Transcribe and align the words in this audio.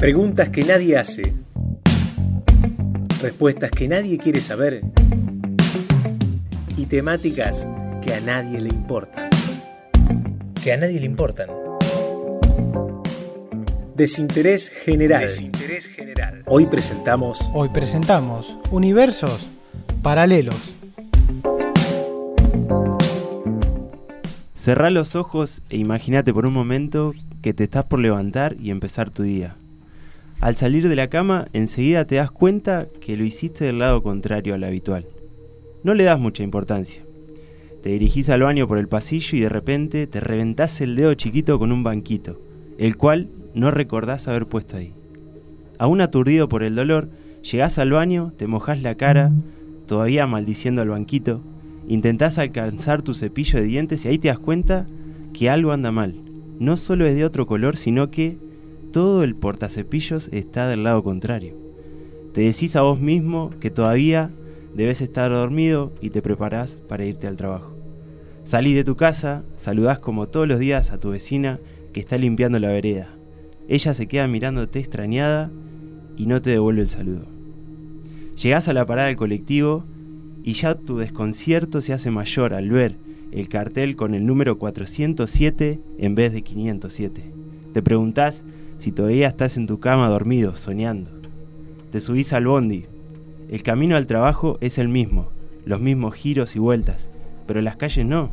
Preguntas 0.00 0.48
que 0.48 0.64
nadie 0.64 0.96
hace. 0.96 1.34
Respuestas 3.20 3.70
que 3.70 3.86
nadie 3.86 4.16
quiere 4.16 4.40
saber. 4.40 4.80
Y 6.74 6.86
temáticas 6.86 7.68
que 8.00 8.14
a 8.14 8.20
nadie 8.22 8.62
le 8.62 8.70
importan. 8.70 9.28
Que 10.64 10.72
a 10.72 10.78
nadie 10.78 11.00
le 11.00 11.04
importan. 11.04 11.50
Desinterés 13.94 14.70
general. 14.70 15.20
Desinterés 15.20 15.86
general. 15.88 16.44
Hoy 16.46 16.64
presentamos 16.64 17.38
Hoy 17.52 17.68
presentamos 17.68 18.56
Universos 18.70 19.50
Paralelos. 20.00 20.76
Cerrá 24.54 24.88
los 24.88 25.14
ojos 25.14 25.60
e 25.68 25.76
imagínate 25.76 26.32
por 26.32 26.46
un 26.46 26.54
momento 26.54 27.12
que 27.42 27.52
te 27.52 27.64
estás 27.64 27.84
por 27.84 27.98
levantar 27.98 28.56
y 28.58 28.70
empezar 28.70 29.10
tu 29.10 29.24
día. 29.24 29.56
Al 30.40 30.56
salir 30.56 30.88
de 30.88 30.96
la 30.96 31.10
cama, 31.10 31.48
enseguida 31.52 32.06
te 32.06 32.14
das 32.14 32.30
cuenta 32.30 32.88
que 33.02 33.14
lo 33.14 33.24
hiciste 33.24 33.66
del 33.66 33.78
lado 33.78 34.02
contrario 34.02 34.54
al 34.54 34.64
habitual. 34.64 35.06
No 35.82 35.92
le 35.92 36.04
das 36.04 36.18
mucha 36.18 36.42
importancia. 36.42 37.04
Te 37.82 37.90
dirigís 37.90 38.30
al 38.30 38.42
baño 38.42 38.66
por 38.66 38.78
el 38.78 38.88
pasillo 38.88 39.36
y 39.36 39.40
de 39.42 39.50
repente 39.50 40.06
te 40.06 40.18
reventás 40.18 40.80
el 40.80 40.96
dedo 40.96 41.12
chiquito 41.12 41.58
con 41.58 41.72
un 41.72 41.82
banquito, 41.82 42.40
el 42.78 42.96
cual 42.96 43.28
no 43.52 43.70
recordás 43.70 44.28
haber 44.28 44.46
puesto 44.46 44.78
ahí. 44.78 44.94
Aún 45.78 46.00
aturdido 46.00 46.48
por 46.48 46.62
el 46.62 46.74
dolor, 46.74 47.10
llegás 47.42 47.78
al 47.78 47.90
baño, 47.90 48.32
te 48.38 48.46
mojás 48.46 48.80
la 48.80 48.94
cara, 48.94 49.32
todavía 49.86 50.26
maldiciendo 50.26 50.80
al 50.80 50.88
banquito, 50.88 51.42
intentás 51.86 52.38
alcanzar 52.38 53.02
tu 53.02 53.12
cepillo 53.12 53.58
de 53.58 53.66
dientes 53.66 54.06
y 54.06 54.08
ahí 54.08 54.18
te 54.18 54.28
das 54.28 54.38
cuenta 54.38 54.86
que 55.34 55.50
algo 55.50 55.72
anda 55.72 55.90
mal. 55.90 56.14
No 56.58 56.78
solo 56.78 57.04
es 57.04 57.14
de 57.14 57.26
otro 57.26 57.46
color, 57.46 57.76
sino 57.76 58.10
que 58.10 58.38
todo 58.90 59.22
el 59.24 59.34
portacepillos 59.34 60.28
está 60.32 60.68
del 60.68 60.84
lado 60.84 61.02
contrario. 61.02 61.56
Te 62.32 62.42
decís 62.42 62.76
a 62.76 62.82
vos 62.82 63.00
mismo 63.00 63.50
que 63.60 63.70
todavía 63.70 64.30
debes 64.74 65.00
estar 65.00 65.30
dormido 65.30 65.92
y 66.00 66.10
te 66.10 66.22
preparás 66.22 66.80
para 66.88 67.04
irte 67.04 67.26
al 67.26 67.36
trabajo. 67.36 67.76
Salís 68.44 68.74
de 68.74 68.84
tu 68.84 68.96
casa, 68.96 69.44
saludás 69.56 69.98
como 69.98 70.28
todos 70.28 70.48
los 70.48 70.58
días 70.58 70.90
a 70.92 70.98
tu 70.98 71.10
vecina 71.10 71.58
que 71.92 72.00
está 72.00 72.18
limpiando 72.18 72.58
la 72.58 72.68
vereda. 72.68 73.08
Ella 73.68 73.94
se 73.94 74.06
queda 74.06 74.26
mirándote 74.26 74.78
extrañada 74.78 75.50
y 76.16 76.26
no 76.26 76.40
te 76.42 76.50
devuelve 76.50 76.82
el 76.82 76.90
saludo. 76.90 77.26
Llegás 78.42 78.68
a 78.68 78.72
la 78.72 78.86
parada 78.86 79.08
del 79.08 79.16
colectivo 79.16 79.84
y 80.42 80.54
ya 80.54 80.74
tu 80.74 80.98
desconcierto 80.98 81.80
se 81.82 81.92
hace 81.92 82.10
mayor 82.10 82.54
al 82.54 82.70
ver 82.70 82.96
el 83.32 83.48
cartel 83.48 83.96
con 83.96 84.14
el 84.14 84.26
número 84.26 84.58
407 84.58 85.80
en 85.98 86.14
vez 86.14 86.32
de 86.32 86.42
507. 86.42 87.22
Te 87.72 87.82
preguntás 87.82 88.42
si 88.80 88.92
todavía 88.92 89.28
estás 89.28 89.58
en 89.58 89.66
tu 89.66 89.78
cama 89.78 90.08
dormido, 90.08 90.56
soñando. 90.56 91.10
Te 91.92 92.00
subís 92.00 92.32
al 92.32 92.46
bondi. 92.46 92.86
El 93.50 93.62
camino 93.62 93.94
al 93.94 94.06
trabajo 94.06 94.56
es 94.62 94.78
el 94.78 94.88
mismo, 94.88 95.28
los 95.66 95.80
mismos 95.80 96.14
giros 96.14 96.56
y 96.56 96.58
vueltas, 96.58 97.10
pero 97.46 97.60
las 97.60 97.76
calles 97.76 98.06
no. 98.06 98.32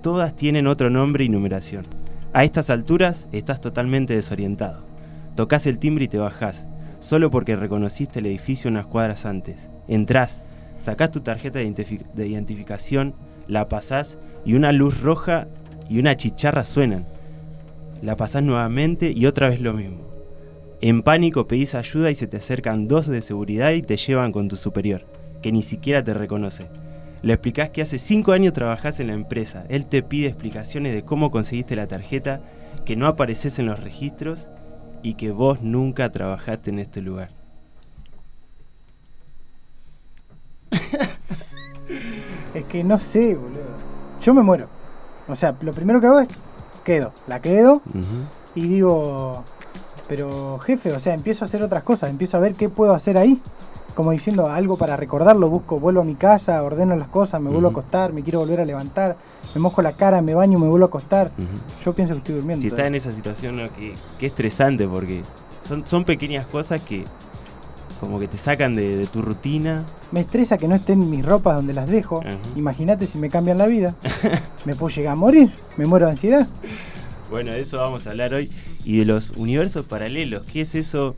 Todas 0.00 0.36
tienen 0.36 0.68
otro 0.68 0.88
nombre 0.88 1.24
y 1.24 1.28
numeración. 1.28 1.84
A 2.32 2.44
estas 2.44 2.70
alturas 2.70 3.28
estás 3.32 3.60
totalmente 3.60 4.14
desorientado. 4.14 4.84
Tocas 5.34 5.66
el 5.66 5.80
timbre 5.80 6.04
y 6.04 6.08
te 6.08 6.18
bajás, 6.18 6.64
solo 7.00 7.32
porque 7.32 7.56
reconociste 7.56 8.20
el 8.20 8.26
edificio 8.26 8.70
unas 8.70 8.86
cuadras 8.86 9.26
antes. 9.26 9.68
Entrás, 9.88 10.42
sacás 10.78 11.10
tu 11.10 11.22
tarjeta 11.22 11.58
de, 11.58 12.04
de 12.14 12.26
identificación, 12.28 13.14
la 13.48 13.68
pasás 13.68 14.18
y 14.44 14.54
una 14.54 14.70
luz 14.70 15.00
roja 15.00 15.48
y 15.88 15.98
una 15.98 16.16
chicharra 16.16 16.64
suenan. 16.64 17.04
La 18.02 18.16
pasás 18.16 18.42
nuevamente 18.42 19.12
y 19.14 19.26
otra 19.26 19.48
vez 19.48 19.60
lo 19.60 19.72
mismo. 19.74 20.08
En 20.80 21.02
pánico 21.02 21.46
pedís 21.46 21.76
ayuda 21.76 22.10
y 22.10 22.16
se 22.16 22.26
te 22.26 22.38
acercan 22.38 22.88
dos 22.88 23.06
de 23.06 23.22
seguridad 23.22 23.70
y 23.70 23.82
te 23.82 23.96
llevan 23.96 24.32
con 24.32 24.48
tu 24.48 24.56
superior, 24.56 25.06
que 25.40 25.52
ni 25.52 25.62
siquiera 25.62 26.02
te 26.02 26.12
reconoce. 26.12 26.68
Le 27.22 27.34
explicás 27.34 27.70
que 27.70 27.82
hace 27.82 28.00
cinco 28.00 28.32
años 28.32 28.54
trabajás 28.54 28.98
en 28.98 29.06
la 29.06 29.12
empresa. 29.12 29.64
Él 29.68 29.86
te 29.86 30.02
pide 30.02 30.26
explicaciones 30.26 30.92
de 30.92 31.04
cómo 31.04 31.30
conseguiste 31.30 31.76
la 31.76 31.86
tarjeta, 31.86 32.40
que 32.84 32.96
no 32.96 33.06
apareces 33.06 33.60
en 33.60 33.66
los 33.66 33.78
registros 33.78 34.48
y 35.04 35.14
que 35.14 35.30
vos 35.30 35.62
nunca 35.62 36.10
trabajaste 36.10 36.70
en 36.70 36.80
este 36.80 37.00
lugar. 37.02 37.30
Es 42.54 42.64
que 42.64 42.84
no 42.84 42.98
sé, 42.98 43.34
boludo. 43.34 43.76
Yo 44.20 44.34
me 44.34 44.42
muero. 44.42 44.68
O 45.28 45.36
sea, 45.36 45.56
lo 45.60 45.72
primero 45.72 46.00
que 46.00 46.06
hago 46.06 46.20
es 46.20 46.28
quedo. 46.82 47.12
La 47.26 47.40
quedo 47.40 47.82
y 48.54 48.68
digo, 48.68 49.44
pero 50.08 50.58
jefe, 50.58 50.92
o 50.92 51.00
sea, 51.00 51.14
empiezo 51.14 51.44
a 51.44 51.48
hacer 51.48 51.62
otras 51.62 51.82
cosas. 51.82 52.10
Empiezo 52.10 52.36
a 52.36 52.40
ver 52.40 52.54
qué 52.54 52.68
puedo 52.68 52.94
hacer 52.94 53.16
ahí. 53.16 53.40
Como 53.94 54.10
diciendo 54.10 54.46
algo 54.46 54.78
para 54.78 54.96
recordarlo. 54.96 55.50
Busco, 55.50 55.78
vuelvo 55.78 56.00
a 56.00 56.04
mi 56.04 56.14
casa, 56.14 56.62
ordeno 56.62 56.96
las 56.96 57.08
cosas, 57.08 57.42
me 57.42 57.50
vuelvo 57.50 57.68
a 57.68 57.70
acostar, 57.72 58.12
me 58.14 58.22
quiero 58.22 58.38
volver 58.38 58.60
a 58.60 58.64
levantar. 58.64 59.16
Me 59.54 59.60
mojo 59.60 59.82
la 59.82 59.92
cara, 59.92 60.22
me 60.22 60.34
baño, 60.34 60.58
me 60.58 60.66
vuelvo 60.66 60.86
a 60.86 60.88
acostar. 60.88 61.30
Yo 61.84 61.92
pienso 61.92 62.14
que 62.14 62.18
estoy 62.18 62.34
durmiendo. 62.36 62.62
Si 62.62 62.68
estás 62.68 62.86
en 62.86 62.94
esa 62.94 63.12
situación, 63.12 63.56
¿no? 63.56 63.66
que, 63.68 63.92
que 64.18 64.26
estresante 64.26 64.88
porque 64.88 65.22
son, 65.66 65.86
son 65.86 66.04
pequeñas 66.04 66.46
cosas 66.46 66.80
que 66.80 67.04
como 68.02 68.18
que 68.18 68.26
te 68.26 68.36
sacan 68.36 68.74
de, 68.74 68.96
de 68.96 69.06
tu 69.06 69.22
rutina. 69.22 69.86
Me 70.10 70.18
estresa 70.18 70.58
que 70.58 70.66
no 70.66 70.74
estén 70.74 71.08
mis 71.08 71.24
ropas 71.24 71.54
donde 71.54 71.72
las 71.72 71.88
dejo. 71.88 72.20
Imagínate 72.56 73.06
si 73.06 73.16
me 73.16 73.30
cambian 73.30 73.58
la 73.58 73.68
vida. 73.68 73.94
me 74.64 74.74
puedo 74.74 74.92
llegar 74.92 75.12
a 75.12 75.14
morir. 75.14 75.52
Me 75.76 75.86
muero 75.86 76.06
de 76.06 76.12
ansiedad. 76.12 76.48
Bueno, 77.30 77.52
de 77.52 77.60
eso 77.60 77.78
vamos 77.78 78.08
a 78.08 78.10
hablar 78.10 78.34
hoy. 78.34 78.50
Y 78.84 78.98
de 78.98 79.04
los 79.04 79.30
universos 79.36 79.86
paralelos. 79.86 80.42
¿Qué 80.52 80.62
es 80.62 80.74
eso? 80.74 81.14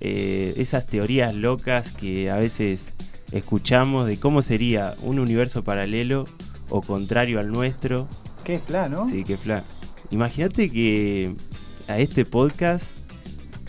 Eh, 0.00 0.54
esas 0.56 0.86
teorías 0.86 1.34
locas 1.34 1.92
que 1.92 2.30
a 2.30 2.36
veces 2.36 2.94
escuchamos 3.30 4.06
de 4.06 4.18
cómo 4.18 4.40
sería 4.40 4.94
un 5.02 5.18
universo 5.18 5.64
paralelo 5.64 6.24
o 6.70 6.80
contrario 6.80 7.40
al 7.40 7.52
nuestro. 7.52 8.08
Qué 8.42 8.58
plan, 8.58 8.90
¿no? 8.90 9.06
Sí, 9.06 9.22
qué 9.22 9.36
fla. 9.36 9.62
Imagínate 10.10 10.70
que 10.70 11.34
a 11.88 11.98
este 11.98 12.24
podcast 12.24 12.95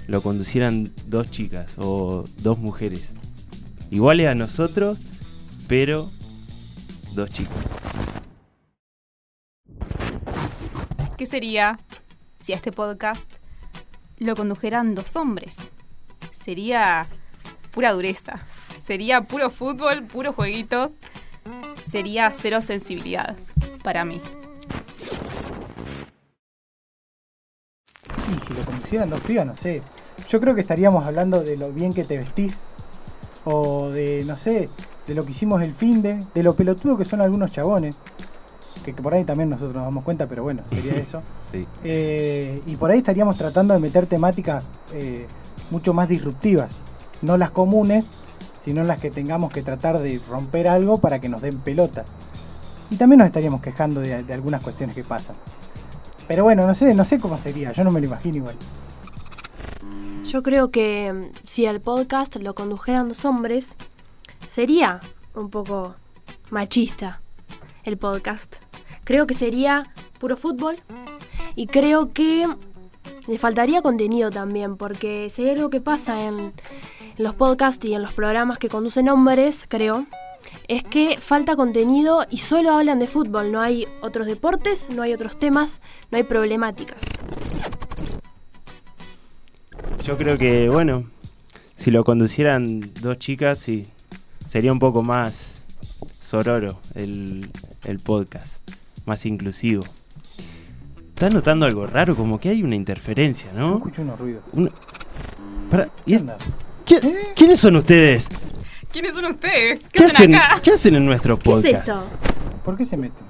lo 0.08 0.22
conducieran 0.22 0.94
dos 1.06 1.30
chicas 1.30 1.74
o 1.78 2.24
dos 2.38 2.58
mujeres. 2.58 3.14
Iguales 3.92 4.28
a 4.28 4.36
nosotros, 4.36 5.00
pero 5.68 6.10
dos 7.14 7.30
chicos. 7.30 7.56
¿Qué 11.18 11.26
sería 11.26 11.80
si 12.40 12.54
a 12.54 12.56
este 12.56 12.72
podcast 12.72 13.30
lo 14.18 14.36
condujeran 14.36 14.96
dos 14.96 15.16
hombres? 15.16 15.72
Sería 16.32 17.08
pura 17.72 17.92
dureza. 17.92 18.46
Sería 18.82 19.22
puro 19.22 19.50
fútbol, 19.50 20.04
puros 20.04 20.36
jueguitos. 20.36 20.92
Sería 21.86 22.32
cero 22.32 22.62
sensibilidad 22.62 23.36
para 23.84 24.06
mí. 24.06 24.22
Y 28.36 28.46
si 28.46 28.54
lo 28.54 28.64
conocieran 28.64 29.10
dos 29.10 29.22
pibas, 29.22 29.46
no 29.46 29.56
sé. 29.58 29.82
Yo 30.30 30.42
creo 30.42 30.56
que 30.56 30.62
estaríamos 30.62 31.08
hablando 31.08 31.44
de 31.44 31.58
lo 31.58 31.72
bien 31.72 31.94
que 31.94 32.04
te 32.04 32.18
vestís. 32.18 32.58
O 33.46 33.90
de, 33.90 34.24
no 34.28 34.36
sé, 34.36 34.68
de 35.06 35.16
lo 35.16 35.24
que 35.24 35.32
hicimos 35.32 35.62
el 35.62 35.74
fin 35.74 36.02
de. 36.02 36.20
De 36.34 36.44
lo 36.44 36.54
pelotudo 36.54 36.98
que 36.98 37.06
son 37.06 37.22
algunos 37.22 37.52
chabones. 37.52 37.98
Que, 38.84 38.94
que 38.94 39.02
por 39.02 39.14
ahí 39.14 39.24
también 39.24 39.50
nosotros 39.50 39.76
nos 39.76 39.84
damos 39.86 40.04
cuenta, 40.04 40.28
pero 40.28 40.44
bueno, 40.44 40.64
sería 40.70 40.96
eso. 40.98 41.22
Sí. 41.52 41.66
Eh, 41.84 42.62
y 42.66 42.76
por 42.76 42.92
ahí 42.92 43.00
estaríamos 43.00 43.38
tratando 43.38 43.74
de 43.74 43.80
meter 43.80 44.06
temáticas 44.06 44.64
eh, 44.94 45.26
mucho 45.72 45.94
más 45.94 46.10
disruptivas. 46.10 46.70
No 47.22 47.38
las 47.38 47.52
comunes, 47.52 48.06
sino 48.66 48.84
las 48.84 49.00
que 49.00 49.10
tengamos 49.10 49.52
que 49.52 49.62
tratar 49.62 50.00
de 50.00 50.20
romper 50.30 50.68
algo 50.68 50.98
para 50.98 51.20
que 51.20 51.30
nos 51.30 51.42
den 51.42 51.58
pelota. 51.60 52.04
Y 52.90 52.98
también 52.98 53.20
nos 53.20 53.28
estaríamos 53.28 53.62
quejando 53.62 54.02
de, 54.02 54.24
de 54.24 54.34
algunas 54.34 54.62
cuestiones 54.62 54.96
que 54.96 55.04
pasan. 55.04 55.36
Pero 56.28 56.44
bueno, 56.44 56.68
no 56.68 56.76
sé, 56.76 56.94
no 56.94 57.06
sé 57.06 57.18
cómo 57.18 57.38
sería, 57.38 57.72
yo 57.72 57.86
no 57.86 57.92
me 57.92 58.02
lo 58.02 58.08
imagino 58.08 58.38
igual. 58.38 58.56
Yo 60.38 60.44
creo 60.44 60.70
que 60.70 61.12
mm, 61.12 61.32
si 61.48 61.66
el 61.66 61.82
podcast 61.82 62.36
lo 62.36 62.54
condujeran 62.54 63.08
dos 63.08 63.26
hombres, 63.26 63.76
sería 64.48 65.00
un 65.34 65.50
poco 65.50 65.96
machista 66.52 67.24
el 67.84 67.98
podcast. 67.98 68.58
Creo 69.04 69.26
que 69.26 69.34
sería 69.34 69.92
puro 70.20 70.38
fútbol 70.38 70.78
y 71.56 71.66
creo 71.66 72.14
que 72.14 72.46
le 73.26 73.38
faltaría 73.40 73.82
contenido 73.82 74.30
también, 74.30 74.78
porque 74.78 75.32
si 75.32 75.42
hay 75.42 75.56
algo 75.56 75.72
que 75.72 75.82
pasa 75.82 76.26
en, 76.26 76.38
en 76.38 77.24
los 77.24 77.34
podcasts 77.34 77.84
y 77.84 77.96
en 77.96 78.04
los 78.04 78.14
programas 78.14 78.60
que 78.60 78.70
conducen 78.70 79.10
hombres, 79.10 79.66
creo, 79.68 80.06
es 80.68 80.84
que 80.84 81.18
falta 81.20 81.56
contenido 81.56 82.28
y 82.30 82.38
solo 82.38 82.74
hablan 82.74 83.00
de 83.00 83.08
fútbol, 83.08 83.52
no 83.52 83.60
hay 83.60 83.88
otros 84.04 84.28
deportes, 84.28 84.92
no 84.92 85.02
hay 85.02 85.16
otros 85.16 85.40
temas, 85.40 85.82
no 86.12 86.18
hay 86.18 86.24
problemáticas. 86.26 87.00
Yo 90.04 90.18
creo 90.18 90.38
que, 90.38 90.70
bueno, 90.70 91.06
si 91.76 91.92
lo 91.92 92.04
conducieran 92.04 92.92
dos 93.02 93.18
chicas, 93.20 93.60
sí, 93.60 93.88
sería 94.48 94.72
un 94.72 94.80
poco 94.80 95.04
más 95.04 95.64
sororo 96.22 96.80
el, 96.96 97.50
el 97.86 98.00
podcast, 98.00 98.58
más 99.06 99.26
inclusivo. 99.26 99.84
¿Estás 101.10 101.34
notando 101.34 101.66
algo 101.66 101.88
raro? 101.88 102.16
Como 102.16 102.40
que 102.40 102.50
hay 102.50 102.64
una 102.64 102.76
interferencia, 102.76 103.52
Yo 103.52 103.60
¿no? 103.60 103.78
escucho 103.78 104.02
unos 104.04 104.20
ruidos. 104.20 104.44
Una- 104.54 104.72
Pará, 105.70 105.90
¿y 106.06 106.18
¿Qué 106.86 106.96
es- 106.96 107.02
¿Quiénes 107.36 107.60
son 107.60 107.76
ustedes? 107.76 108.30
¿Quiénes 108.92 109.14
son 109.14 109.26
ustedes? 109.26 109.82
¿Qué, 109.90 110.00
¿Qué 110.00 110.06
hacen 110.06 110.36
acá? 110.36 110.62
¿Qué 110.64 110.72
hacen 110.72 110.96
en 110.96 111.06
nuestro 111.06 111.38
¿Qué 111.38 111.50
es 111.50 111.56
podcast? 111.56 111.88
esto? 111.90 112.04
¿Por 112.64 112.78
qué 112.78 112.86
se 112.86 112.96
meten? 112.96 113.26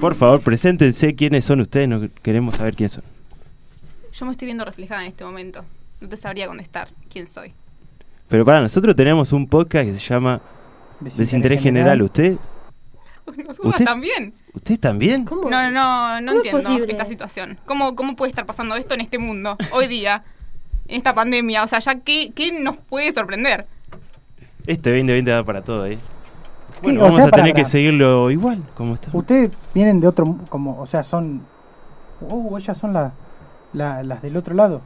Por 0.00 0.14
favor, 0.14 0.40
preséntense 0.42 1.14
quiénes 1.14 1.44
son 1.44 1.60
ustedes, 1.60 1.88
no 1.88 2.08
queremos 2.22 2.56
saber 2.56 2.74
quiénes 2.74 2.92
son. 2.92 3.04
Yo 4.12 4.24
me 4.26 4.32
estoy 4.32 4.46
viendo 4.46 4.64
reflejada 4.64 5.02
en 5.02 5.08
este 5.08 5.24
momento. 5.24 5.64
No 6.00 6.08
te 6.08 6.16
sabría 6.16 6.46
contestar 6.46 6.88
quién 7.10 7.26
soy. 7.26 7.52
Pero 8.28 8.44
para 8.44 8.60
nosotros 8.60 8.96
tenemos 8.96 9.32
un 9.32 9.46
podcast 9.46 9.86
que 9.86 9.94
se 9.94 10.00
llama 10.00 10.40
Desinterés 11.00 11.62
General. 11.62 11.98
¿Nosotros 13.26 13.56
¿Usted? 13.64 13.84
también? 13.84 14.34
¿Ustedes 14.52 14.80
también? 14.80 15.24
¿Cómo? 15.24 15.50
No, 15.50 15.70
no, 15.70 15.70
no, 15.70 16.20
no 16.20 16.32
¿Cómo 16.42 16.58
es 16.58 16.64
entiendo 16.64 16.86
esta 16.86 17.06
situación. 17.06 17.58
¿Cómo, 17.66 17.94
¿Cómo 17.96 18.16
puede 18.16 18.30
estar 18.30 18.46
pasando 18.46 18.76
esto 18.76 18.94
en 18.94 19.00
este 19.00 19.18
mundo, 19.18 19.56
hoy 19.72 19.88
día, 19.88 20.24
en 20.88 20.96
esta 20.96 21.14
pandemia? 21.14 21.64
O 21.64 21.66
sea, 21.66 21.80
ya, 21.80 22.00
¿qué, 22.00 22.32
qué 22.34 22.52
nos 22.62 22.76
puede 22.76 23.10
sorprender? 23.12 23.66
Este 24.66 24.90
2020 24.90 25.30
da 25.30 25.44
para 25.44 25.62
todo, 25.62 25.86
¿eh? 25.86 25.98
Bueno, 26.82 27.00
o 27.00 27.04
vamos 27.04 27.18
sea, 27.22 27.28
a 27.28 27.30
tener 27.30 27.52
para- 27.52 27.64
que 27.64 27.68
seguirlo 27.68 28.30
igual, 28.30 28.62
como 28.76 28.94
está. 28.94 29.10
Ustedes 29.12 29.50
vienen 29.74 30.00
de 30.00 30.08
otro, 30.08 30.36
como, 30.48 30.80
o 30.80 30.86
sea, 30.86 31.02
son, 31.02 31.42
oh, 32.28 32.56
ellas 32.58 32.76
son 32.78 32.92
la- 32.92 33.12
la- 33.72 34.02
las 34.02 34.22
del 34.22 34.36
otro 34.36 34.54
lado. 34.54 34.80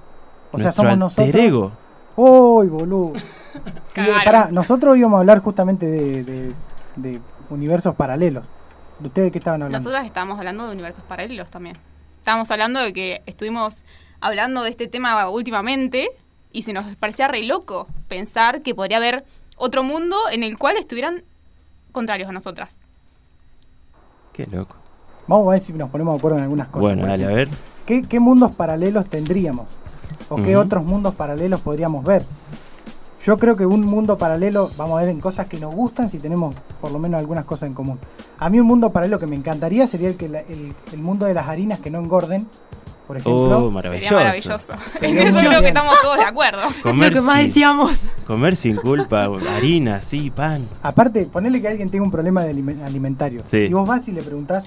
O 0.53 0.59
sea, 0.59 0.73
somos 0.73 0.93
alter 0.93 0.99
nosotros. 0.99 1.35
ego. 1.35 1.73
¡Uy, 2.17 2.67
boludo! 2.69 3.13
Y, 3.91 3.93
Cagaron. 3.93 4.25
pará, 4.25 4.49
nosotros 4.53 4.97
íbamos 4.97 5.17
a 5.19 5.21
hablar 5.21 5.41
justamente 5.41 5.85
de, 5.87 6.23
de- 6.23 6.53
de 6.97 7.21
universos 7.51 7.95
paralelos. 7.97 8.45
¿De 9.01 9.09
ustedes 9.09 9.27
de 9.27 9.33
qué 9.33 9.39
estaban 9.39 9.63
hablando? 9.63 9.79
Nosotras 9.79 10.07
estábamos 10.07 10.39
hablando 10.39 10.67
de 10.67 10.73
universos 10.73 11.03
paralelos 11.05 11.51
también. 11.51 11.77
Estábamos 12.19 12.49
hablando 12.53 12.79
de 12.81 12.93
que 12.93 13.23
estuvimos 13.27 13.85
hablando 14.21 14.63
de 14.63 14.71
este 14.71 14.87
tema 14.87 15.29
últimamente 15.29 16.11
y 16.53 16.63
se 16.63 16.73
nos 16.73 16.85
parecía 16.97 17.27
re 17.27 17.43
loco 17.43 17.89
pensar 18.09 18.63
que 18.63 18.75
podría 18.75 18.99
haber 18.99 19.25
otro 19.57 19.83
mundo 19.83 20.17
en 20.31 20.45
el 20.45 20.57
cual 20.57 20.77
estuvieran 20.77 21.25
contrarios 21.91 22.29
a 22.29 22.33
nosotras. 22.33 22.81
Qué 24.33 24.47
loco. 24.47 24.77
Vamos 25.27 25.47
a 25.49 25.51
ver 25.53 25.61
si 25.61 25.73
nos 25.73 25.91
ponemos 25.91 26.15
de 26.15 26.19
acuerdo 26.19 26.39
en 26.39 26.45
algunas 26.45 26.69
cosas. 26.69 26.81
Bueno, 26.81 27.07
dale, 27.07 27.25
a 27.25 27.29
ver. 27.29 27.49
¿Qué, 27.87 28.03
qué 28.03 28.21
mundos 28.21 28.53
paralelos 28.55 29.09
tendríamos? 29.09 29.67
¿O 30.29 30.37
qué 30.37 30.57
otros 30.57 30.85
mundos 30.85 31.15
paralelos 31.15 31.61
podríamos 31.61 32.05
ver? 32.05 32.25
Yo 33.25 33.37
creo 33.39 33.55
que 33.57 33.67
un 33.67 33.83
mundo 33.83 34.17
paralelo, 34.17 34.71
vamos 34.79 34.99
a 34.99 35.03
ver 35.03 35.11
en 35.11 35.21
cosas 35.21 35.47
que 35.47 35.59
nos 35.61 35.75
gustan, 35.75 36.09
si 36.09 36.19
tenemos 36.19 36.55
por 36.81 36.91
lo 36.91 36.99
menos 36.99 37.19
algunas 37.21 37.45
cosas 37.45 37.67
en 37.67 37.75
común. 37.75 37.99
A 38.39 38.49
mí 38.49 38.59
un 38.61 38.67
mundo 38.67 38.91
paralelo 38.91 39.19
que 39.19 39.27
me 39.27 39.37
encantaría 39.37 39.87
sería 39.87 40.09
el, 40.09 40.17
que 40.17 40.29
la- 40.29 40.41
el, 40.41 40.73
el 40.93 40.99
mundo 40.99 41.27
de 41.27 41.35
las 41.35 41.47
harinas 41.49 41.81
que 41.81 41.91
no 41.91 41.99
engorden, 41.99 42.47
por 43.11 43.17
ejemplo. 43.17 43.67
Oh, 43.67 43.71
maravilloso. 43.73 44.09
Sería 44.09 44.25
maravilloso. 44.25 44.73
Sería 45.01 45.23
eso 45.25 45.39
creo 45.39 45.51
bien. 45.51 45.61
que 45.63 45.67
estamos 45.69 46.01
todos 46.01 46.17
de 46.19 46.25
acuerdo. 46.25 46.61
Comer, 46.85 47.13
Lo 47.13 47.21
que 47.21 47.27
más 47.27 47.37
sin, 47.39 47.47
decíamos. 47.47 48.03
comer 48.25 48.55
sin 48.55 48.77
culpa, 48.77 49.25
harina, 49.25 50.01
sí, 50.01 50.31
pan. 50.31 50.65
Aparte, 50.81 51.25
ponele 51.27 51.61
que 51.61 51.67
alguien 51.67 51.91
tenga 51.91 52.05
un 52.05 52.11
problema 52.13 52.45
de 52.45 52.51
alimentario. 52.85 53.43
Sí. 53.47 53.57
Y 53.63 53.73
vos 53.73 53.89
vas 53.89 54.07
y 54.07 54.13
le 54.13 54.23
preguntás 54.23 54.67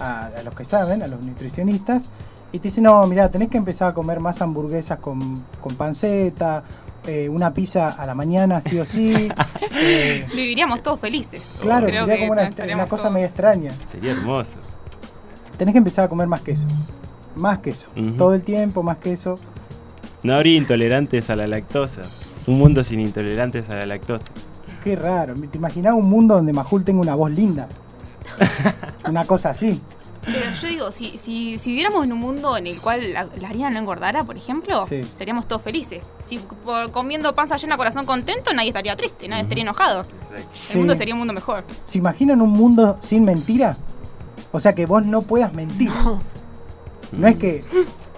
a, 0.00 0.26
a 0.26 0.42
los 0.42 0.54
que 0.54 0.64
saben, 0.64 1.04
a 1.04 1.06
los 1.06 1.20
nutricionistas, 1.22 2.06
y 2.50 2.58
te 2.58 2.66
dicen, 2.66 2.82
no, 2.82 3.06
mira, 3.06 3.28
tenés 3.30 3.48
que 3.48 3.58
empezar 3.58 3.92
a 3.92 3.94
comer 3.94 4.18
más 4.18 4.42
hamburguesas 4.42 4.98
con, 4.98 5.44
con 5.60 5.76
panceta, 5.76 6.64
eh, 7.06 7.28
una 7.28 7.54
pizza 7.54 7.90
a 7.90 8.04
la 8.06 8.14
mañana, 8.16 8.60
sí 8.68 8.76
o 8.80 8.84
sí. 8.84 9.28
eh, 9.72 10.26
Viviríamos 10.34 10.82
todos 10.82 10.98
felices. 10.98 11.54
claro, 11.60 11.86
creo 11.86 12.06
sería 12.06 12.20
que 12.22 12.28
como 12.28 12.40
una, 12.72 12.86
cosa 12.88 13.02
todos- 13.04 13.12
medio 13.14 13.26
extraña. 13.28 13.70
Sería 13.88 14.10
hermoso. 14.10 14.56
Tenés 15.58 15.72
que 15.74 15.78
empezar 15.78 16.06
a 16.06 16.08
comer 16.08 16.26
más 16.26 16.40
queso. 16.40 16.64
Más 17.36 17.58
queso. 17.60 17.88
Ujú. 17.96 18.12
Todo 18.12 18.34
el 18.34 18.42
tiempo, 18.42 18.82
más 18.82 18.98
queso. 18.98 19.36
No 20.22 20.34
habría 20.34 20.56
intolerantes 20.56 21.28
a 21.30 21.36
la 21.36 21.46
lactosa. 21.46 22.02
Un 22.46 22.58
mundo 22.58 22.84
sin 22.84 23.00
intolerantes 23.00 23.68
a 23.70 23.76
la 23.76 23.86
lactosa. 23.86 24.24
Qué 24.82 24.96
raro. 24.96 25.34
¿Te 25.34 25.56
imaginás 25.58 25.94
un 25.94 26.08
mundo 26.08 26.34
donde 26.34 26.52
Majul 26.52 26.84
tenga 26.84 27.00
una 27.00 27.14
voz 27.14 27.30
linda? 27.30 27.68
una 29.08 29.24
cosa 29.24 29.50
así. 29.50 29.80
Pero 30.24 30.54
yo 30.54 30.68
digo, 30.68 30.90
si, 30.92 31.18
si, 31.18 31.58
si 31.58 31.68
viviéramos 31.70 32.02
en 32.04 32.12
un 32.12 32.18
mundo 32.18 32.56
en 32.56 32.66
el 32.66 32.80
cual 32.80 33.12
la, 33.12 33.28
la 33.38 33.48
harina 33.48 33.68
no 33.68 33.78
engordara, 33.78 34.24
por 34.24 34.38
ejemplo, 34.38 34.86
Sí. 34.86 35.02
seríamos 35.04 35.46
todos 35.46 35.60
felices. 35.60 36.10
Si 36.20 36.38
por 36.38 36.90
comiendo 36.92 37.34
panza 37.34 37.56
llena, 37.58 37.76
corazón 37.76 38.06
contento, 38.06 38.54
nadie 38.54 38.68
estaría 38.68 38.96
triste, 38.96 39.28
nadie 39.28 39.42
estaría 39.42 39.62
enojado. 39.64 40.00
El 40.34 40.42
Sí. 40.72 40.78
mundo 40.78 40.96
sería 40.96 41.12
un 41.14 41.18
mundo 41.18 41.34
mejor. 41.34 41.64
¿Se 41.90 41.98
imaginan 41.98 42.40
un 42.40 42.50
mundo 42.50 42.98
sin 43.06 43.24
mentira? 43.24 43.76
O 44.52 44.60
sea, 44.60 44.72
que 44.74 44.86
vos 44.86 45.04
no 45.04 45.20
puedas 45.20 45.52
mentir. 45.52 45.90
No 45.90 46.22
es 47.26 47.36
que 47.36 47.64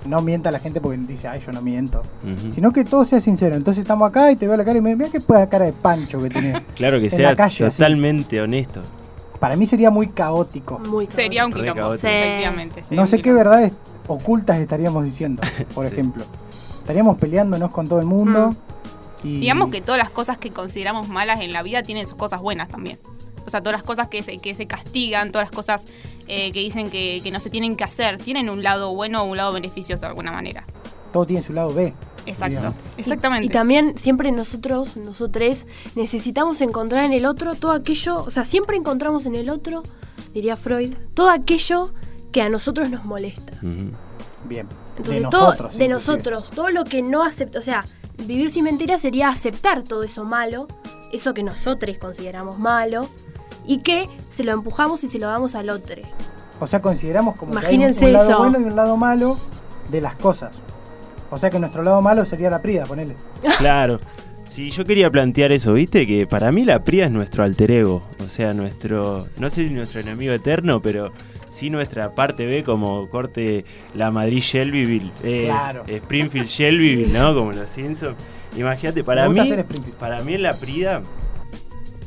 no 0.07 0.21
mienta 0.23 0.51
la 0.51 0.59
gente 0.59 0.81
porque 0.81 0.99
dice, 0.99 1.29
ay, 1.29 1.41
yo 1.45 1.53
no 1.53 1.63
miento. 1.63 2.03
Sino 2.55 2.73
que 2.73 2.85
todo 2.85 3.05
sea 3.05 3.21
sincero. 3.21 3.57
Entonces 3.57 3.83
estamos 3.83 4.09
acá 4.09 4.31
y 4.31 4.37
te 4.37 4.47
veo 4.47 4.57
la 4.57 4.65
cara 4.65 4.79
y 4.79 4.81
me 4.81 4.95
mira 4.97 5.11
que 5.11 5.21
pueda 5.21 5.49
cara 5.49 5.65
de 5.67 5.73
pancho 5.73 6.19
que 6.21 6.31
tenés. 6.31 6.63
Claro 6.77 6.99
que 6.99 7.07
en 7.07 7.11
sea 7.11 7.31
la 7.31 7.37
calle, 7.37 7.65
así. 7.67 7.77
totalmente 7.77 8.41
honesto. 8.41 8.83
Para 9.41 9.57
mí 9.57 9.67
sería 9.67 9.91
muy 9.91 10.09
caótico. 10.09 10.79
Muy 10.79 11.07
Sería 11.11 11.45
un 11.47 11.53
quilombo, 11.53 11.75
caótico. 11.83 12.09
efectivamente. 12.09 12.83
sería 12.85 13.01
No 13.03 13.07
sé 13.07 13.21
qué 13.21 13.33
verdades 13.33 13.73
ocultas 14.07 14.59
estaríamos 14.59 15.05
diciendo, 15.05 15.43
por 15.75 15.87
Sí. 15.87 15.93
ejemplo. 15.93 16.25
Estaríamos 16.79 17.19
peleándonos 17.19 17.71
con 17.73 17.89
todo 17.89 17.99
el 18.01 18.07
mundo. 18.07 18.51
Mm. 18.51 19.27
Y... 19.27 19.41
Digamos 19.41 19.71
que 19.71 19.81
todas 19.81 19.99
las 19.99 20.11
cosas 20.11 20.39
que 20.39 20.51
consideramos 20.51 21.09
malas 21.09 21.41
en 21.41 21.53
la 21.53 21.63
vida 21.63 21.83
tienen 21.83 22.07
sus 22.07 22.17
cosas 22.17 22.41
buenas 22.41 22.69
también. 22.69 22.99
O 23.47 23.51
sea, 23.51 23.61
todas 23.61 23.79
las 23.79 23.83
cosas 23.83 24.09
que 24.09 24.23
se, 24.23 24.39
que 24.39 24.55
se 24.55 24.67
castigan, 24.67 25.33
todas 25.33 25.49
las 25.49 25.55
cosas 25.55 25.87
eh, 26.27 26.51
que 26.53 26.61
dicen 26.61 26.91
que, 26.91 27.21
que 27.23 27.31
no 27.31 27.41
se 27.41 27.51
tienen 27.51 27.77
que 27.77 27.85
hacer, 27.85 28.19
tienen 28.19 28.51
un 28.51 28.63
lado 28.63 28.95
bueno 28.95 29.23
o 29.23 29.25
un 29.25 29.37
lado 29.37 29.53
beneficioso 29.53 30.03
de 30.03 30.09
alguna 30.09 30.33
manera. 30.33 30.65
todo 31.13 31.27
tiene 31.27 31.43
su 31.43 31.53
lado 31.53 31.73
B. 31.73 31.95
Exacto, 32.27 32.57
Digamos. 32.57 32.79
exactamente. 32.97 33.47
Y 33.47 33.49
también 33.49 33.97
siempre 33.97 34.33
nosotros, 34.33 34.97
nosotros, 34.97 35.67
necesitamos 35.95 36.61
encontrar 36.61 37.05
en 37.05 37.13
el 37.13 37.25
otro 37.25 37.55
todo 37.55 37.73
aquello, 37.73 38.19
o 38.25 38.31
sea, 38.31 38.45
siempre 38.45 38.77
encontramos 38.77 39.27
en 39.27 39.37
el 39.37 39.49
otro, 39.49 39.85
diría 40.35 40.57
Freud, 40.57 40.95
todo 41.15 41.31
aquello 41.31 41.95
que 42.33 42.43
a 42.43 42.49
nosotros 42.49 42.91
nos 42.91 43.05
molesta. 43.05 43.53
Bien. 43.63 44.69
Entonces, 44.97 45.23
de 45.23 45.29
todo 45.29 45.51
nosotros, 45.51 45.79
de 45.79 45.89
nosotros, 45.89 46.51
todo 46.51 46.71
lo 46.71 46.85
que 46.85 47.03
no 47.03 47.23
acepta, 47.23 47.59
o 47.59 47.63
sea, 47.63 47.85
vivir 48.25 48.51
sin 48.51 48.65
mentiras 48.65 49.01
sería 49.01 49.29
aceptar 49.29 49.85
todo 49.85 50.03
eso 50.03 50.25
malo, 50.25 50.67
eso 51.13 51.33
que 51.33 51.43
nosotros 51.43 51.97
consideramos 51.99 52.59
malo, 52.59 53.09
y 53.67 53.79
que 53.79 54.09
se 54.31 54.45
lo 54.45 54.53
empujamos 54.53 55.03
y 55.05 55.09
se 55.09 55.19
lo 55.19 55.27
damos 55.29 55.55
al 55.55 55.71
otro. 55.71 56.03
O 56.61 56.67
sea, 56.67 56.81
consideramos 56.81 57.37
como 57.37 57.53
que 57.53 57.59
hay 57.59 57.65
un, 57.77 57.83
Imagínense 57.83 58.07
un 58.07 58.13
lado 58.15 58.29
eso. 58.31 58.39
bueno 58.39 58.61
y 58.61 58.65
un 58.65 58.77
lado 58.77 58.97
malo 58.97 59.37
de 59.91 60.01
las 60.01 60.15
cosas. 60.17 60.55
O 61.31 61.39
sea 61.39 61.51
que 61.51 61.59
nuestro 61.59 61.83
lado 61.83 62.01
malo 62.01 62.25
sería 62.25 62.49
la 62.51 62.63
prida, 62.63 62.85
ponele. 62.85 63.15
Claro. 63.59 64.01
Sí, 64.45 64.71
yo 64.71 64.85
quería 64.85 65.11
plantear 65.11 65.51
eso, 65.51 65.73
¿viste? 65.73 66.07
Que 66.07 66.25
para 66.25 66.53
mí 66.53 66.65
la 66.65 66.85
Pria 66.85 67.07
es 67.07 67.11
nuestro 67.11 67.43
alter 67.43 67.69
ego. 67.73 68.03
O 68.25 68.29
sea, 68.29 68.55
nuestro. 68.55 69.27
No 69.39 69.51
sé 69.51 69.67
si 69.67 69.71
nuestro 69.75 70.01
enemigo 70.01 70.33
eterno, 70.33 70.81
pero 70.81 71.11
sí 71.49 71.69
nuestra 71.69 72.15
parte 72.15 72.47
B, 72.47 72.63
como 72.63 73.09
corte 73.09 73.65
la 73.95 74.13
Madrid 74.13 74.39
Shelbyville. 74.39 75.11
Eh, 75.25 75.47
Claro. 75.47 75.83
Springfield 75.89 76.47
Shelbyville, 76.47 77.13
¿no? 77.13 77.35
Como 77.35 77.51
los 77.53 77.69
Simpsons. 77.69 78.15
Imagínate, 78.57 79.03
para 79.03 79.29
mí. 79.29 79.41
Para 79.99 80.23
mí 80.23 80.35
en 80.35 80.43
la 80.45 80.53
Prida. 80.53 81.03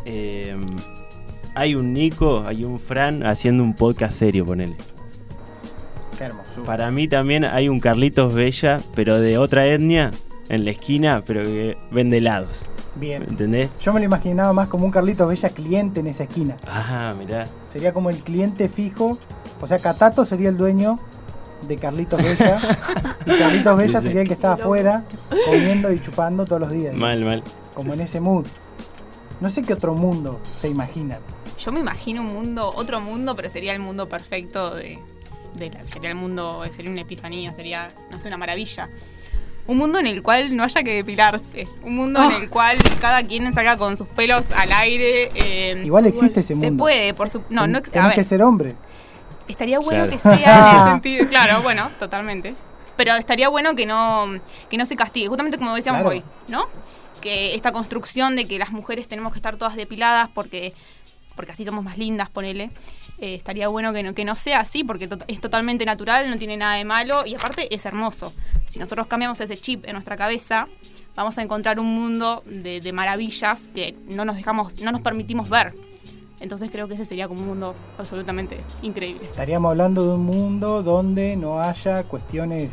eh, 0.05 0.55
hay 1.60 1.75
un 1.75 1.92
Nico, 1.92 2.44
hay 2.48 2.63
un 2.63 2.80
Fran 2.80 3.25
haciendo 3.25 3.63
un 3.63 3.74
podcast 3.74 4.13
serio, 4.13 4.46
ponele. 4.46 4.78
Qué 6.18 6.24
hermoso. 6.24 6.63
Para 6.66 6.89
mí 6.89 7.10
también 7.10 7.44
hay 7.44 7.68
un 7.68 7.82
Carlitos 7.82 8.34
Bella, 8.34 8.80
pero 8.96 9.20
de 9.20 9.38
otra 9.38 9.66
etnia, 9.68 10.12
en 10.48 10.63
la 10.63 10.72
esquina, 10.72 11.22
pero 11.25 11.44
que 11.44 11.78
vende 11.92 12.18
helados. 12.18 12.70
Bien. 12.96 13.24
¿Entendés? 13.24 13.70
Yo 13.82 13.92
me 13.92 14.00
lo 14.00 14.06
imaginaba 14.06 14.54
más 14.54 14.70
como 14.70 14.86
un 14.86 14.92
Carlitos 14.92 15.28
Bella 15.28 15.50
cliente 15.50 16.00
en 16.00 16.08
esa 16.08 16.24
esquina. 16.24 16.56
Ah, 16.66 17.13
mirá. 17.20 17.46
Sería 17.70 17.92
como 17.92 18.10
el 18.10 18.18
cliente 18.20 18.70
fijo. 18.70 19.18
O 19.60 19.68
sea, 19.68 19.80
Catato 19.80 20.25
sería 20.25 20.48
el 20.50 20.58
dueño 20.58 20.98
de 21.68 21.75
Carlitos 21.75 22.24
Bella. 22.24 22.58
y 23.25 23.38
Carlitos 23.38 23.78
Sí, 23.78 23.84
Bella 23.84 24.00
sí. 24.00 24.08
sería 24.08 24.22
el 24.22 24.28
que 24.30 24.34
estaba 24.34 24.54
afuera 24.54 25.04
comiendo 25.46 25.92
y 25.92 26.01
chupando 26.01 26.46
todos 26.46 26.62
los 26.62 26.72
días. 26.72 26.96
Mal, 26.96 27.24
mal. 27.25 27.44
Como 27.74 27.94
en 27.94 28.00
ese 28.00 28.22
mood. 28.22 28.46
No 29.42 29.50
sé 29.50 29.62
qué 29.62 29.74
otro 29.74 29.94
mundo 29.94 30.39
se 30.62 30.70
imaginan. 30.70 31.20
Yo 31.63 31.72
me 31.72 31.80
imagino 31.80 32.22
un 32.22 32.34
mundo, 32.34 32.72
otro 32.75 33.00
mundo, 33.01 33.36
pero 33.36 33.50
sería 33.50 33.74
el 33.74 33.80
mundo 33.80 34.08
perfecto 34.08 34.74
de, 34.75 34.98
de 35.56 35.70
la- 35.70 35.86
sería 35.88 36.10
el 36.10 36.16
mundo, 36.16 36.63
sería 36.74 36.89
una 36.92 37.01
epifanía, 37.01 37.51
sería, 37.51 37.92
no 38.10 38.18
sé, 38.20 38.28
una 38.30 38.38
maravilla. 38.38 38.89
Un 39.68 39.78
mundo 39.78 40.00
en 40.00 40.08
el 40.08 40.24
cual 40.24 40.56
no 40.56 40.63
haya 40.63 40.82
que 40.82 40.96
depilarse. 40.96 41.68
Un 41.84 41.96
mundo 41.96 42.22
Oh. 42.24 42.32
en 42.32 42.44
el 42.44 42.50
cual 42.50 42.78
cada 43.00 43.22
quien 43.24 43.51
salga 43.54 43.78
con 43.78 43.98
sus 43.98 44.08
pelos 44.08 44.50
al 44.51 44.72
aire. 44.72 45.30
eh, 45.36 45.84
Igual 45.86 46.08
existe 46.08 46.39
ese 46.39 46.56
se 46.56 46.68
mundo. 46.68 46.84
puede, 46.84 47.13
por 47.13 47.30
su... 47.30 47.44
No, 47.50 47.68
no, 47.68 47.78
a 47.78 47.82
Tenés 47.82 48.10
que 48.12 48.16
ver, 48.18 48.25
ser 48.25 48.42
hombre. 48.42 48.75
estaría 49.48 49.78
bueno 49.80 50.06
Claro. 50.08 50.12
que 50.12 50.20
sea 50.20 50.72
en 50.72 50.80
el 50.80 50.86
sentido... 50.94 51.28
Claro, 51.28 51.62
bueno, 51.62 51.92
totalmente. 52.00 52.56
Pero 52.98 53.13
estaría 53.16 53.48
bueno 53.50 53.75
que 53.75 53.86
no, 53.86 54.25
que 54.70 54.78
no 54.78 54.86
se 54.86 54.96
castigue, 54.96 55.28
justamente 55.28 55.58
como 55.58 55.75
decíamos 55.75 56.01
Claro. 56.01 56.16
hoy, 56.18 56.24
¿no? 56.48 56.66
Que 57.22 57.54
esta 57.54 57.72
construcción 57.72 58.36
de 58.36 58.46
que 58.48 58.58
las 58.58 58.72
mujeres 58.72 59.08
tenemos 59.08 59.34
que 59.34 59.38
estar 59.39 59.58
todas 59.58 59.75
depiladas 59.75 60.30
porque 60.34 60.74
porque 61.39 61.53
así 61.53 61.63
somos 61.63 61.86
más 61.86 61.98
lindas, 61.98 62.29
ponele. 62.29 62.69
Eh, 63.17 63.34
estaría 63.36 63.69
bueno 63.69 63.93
que 63.93 64.03
no, 64.03 64.13
que 64.13 64.25
no 64.25 64.36
sea 64.36 64.60
así, 64.60 64.84
porque 64.84 65.08
to- 65.08 65.19
es 65.29 65.39
totalmente 65.39 65.86
natural, 65.86 66.29
no 66.29 66.38
tiene 66.38 66.58
nada 66.58 66.75
de 66.75 66.84
malo 66.84 67.25
y 67.25 67.34
aparte 67.34 67.74
es 67.74 67.86
hermoso. 67.86 68.34
Si 68.65 68.77
nosotros 68.77 69.08
cambiamos 69.08 69.39
ese 69.39 69.55
chip 69.55 69.86
en 69.86 69.93
nuestra 69.93 70.17
cabeza, 70.17 70.67
vamos 71.15 71.38
a 71.38 71.41
encontrar 71.41 71.79
un 71.79 71.96
mundo 71.96 72.43
de, 72.46 72.81
de 72.81 72.91
maravillas 72.91 73.69
que 73.69 73.96
no 74.10 74.25
nos 74.25 74.36
dejamos, 74.36 74.81
no 74.81 74.91
nos 74.91 75.00
permitimos 75.00 75.48
ver. 75.48 75.74
Entonces 76.41 76.69
creo 76.69 76.89
que 76.89 76.96
ese 76.96 77.05
sería 77.05 77.29
como 77.29 77.39
un 77.39 77.48
mundo 77.48 77.74
absolutamente 77.98 78.60
increíble. 78.81 79.24
Estaríamos 79.24 79.69
hablando 79.69 80.05
de 80.05 80.15
un 80.15 80.25
mundo 80.25 80.84
donde 80.84 81.38
no 81.38 81.62
haya 81.62 82.03
cuestiones 82.03 82.69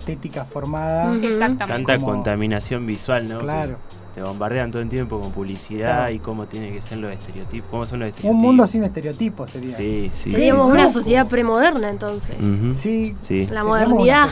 estéticas 0.00 0.46
formadas. 0.50 1.16
Exactamente. 1.22 1.66
Tanta 1.66 1.94
Como- 1.96 2.08
contaminación 2.12 2.84
visual, 2.86 3.26
¿no? 3.26 3.38
Claro. 3.38 3.78
Que 3.90 3.96
Te 4.14 4.22
bombardean 4.22 4.70
todo 4.70 4.82
el 4.82 4.88
tiempo 4.88 5.20
con 5.20 5.30
publicidad 5.32 5.96
Claro. 5.98 6.12
y 6.12 6.18
cómo 6.18 6.46
tiene 6.46 6.72
que 6.72 6.80
ser 6.82 6.98
los 6.98 7.12
estereotipos, 7.12 7.70
cómo 7.70 7.86
son 7.86 8.00
los 8.00 8.08
estereotipos. 8.08 8.34
Un 8.36 8.42
mundo 8.42 8.66
sin 8.66 8.82
estereotipos 8.82 9.50
sería. 9.50 9.76
Sí, 9.76 10.10
sí. 10.12 10.30
Seríamos 10.32 10.66
sí, 10.66 10.72
una 10.72 10.88
sí. 10.88 10.94
sociedad 10.94 11.28
premoderna 11.28 11.88
entonces. 11.90 12.34
Ujú. 12.40 12.74
Sí, 12.74 13.14
Sí. 13.20 13.46
La 13.46 13.62
modernidad. 13.64 14.30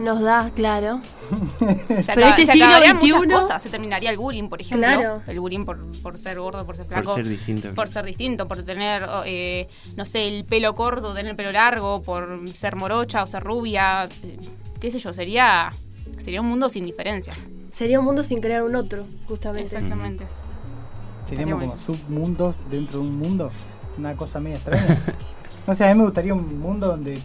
Nos 0.00 0.20
da, 0.22 0.50
claro. 0.56 1.00
Se, 1.00 1.66
Pero 2.14 2.26
acaba- 2.26 2.28
este 2.30 2.46
se 2.46 2.52
siglo 2.52 2.66
acabarían 2.66 2.96
muchas 2.96 3.20
XXI 3.20 3.32
cosas. 3.32 3.62
Se 3.62 3.68
terminaría 3.70 4.10
el 4.10 4.16
bullying, 4.18 4.48
por 4.48 4.60
ejemplo. 4.60 4.88
Claro. 4.88 5.22
El 5.28 5.40
bullying 5.40 5.64
por, 5.64 5.78
por 6.02 6.18
ser 6.18 6.38
gordo, 6.40 6.66
por 6.66 6.76
ser 6.76 6.86
Por 6.86 6.94
flaco. 6.96 7.14
ser 7.14 7.28
distinto. 7.28 7.74
por 7.74 7.88
ser 7.88 8.04
distinto, 8.04 8.48
por 8.48 8.62
tener, 8.64 9.06
eh, 9.26 9.68
no 9.96 10.04
sé, 10.04 10.26
el 10.26 10.44
pelo 10.44 10.74
corto, 10.74 11.14
tener 11.14 11.30
el 11.30 11.36
pelo 11.36 11.52
largo, 11.52 12.02
por 12.02 12.40
ser 12.54 12.76
morocha 12.76 13.22
o 13.22 13.26
ser 13.26 13.42
rubia, 13.44 14.04
eh, 14.24 14.36
qué 14.80 14.90
sé 14.90 14.98
yo, 14.98 15.12
sería, 15.14 15.72
sería 16.18 16.40
un 16.40 16.48
mundo 16.48 16.68
sin 16.68 16.84
diferencias. 16.86 17.48
Sería 17.72 17.98
un 17.98 18.04
mundo 18.04 18.22
sin 18.22 18.40
crear 18.40 18.62
un 18.62 18.76
otro, 18.76 19.06
justamente. 19.28 19.64
Exactamente. 19.74 20.26
Seríamos 21.28 21.62
Estaría 21.64 21.84
como 21.86 21.96
submundos 21.98 22.54
dentro 22.70 23.00
de 23.00 23.06
un 23.06 23.18
mundo. 23.18 23.50
Una 23.98 24.14
cosa 24.14 24.38
media 24.40 24.56
extraña. 24.56 24.98
no 25.66 25.74
sé, 25.74 25.84
a 25.86 25.88
mí 25.88 25.98
me 25.98 26.04
gustaría 26.04 26.34
un 26.34 26.60
mundo 26.60 26.86
donde 26.88 27.18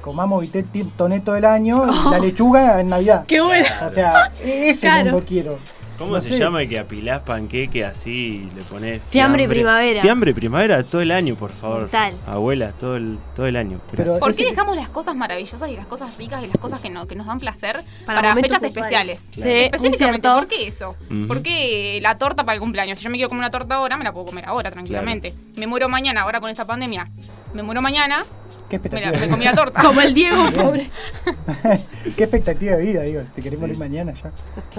comamos 0.00 0.40
vitel 0.42 0.66
toné 0.96 1.20
todo 1.20 1.36
el 1.36 1.44
año 1.44 1.86
y 1.86 2.10
la 2.10 2.18
lechuga 2.18 2.80
en 2.80 2.88
Navidad. 2.88 3.24
¡Qué 3.26 3.40
bueno! 3.40 3.66
O 3.86 3.90
sea, 3.90 4.32
ese 4.42 4.80
Claro. 4.80 5.12
mundo 5.12 5.26
quiero. 5.26 5.58
¿Cómo 6.02 6.14
No 6.16 6.20
se 6.20 6.28
sé. 6.30 6.38
llama 6.38 6.62
el 6.62 6.68
que 6.68 6.78
apilás 6.78 7.20
panqueque 7.20 7.84
así 7.84 8.10
y 8.50 8.54
le 8.54 8.62
pones 8.62 9.00
Fiambre 9.10 9.44
y 9.44 9.48
primavera. 9.48 10.02
Fiambre 10.02 10.30
y 10.32 10.34
primavera 10.34 10.82
todo 10.84 11.00
el 11.00 11.10
año, 11.10 11.34
por 11.36 11.52
favor. 11.52 11.84
Total. 11.84 12.14
Abuelas, 12.26 12.76
todo 12.78 12.96
el, 12.96 13.18
todo 13.34 13.46
el 13.46 13.56
año. 13.56 13.80
Pero-. 13.90 14.18
¿Por 14.18 14.34
qué 14.34 14.44
dejamos 14.44 14.76
las 14.76 14.88
cosas 14.88 15.14
maravillosas 15.16 15.70
y 15.70 15.76
las 15.76 15.86
cosas 15.86 16.16
ricas 16.18 16.42
y 16.44 16.48
las 16.48 16.56
cosas 16.58 16.80
que, 16.80 16.90
no, 16.90 17.06
que 17.06 17.14
nos 17.14 17.26
dan 17.26 17.38
placer 17.38 17.80
Para 18.04 18.20
para, 18.20 18.34
fechas 18.34 18.60
puntuales. 18.62 19.20
especiales? 19.22 19.26
Sí, 19.32 19.40
Específicamente. 19.42 20.28
¿por 20.28 20.46
qué 20.48 20.66
eso? 20.66 20.96
¿Por 21.28 21.42
qué 21.42 21.98
la 22.02 22.18
torta 22.18 22.44
para 22.44 22.54
el 22.54 22.60
cumpleaños? 22.60 22.98
Si 22.98 23.04
yo 23.04 23.10
me 23.10 23.16
quiero 23.16 23.28
comer 23.28 23.40
una 23.42 23.50
torta 23.50 23.76
ahora, 23.76 23.96
me 23.96 24.04
la 24.04 24.12
puedo 24.12 24.26
comer 24.26 24.44
ahora, 24.46 24.70
tranquilamente. 24.70 25.34
Me 25.56 25.66
muero 25.66 25.88
mañana, 25.88 26.22
ahora 26.22 26.40
con 26.40 26.50
esta 26.50 26.64
pandemia. 26.66 27.08
Me 27.54 27.62
muero 27.62 27.82
mañana, 27.82 28.24
¿Qué 28.72 28.76
expectativa, 28.76 29.12
la- 29.12 29.18
me 29.18 29.26
de 29.26 29.30
comí 29.32 29.44
la 29.44 29.54
torta. 29.54 29.82
Como 29.82 30.00
el 30.00 30.14
Diego, 30.14 30.50
pobre. 30.54 30.90
¿Qué 32.16 32.24
expectativa 32.24 32.76
de 32.76 32.82
vida, 32.82 33.02
digo? 33.02 33.20
Si 33.24 33.30
te 33.32 33.42
querés 33.42 33.60
morir 33.60 33.76
mañana 33.78 34.14
ya. 34.14 34.30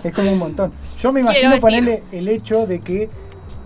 Es 0.03 0.13
como 0.15 0.31
un 0.31 0.39
montón. 0.39 0.71
Yo 0.99 1.11
me 1.11 1.21
Quiero 1.21 1.39
imagino 1.47 1.49
decir- 1.51 1.61
ponerle 1.61 2.03
el 2.11 2.27
hecho 2.27 2.65
de 2.65 2.79
que, 2.79 3.09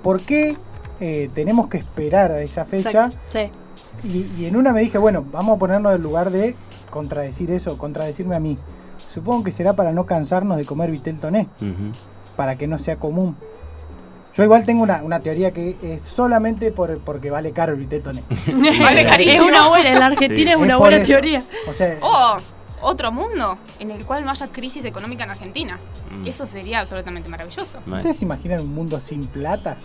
¿por 0.04 0.20
qué 0.22 0.58
eh, 1.00 1.30
tenemos 1.34 1.70
que 1.70 1.78
esperar 1.78 2.32
a 2.34 2.42
esa 2.42 2.66
fecha? 2.66 2.90
Exacto. 3.06 3.18
Sí. 3.30 3.50
Y, 4.08 4.42
y 4.42 4.46
en 4.48 4.58
una 4.58 4.74
me 4.74 4.82
dije, 4.82 4.98
bueno, 4.98 5.24
vamos 5.32 5.56
a 5.56 5.60
ponernos 5.60 5.96
en 5.96 6.04
lugar 6.04 6.30
de 6.32 6.56
contradecir 6.90 7.50
eso, 7.52 7.78
contradecirme 7.78 8.36
a 8.36 8.40
mí. 8.42 8.58
Supongo 9.14 9.44
que 9.46 9.52
será 9.54 9.74
para 9.74 9.94
no 9.94 10.06
cansarnos 10.06 10.58
de 10.58 10.66
comer 10.66 10.92
vitel 10.92 11.20
toné, 11.22 11.48
para 12.36 12.58
que 12.58 12.68
no 12.68 12.80
sea 12.80 12.98
común. 12.98 13.38
Yo 14.38 14.44
igual 14.44 14.66
tengo 14.66 14.84
una, 14.84 15.02
una 15.02 15.20
teoría 15.20 15.50
que 15.50 15.76
es 15.82 16.02
solamente 16.08 16.72
por, 16.72 17.00
porque 17.00 17.32
vale 17.32 17.52
caro 17.54 17.74
el 17.74 17.80
vitel 17.80 18.04
toné. 18.04 18.22
Vale 18.80 19.02
es 19.02 19.08
carísimo. 19.08 19.46
una 19.48 19.68
buena, 19.68 19.90
en 19.90 20.00
la 20.00 20.06
Argentina 20.06 20.52
Sí. 20.52 20.58
es 20.58 20.64
una 20.64 20.74
Es 20.74 20.80
buena 20.80 21.04
teoría. 21.04 21.44
O 21.68 21.74
sea, 21.74 21.98
O 22.02 22.38
otro 22.82 23.12
mundo 23.12 23.58
en 23.80 23.90
el 23.90 24.06
cual 24.06 24.24
no 24.24 24.30
haya 24.30 24.48
crisis 24.50 24.86
económica 24.86 25.24
en 25.24 25.32
Argentina. 25.32 25.80
Mm. 26.12 26.28
Eso 26.28 26.46
sería 26.46 26.82
absolutamente 26.82 27.28
maravilloso. 27.30 27.80
¿ustedes 27.88 28.18
se 28.18 28.26
imaginan 28.26 28.60
un 28.62 28.76
mundo 28.76 29.02
sin 29.04 29.26
plata? 29.26 29.78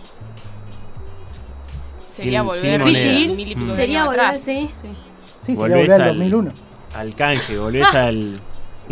Sería 2.05 2.41
Sin- 2.41 2.47
volver 2.47 2.83
pico 2.83 3.65
de 3.65 3.73
Sería 3.75 4.05
volver, 4.05 4.19
atrás. 4.19 4.39
sí. 4.41 4.69
Sí. 4.71 4.87
Sí, 5.47 5.55
sería 5.57 5.57
volver 5.77 5.91
al 5.93 6.01
al- 6.03 6.07
2001. 6.09 6.51
Al 6.95 7.15
canje, 7.15 7.57
volvés 7.57 7.95
al. 7.95 8.39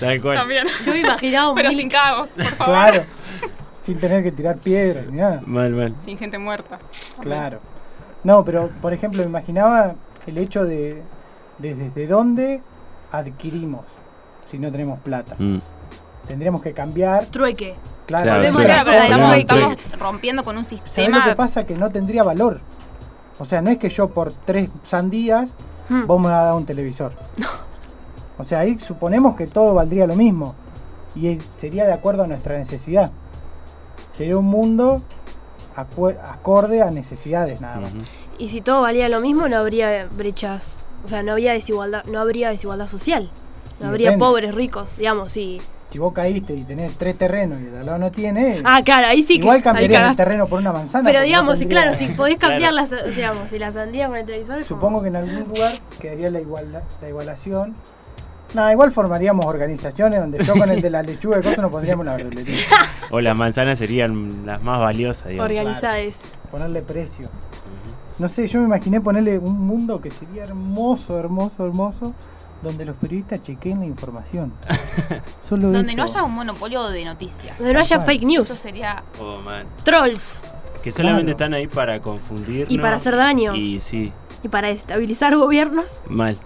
Tal 0.00 0.20
cual. 0.20 0.36
También. 0.38 0.66
Yo 0.84 0.92
me 0.92 1.00
imaginaba 1.00 1.50
un 1.50 1.54
Pero 1.56 1.68
mil- 1.68 1.78
sin 1.78 1.88
cabos, 1.90 2.30
por 2.30 2.44
favor. 2.44 2.74
Claro. 2.74 3.04
sin 3.82 3.98
tener 3.98 4.22
que 4.22 4.32
tirar 4.32 4.58
piedras 4.58 5.06
ni 5.08 5.18
nada. 5.18 5.42
Mal, 5.46 5.72
mal. 5.72 5.94
Sin 5.98 6.16
gente 6.18 6.38
muerta. 6.38 6.78
Claro. 7.20 7.60
No, 8.24 8.44
pero 8.44 8.70
por 8.80 8.92
ejemplo, 8.92 9.22
me 9.22 9.28
imaginaba 9.28 9.94
el 10.26 10.38
hecho 10.38 10.64
de, 10.64 11.02
de 11.58 11.74
desde 11.74 12.06
dónde 12.06 12.60
adquirimos 13.10 13.84
si 14.50 14.58
no 14.58 14.70
tenemos 14.70 15.00
plata. 15.00 15.34
Mm. 15.38 15.58
Tendríamos 16.28 16.62
que 16.62 16.72
cambiar. 16.72 17.26
trueque. 17.26 17.74
Claro, 18.06 18.24
Claro, 18.24 18.50
Claro, 18.64 18.84
pero 18.84 19.28
del 19.30 19.38
estamos, 19.38 19.76
rompiendo 19.98 20.44
con 20.44 20.56
un 20.56 20.64
¿Sabés 20.64 20.82
sistema. 20.84 21.18
lo 21.18 21.24
que 21.24 21.36
pasa? 21.36 21.64
Que 21.66 21.74
no 21.74 21.90
tendría 21.90 22.22
valor. 22.22 22.60
O 23.38 23.44
sea, 23.44 23.60
no 23.62 23.70
es 23.70 23.78
que 23.78 23.88
yo 23.88 24.08
por 24.08 24.32
tres 24.44 24.68
sandías 24.84 25.50
Hmm. 25.88 26.06
vos 26.06 26.20
me 26.20 26.28
vas 26.28 26.38
a 26.38 26.44
dar 26.44 26.54
un 26.54 26.64
televisor. 26.64 27.12
O 28.38 28.44
sea, 28.44 28.60
ahí 28.60 28.78
suponemos 28.80 29.36
que 29.36 29.46
todo 29.48 29.74
valdría 29.74 30.06
lo 30.06 30.14
mismo. 30.14 30.54
Y 31.14 31.38
sería 31.58 31.84
de 31.86 31.92
acuerdo 31.92 32.22
a 32.22 32.26
nuestra 32.26 32.56
necesidad. 32.56 33.10
Sería 34.16 34.36
un 34.38 34.44
mundo 34.46 35.02
acorde 35.76 36.82
a 36.82 36.90
necesidades 36.90 37.60
nada 37.60 37.80
más. 37.80 37.92
Y 38.38 38.48
si 38.48 38.60
todo 38.60 38.82
valía 38.82 39.08
lo 39.08 39.20
mismo, 39.20 39.48
no 39.48 39.56
habría 39.56 40.06
brechas. 40.10 40.78
O 41.04 41.08
sea, 41.08 41.22
no 41.22 41.32
habría 41.32 41.52
desigualdad, 41.52 42.04
no 42.04 42.20
habría 42.20 42.50
desigualdad 42.50 42.86
social. 42.86 43.30
No 43.80 43.86
Y 43.86 43.88
habría 43.88 44.10
depende. 44.10 44.24
pobres, 44.24 44.54
ricos, 44.54 44.96
digamos, 44.96 45.32
sí. 45.32 45.60
Si 45.90 45.98
vos 45.98 46.12
caíste 46.14 46.54
y 46.54 46.62
tenés 46.62 46.96
tres 46.96 47.18
terrenos 47.18 47.58
y 47.60 47.64
el 47.64 47.72
de 47.72 47.78
al 47.80 47.86
lado 47.86 47.98
no 47.98 48.10
tiene, 48.10 48.62
Ah, 48.64 48.80
claro, 48.84 49.08
ahí 49.08 49.22
sí 49.22 49.34
que. 49.34 49.40
igual 49.42 49.56
ahí 49.58 49.62
cambiarías 49.62 50.10
el 50.10 50.16
terreno 50.16 50.46
por 50.46 50.60
una 50.60 50.72
manzana. 50.72 51.04
Pero 51.04 51.18
no 51.18 51.24
digamos, 51.26 51.58
sí, 51.58 51.64
tendría- 51.66 51.82
claro, 51.82 51.96
si 51.98 52.06
podés 52.08 52.36
cambiar 52.38 52.72
Claro. 52.72 52.76
las, 53.06 53.14
digamos, 53.16 53.50
si 53.50 53.58
la 53.58 53.70
sandía 53.72 54.06
con 54.08 54.16
el 54.16 54.24
televisor 54.24 54.56
como- 54.56 54.66
Supongo 54.68 55.02
que 55.02 55.08
en 55.08 55.16
algún 55.16 55.48
lugar 55.54 55.72
quedaría 56.00 56.30
la, 56.30 56.40
igualdad, 56.40 56.82
la 57.00 57.08
igualación. 57.08 57.74
No, 58.54 58.70
igual 58.70 58.92
formaríamos 58.92 59.46
organizaciones 59.46 60.20
donde 60.20 60.44
yo 60.44 60.54
con 60.54 60.70
el 60.70 60.82
de 60.82 60.90
la 60.90 61.02
lechuga 61.02 61.38
y 61.38 61.42
cosas 61.42 61.58
nos 61.58 61.70
pondríamos 61.70 62.04
la 62.04 62.16
verdulería. 62.16 62.56
O 63.10 63.20
las 63.20 63.36
manzanas 63.36 63.78
serían 63.78 64.44
las 64.46 64.62
más 64.62 64.78
valiosas, 64.78 65.28
digamos. 65.28 65.50
organizadas. 65.50 66.28
Ponerle 66.50 66.82
precio. 66.82 67.28
No 68.18 68.28
sé, 68.28 68.46
yo 68.46 68.60
me 68.60 68.66
imaginé 68.66 69.00
ponerle 69.00 69.38
un 69.38 69.58
mundo 69.66 70.00
que 70.00 70.10
sería 70.10 70.44
hermoso, 70.44 71.18
hermoso, 71.18 71.64
hermoso, 71.64 72.12
donde 72.62 72.84
los 72.84 72.94
periodistas 72.96 73.42
chequeen 73.42 73.80
la 73.80 73.86
información. 73.86 74.52
Solo 75.48 75.70
Donde 75.72 75.94
no 75.96 76.04
eso. 76.04 76.18
haya 76.18 76.24
un 76.26 76.34
monopolio 76.34 76.88
de 76.90 77.04
noticias. 77.04 77.56
Donde 77.58 77.72
no 77.72 77.80
haya 77.80 77.96
cual. 77.96 78.06
fake 78.06 78.20
Eso 78.22 78.26
news, 78.28 78.46
sería. 78.48 79.02
Oh, 79.18 79.38
man. 79.40 79.66
trolls 79.82 80.40
Que 80.82 80.92
solamente 80.92 81.22
Claro. 81.24 81.30
están 81.32 81.54
ahí 81.54 81.66
para 81.66 82.00
confundir. 82.00 82.66
y 82.68 82.78
para 82.78 82.96
hacer 82.96 83.16
daño 83.16 83.54
Y 83.56 83.80
sí, 83.80 84.12
y 84.44 84.48
para 84.48 84.68
estabilizar 84.68 85.34
gobiernos. 85.36 86.02
mal. 86.08 86.36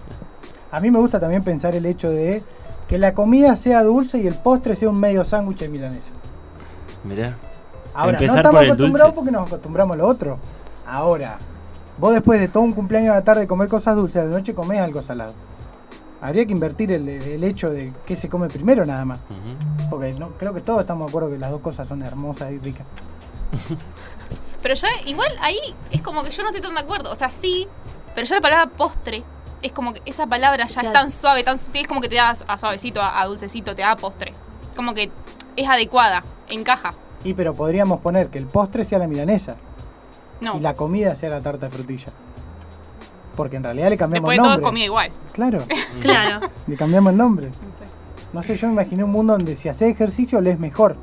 A 0.71 0.79
mí 0.79 0.91
me 0.91 0.99
gusta 0.99 1.19
también 1.19 1.43
pensar 1.43 1.75
el 1.75 1.85
hecho 1.85 2.09
de 2.09 2.43
que 2.87 2.97
la 2.97 3.13
comida 3.13 3.55
sea 3.57 3.83
dulce 3.83 4.17
y 4.19 4.27
el 4.27 4.35
postre 4.35 4.75
sea 4.75 4.89
un 4.89 4.99
medio 4.99 5.25
sándwich 5.25 5.59
de 5.59 5.69
milanesa. 5.69 6.09
Mirá. 7.03 7.37
Ahora, 7.93 8.17
Empezar 8.17 8.35
no 8.35 8.39
estamos 8.41 8.55
por 8.55 8.63
el 8.63 8.69
acostumbrados 8.71 9.07
dulce. 9.09 9.15
porque 9.15 9.31
nos 9.31 9.47
acostumbramos 9.47 9.93
a 9.95 9.97
lo 9.97 10.07
otro. 10.07 10.37
Ahora, 10.85 11.37
vos 11.97 12.13
después 12.13 12.39
de 12.39 12.47
todo 12.47 12.63
un 12.63 12.73
cumpleaños 12.73 13.13
de 13.13 13.19
la 13.19 13.23
tarde 13.25 13.47
comer 13.47 13.67
cosas 13.67 13.95
dulces, 13.95 14.23
de 14.23 14.29
noche 14.29 14.53
comés 14.53 14.79
algo 14.79 15.01
salado. 15.01 15.33
Habría 16.21 16.45
que 16.45 16.51
invertir 16.51 16.91
el, 16.91 17.07
el 17.07 17.43
hecho 17.43 17.69
de 17.69 17.93
qué 18.05 18.15
se 18.15 18.27
come 18.29 18.47
primero 18.47 18.85
nada 18.85 19.05
más. 19.05 19.19
Porque 19.89 20.13
no, 20.13 20.29
creo 20.31 20.53
que 20.53 20.61
todos 20.61 20.81
estamos 20.81 21.07
de 21.07 21.11
acuerdo 21.11 21.29
que 21.29 21.37
las 21.37 21.51
dos 21.51 21.61
cosas 21.61 21.87
son 21.87 22.01
hermosas 22.01 22.51
y 22.51 22.57
ricas. 22.59 22.85
Pero 24.61 24.73
ya, 24.73 24.87
igual 25.05 25.31
ahí 25.41 25.59
es 25.91 26.01
como 26.01 26.23
que 26.23 26.31
yo 26.31 26.41
no 26.43 26.49
estoy 26.49 26.61
tan 26.61 26.73
de 26.73 26.79
acuerdo. 26.79 27.11
O 27.11 27.15
sea, 27.15 27.29
sí, 27.29 27.67
pero 28.15 28.25
ya 28.25 28.35
la 28.35 28.41
palabra 28.41 28.71
postre 28.75 29.23
es 29.61 29.71
como 29.71 29.93
que 29.93 30.01
esa 30.05 30.27
palabra 30.27 30.65
ya 30.67 30.81
Claro. 30.81 30.87
es 30.89 30.93
tan 30.93 31.11
suave, 31.11 31.43
tan 31.43 31.57
sutil, 31.57 31.81
es 31.81 31.87
como 31.87 32.01
que 32.01 32.09
te 32.09 32.15
da 32.15 32.29
a 32.29 32.57
suavecito, 32.57 33.01
a, 33.01 33.21
a 33.21 33.25
dulcecito, 33.25 33.75
te 33.75 33.81
da 33.81 33.95
postre. 33.95 34.33
Como 34.75 34.93
que 34.93 35.09
es 35.55 35.67
adecuada, 35.69 36.23
encaja. 36.49 36.93
Y 37.23 37.33
pero 37.33 37.53
podríamos 37.55 37.99
poner 38.01 38.29
que 38.29 38.37
el 38.37 38.45
postre 38.45 38.85
sea 38.85 38.99
la 38.99 39.07
milanesa 39.07 39.55
No. 40.41 40.55
y 40.57 40.59
la 40.59 40.75
comida 40.75 41.15
sea 41.15 41.29
la 41.31 41.41
tarta 41.41 41.65
de 41.67 41.71
frutilla. 41.71 42.07
Porque 43.35 43.55
en 43.57 43.63
realidad 43.63 43.89
le 43.89 43.97
cambiamos 43.97 44.29
Después 44.29 44.37
el 44.37 44.41
de 44.41 44.43
todo 44.43 44.51
es 44.53 44.57
nombre. 44.57 44.69
comida 44.69 44.85
igual. 44.85 45.11
Claro, 45.33 45.59
Claro. 46.01 46.49
le 46.67 46.75
cambiamos 46.77 47.11
el 47.11 47.17
nombre. 47.17 47.47
No 47.47 47.77
sé. 47.77 47.83
No 48.33 48.43
sé, 48.43 48.57
yo 48.57 48.67
me 48.67 48.73
imaginé 48.73 49.03
un 49.03 49.11
mundo 49.11 49.33
donde 49.33 49.55
si 49.55 49.69
haces 49.69 49.89
ejercicio 49.89 50.41
lees 50.41 50.59
mejor. 50.59 50.95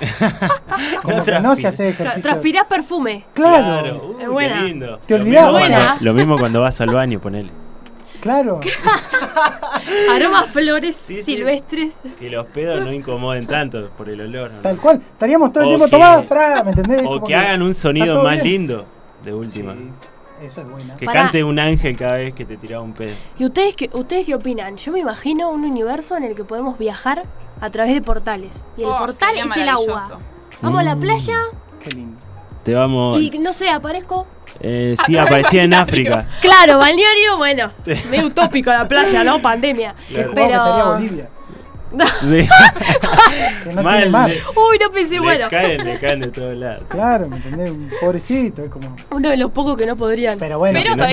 Como 1.02 1.22
que 1.24 1.40
no 1.40 1.56
si 1.56 1.66
haces 1.66 1.94
ejercicio. 1.94 2.22
Transpirás 2.22 2.64
perfume. 2.66 3.24
Claro. 3.34 4.14
Uh, 4.18 4.20
Es 4.20 4.28
buena. 4.28 4.54
qué 4.60 4.62
lindo. 4.64 4.98
Te 5.06 5.18
lo, 5.18 5.24
olvidás. 5.24 5.44
mismo 5.44 5.50
cuando, 5.58 5.76
Buena. 5.78 5.96
lo 6.00 6.14
mismo 6.14 6.38
cuando 6.38 6.60
vas 6.60 6.80
al 6.80 6.90
baño, 6.90 7.20
ponele. 7.20 7.50
Claro. 8.20 8.60
Aromas 10.10 10.46
flores 10.46 10.96
Sí, 10.96 11.16
sí. 11.16 11.22
silvestres. 11.36 12.00
Que 12.18 12.30
los 12.30 12.46
pedos 12.46 12.84
no 12.84 12.92
incomoden 12.92 13.46
tanto 13.46 13.90
por 13.90 14.08
el 14.08 14.20
olor. 14.20 14.50
¿no? 14.52 14.60
Tal 14.60 14.78
cual. 14.78 14.96
Estaríamos 15.12 15.52
todo 15.52 15.64
el 15.64 15.68
O 15.68 15.68
tiempo 15.70 15.84
que- 15.86 15.90
tomados, 15.90 16.64
¿me 16.64 16.70
entendés? 16.72 17.00
O 17.02 17.04
Como 17.14 17.26
que 17.26 17.34
hagan 17.34 17.62
un 17.62 17.74
sonido 17.74 18.22
más 18.22 18.34
bien. 18.42 18.46
lindo, 18.46 18.86
de 19.24 19.34
última. 19.34 19.74
Sí, 19.74 19.80
eso 20.46 20.60
es 20.62 20.70
buena. 20.70 20.96
Que 20.96 21.04
Pará. 21.06 21.22
cante 21.22 21.44
un 21.44 21.58
ángel 21.58 21.96
cada 21.96 22.16
vez 22.16 22.34
que 22.34 22.44
te 22.44 22.56
tiraba 22.56 22.82
un 22.82 22.92
pedo. 22.94 23.12
¿Y 23.38 23.44
ustedes 23.44 23.74
qué, 23.76 23.90
ustedes 23.92 24.24
qué 24.26 24.34
opinan? 24.34 24.76
Yo 24.76 24.92
me 24.92 25.00
imagino 25.00 25.50
un 25.50 25.64
universo 25.64 26.16
en 26.16 26.24
el 26.24 26.34
que 26.34 26.44
podemos 26.44 26.78
viajar 26.78 27.24
a 27.64 27.70
través 27.70 27.94
de 27.94 28.00
portales. 28.02 28.64
Y 28.76 28.82
el 28.82 28.88
Oh, 28.88 28.98
portal 28.98 29.36
es 29.36 29.56
el 29.56 29.68
agua. 29.68 30.20
Vamos 30.60 30.80
a 30.80 30.82
la 30.84 30.94
Mm. 30.96 31.00
playa 31.00 31.38
Qué 31.82 31.90
lindo. 31.90 32.18
Te 32.62 32.74
vamos. 32.74 33.20
y 33.20 33.30
no 33.38 33.52
sé, 33.52 33.68
aparezco. 33.70 34.26
Eh, 34.60 34.94
sí, 35.04 35.16
aparecía 35.18 35.64
en 35.64 35.74
África. 35.74 36.28
Claro, 36.40 36.78
balneario, 36.78 37.36
bueno, 37.36 37.72
medio 38.10 38.26
utópico 38.26 38.70
la 38.70 38.86
playa, 38.86 39.24
¿no? 39.24 39.38
Pandemia. 39.42 39.94
Claro. 40.08 40.30
Pero. 40.34 40.92
Bolivia. 40.94 41.28
Sí. 42.20 42.48
Que 43.62 43.72
no 43.72 43.82
Mal, 43.84 44.10
le- 44.10 44.34
Uy, 44.56 44.78
no 44.82 44.90
pensé, 44.90 45.14
le 45.14 45.20
bueno. 45.20 45.46
caen, 45.48 45.84
le 45.84 45.98
caen 46.00 46.20
de 46.20 46.28
todos 46.28 46.56
lados. 46.56 46.82
Claro, 46.88 47.28
¿me 47.28 47.36
entendés? 47.36 47.70
Un 47.70 47.88
pobrecito, 48.00 48.64
es 48.64 48.70
como. 48.70 48.96
Uno 49.12 49.28
de 49.28 49.36
los 49.36 49.52
pocos 49.52 49.76
que 49.76 49.86
no 49.86 49.96
podrían. 49.96 50.36
Pero 50.40 50.58
bueno, 50.58 50.76
Pero 50.76 50.94
que 50.94 51.00
no 51.00 51.06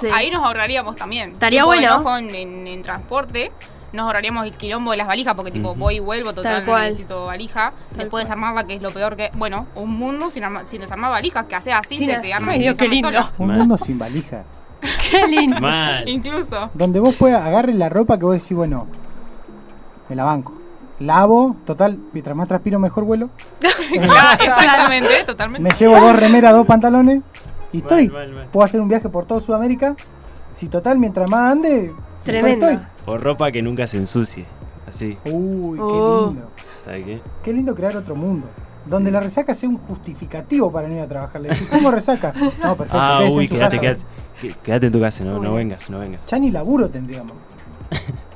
que 0.00 0.12
ahí 0.12 0.30
nos 0.30 0.44
ahorraríamos 0.44 0.94
también. 0.94 1.32
Estaría 1.32 1.64
bueno. 1.64 2.16
en- 2.16 2.66
en 2.68 2.82
transporte. 2.82 3.50
Nos 3.92 4.04
ahorraríamos 4.04 4.44
el 4.44 4.56
quilombo 4.56 4.90
de 4.90 4.98
las 4.98 5.06
valijas 5.06 5.34
porque 5.34 5.50
tipo 5.50 5.74
voy 5.74 5.96
y 5.96 6.00
vuelvo, 6.00 6.34
total, 6.34 6.52
Tal 6.56 6.60
no 6.60 6.66
cual. 6.72 6.82
necesito 6.84 7.26
valija. 7.26 7.70
Tal 7.70 7.76
Después 7.90 8.08
cual. 8.10 8.22
desarmarla, 8.24 8.64
que 8.64 8.74
es 8.74 8.82
lo 8.82 8.90
peor 8.90 9.16
que... 9.16 9.30
Bueno, 9.34 9.66
un 9.74 9.96
mundo 9.98 10.30
sin, 10.30 10.44
arma- 10.44 10.64
sin 10.66 10.80
desarmar 10.82 11.10
valijas, 11.10 11.46
que 11.46 11.54
hace 11.54 11.72
así, 11.72 11.96
Sin 11.96 12.10
se 12.10 12.18
te 12.18 12.32
arma 12.34 12.52
Ay, 12.52 12.58
y 12.58 12.62
Dios, 12.64 12.76
qué 12.76 12.86
lindo. 12.88 13.08
sola. 13.08 13.32
un 13.38 13.48
mundo 13.50 13.78
sin 13.84 13.98
valija. 13.98 14.44
Qué 15.10 15.26
lindo. 15.26 15.60
Mal. 15.60 16.08
Incluso. 16.08 16.70
Donde 16.74 17.00
vos 17.00 17.14
puedas 17.16 17.42
agarrar 17.44 17.74
la 17.74 17.88
ropa 17.88 18.16
que 18.18 18.24
vos 18.26 18.34
decís, 18.34 18.56
bueno, 18.56 18.86
me 20.08 20.14
la 20.14 20.22
banco. 20.24 20.52
Lavo, 21.00 21.56
total, 21.64 21.98
mientras 22.12 22.36
más 22.36 22.46
transpiro 22.48 22.78
mejor 22.78 23.04
vuelo. 23.04 23.30
Claro, 23.92 24.44
exactamente, 24.44 25.24
totalmente. 25.24 25.68
Me 25.68 25.74
llevo 25.78 25.98
dos 25.98 26.14
remeras, 26.14 26.52
dos 26.52 26.66
pantalones 26.66 27.22
y 27.72 27.78
Mal, 27.78 27.82
estoy. 27.82 28.08
mal, 28.08 28.32
mal. 28.34 28.46
Puedo 28.52 28.64
hacer 28.64 28.80
un 28.80 28.88
viaje 28.88 29.08
por 29.08 29.24
todo 29.26 29.40
Sudamérica. 29.40 29.96
Si 30.56 30.68
total, 30.68 30.98
mientras 30.98 31.28
más 31.30 31.52
ande, 31.52 31.94
Tremendo. 32.32 32.66
O 33.06 33.18
ropa 33.18 33.50
que 33.52 33.62
nunca 33.62 33.86
se 33.86 33.96
ensucie. 33.98 34.44
Así. 34.86 35.18
Uy, 35.26 35.76
qué 35.76 35.82
Oh. 35.84 36.26
lindo. 36.28 36.50
¿Sabes 36.84 37.04
qué? 37.04 37.20
Qué 37.42 37.52
lindo 37.52 37.74
crear 37.74 37.96
otro 37.96 38.14
mundo. 38.16 38.48
Donde 38.86 39.10
la 39.10 39.20
resaca 39.20 39.54
sea 39.54 39.68
un 39.68 39.76
justificativo 39.78 40.72
para 40.72 40.88
no 40.88 40.94
ir 40.94 41.00
a 41.00 41.08
trabajar. 41.08 41.40
Le 41.42 41.48
decís, 41.50 41.68
¿cómo 41.70 41.90
resaca? 41.90 42.32
No, 42.62 42.76
perfecto. 42.76 42.98
Ah, 42.98 43.18
quédese 43.20 43.36
uy, 43.36 43.48
su 43.48 43.54
quédate, 43.54 43.76
casa. 43.80 43.82
quédate. 43.82 44.02
que- 44.40 44.54
Quédate 44.62 44.86
en 44.86 44.92
tu 44.92 45.00
casa, 45.00 45.24
no, 45.24 45.38
no 45.42 45.50
Uy. 45.50 45.56
vengas, 45.56 45.90
no 45.90 45.98
vengas. 45.98 46.26
Ya 46.28 46.38
ni 46.38 46.50
laburo 46.50 46.88
tendríamos. 46.88 47.32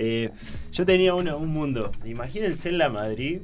Eh, 0.00 0.30
yo 0.72 0.86
tenía 0.86 1.14
una- 1.14 1.34
un 1.34 1.48
mundo. 1.48 1.90
Imagínense 2.04 2.68
en 2.68 2.78
la 2.78 2.88
Madrid 2.88 3.40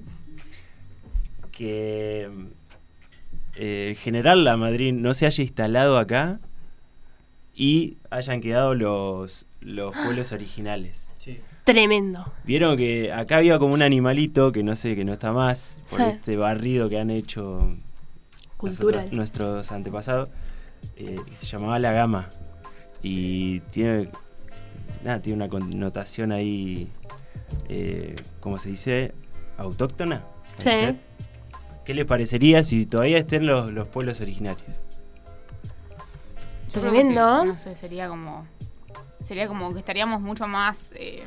que 1.51 2.29
eh, 3.57 3.89
el 3.91 3.97
general 3.97 4.45
La 4.45 4.57
Madrid 4.57 4.93
no 4.93 5.15
se 5.15 5.27
haya 5.27 5.43
instalado 5.43 5.99
acá 5.99 6.39
y 7.55 7.99
hayan 8.11 8.41
quedado 8.41 8.75
los, 8.75 9.47
los 9.61 9.93
pueblos 9.93 10.33
originales. 10.33 11.09
Tremendo. 11.65 12.31
Vieron 12.45 12.77
que 12.77 13.11
acá 13.11 13.39
había 13.39 13.59
como 13.59 13.73
un 13.73 13.81
animalito 13.81 14.53
que 14.53 14.63
no 14.63 14.77
sé, 14.77 14.95
que 14.95 15.05
no 15.05 15.15
está 15.15 15.33
más, 15.33 15.79
por 15.89 16.01
Sí. 16.01 16.07
este 16.11 16.37
barrido 16.37 16.91
que 16.91 16.99
han 16.99 17.11
hecho 17.11 17.75
Cultural. 18.59 18.93
nosotros- 18.97 19.13
nuestros 19.17 19.73
antepasados, 19.73 20.29
eh, 20.97 21.17
que 21.27 21.35
se 21.37 21.47
llamaba 21.47 21.79
la 21.79 21.93
gama. 21.93 22.29
Y 23.03 23.61
tiene, 23.71 24.09
nada, 25.03 25.23
tiene 25.23 25.37
una 25.37 25.49
connotación 25.49 26.33
ahí, 26.33 26.89
eh, 27.71 28.15
¿cómo 28.41 28.59
se 28.59 28.69
dice? 28.69 29.15
¿Autóctona? 29.57 30.23
¿Puede 30.63 30.93
Sí. 30.93 30.99
¿Qué 31.87 31.95
les 31.95 32.05
parecería 32.07 32.63
si 32.63 32.85
todavía 32.87 33.19
estén 33.19 33.47
los, 33.47 33.73
los 33.73 33.89
pueblos 33.89 34.21
originarios? 34.21 34.84
Sí. 36.75 36.81
Tremendo. 36.81 37.45
No 37.45 37.59
sé, 37.59 37.75
sería 37.75 38.09
como. 38.09 38.47
Sería 39.21 39.49
como 39.49 39.73
que 39.73 39.79
estaríamos 39.79 40.21
mucho 40.21 40.47
más. 40.47 40.91
eh, 40.95 41.27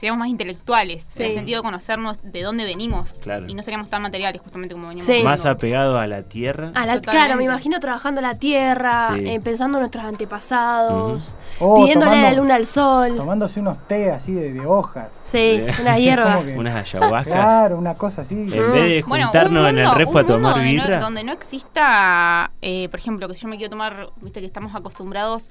seríamos 0.00 0.18
más 0.20 0.28
intelectuales. 0.28 1.06
Sí. 1.10 1.22
En 1.22 1.28
el 1.28 1.34
sentido 1.34 1.58
de 1.60 1.62
conocernos 1.64 2.18
de 2.22 2.42
dónde 2.42 2.64
venimos. 2.64 3.18
Claro. 3.22 3.46
Y 3.46 3.52
no 3.54 3.62
seríamos 3.62 3.90
tan 3.90 4.00
materiales, 4.00 4.40
justamente 4.40 4.74
como 4.74 4.88
veníamos. 4.88 5.04
Sí. 5.14 5.22
Más 5.22 5.44
apegado 5.44 5.98
a 5.98 6.06
la 6.06 6.22
tierra. 6.22 6.68
A 6.68 6.86
la, 6.86 6.94
Totalmente. 6.94 7.10
claro, 7.10 7.36
me 7.36 7.44
imagino 7.44 7.78
trabajando 7.80 8.22
la 8.22 8.36
tierra, 8.36 9.10
Sí. 9.14 9.28
eh, 9.28 9.40
pensando 9.40 9.76
en 9.76 9.82
nuestros 9.82 10.02
antepasados, 10.04 11.34
Oh, 11.58 11.74
pidiéndole 11.82 12.16
a 12.16 12.22
la 12.22 12.32
luna 12.32 12.54
al 12.54 12.64
sol. 12.64 13.14
Tomándose 13.16 13.60
unos 13.60 13.86
té 13.86 14.10
así 14.10 14.32
de, 14.32 14.52
de 14.54 14.64
hojas. 14.66 15.08
Sí, 15.22 15.62
Sí. 15.68 15.82
una 15.82 15.98
hierba. 15.98 16.34
¿Cómo 16.36 16.46
que? 16.46 16.52
Unas 16.58 16.74
ayahuascas. 16.76 17.26
Claro, 17.34 17.78
una 17.78 17.94
cosa 17.94 18.22
así. 18.22 18.34
En 18.34 18.46
vez 18.50 18.56
de 18.72 19.04
Bueno, 19.06 19.26
un 19.26 19.30
juntarnos 19.32 19.68
en 19.68 19.78
el 19.78 19.84
mundo- 19.84 19.98
refo 19.98 20.10
a 20.18 20.22
mundo 20.22 20.34
tomar 20.34 20.54
donde 20.54 20.70
birra. 20.70 20.96
No, 20.96 21.02
donde 21.04 21.24
no 21.24 21.32
exista, 21.32 22.50
eh, 22.62 22.88
por 22.90 23.00
ejemplo, 23.00 23.28
que 23.28 23.34
si 23.34 23.42
yo 23.42 23.48
me 23.48 23.56
quiero 23.58 23.70
tomar, 23.70 24.08
viste 24.22 24.40
que 24.40 24.46
estamos 24.46 24.74
acostumbrados 24.74 25.50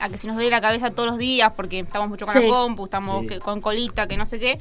a 0.00 0.08
que 0.08 0.18
si 0.18 0.26
nos 0.26 0.36
duele 0.36 0.50
la 0.50 0.60
cabeza 0.60 0.90
todos 0.90 1.08
los 1.08 1.18
días 1.18 1.52
porque 1.56 1.78
estamos 1.80 2.08
mucho 2.08 2.26
con 2.26 2.34
Sí. 2.34 2.42
la 2.42 2.48
compu, 2.48 2.84
estamos 2.84 3.20
Sí. 3.22 3.26
que- 3.28 3.38
con 3.40 3.60
colita, 3.60 4.06
que 4.08 4.16
no 4.16 4.26
sé 4.26 4.38
qué. 4.38 4.58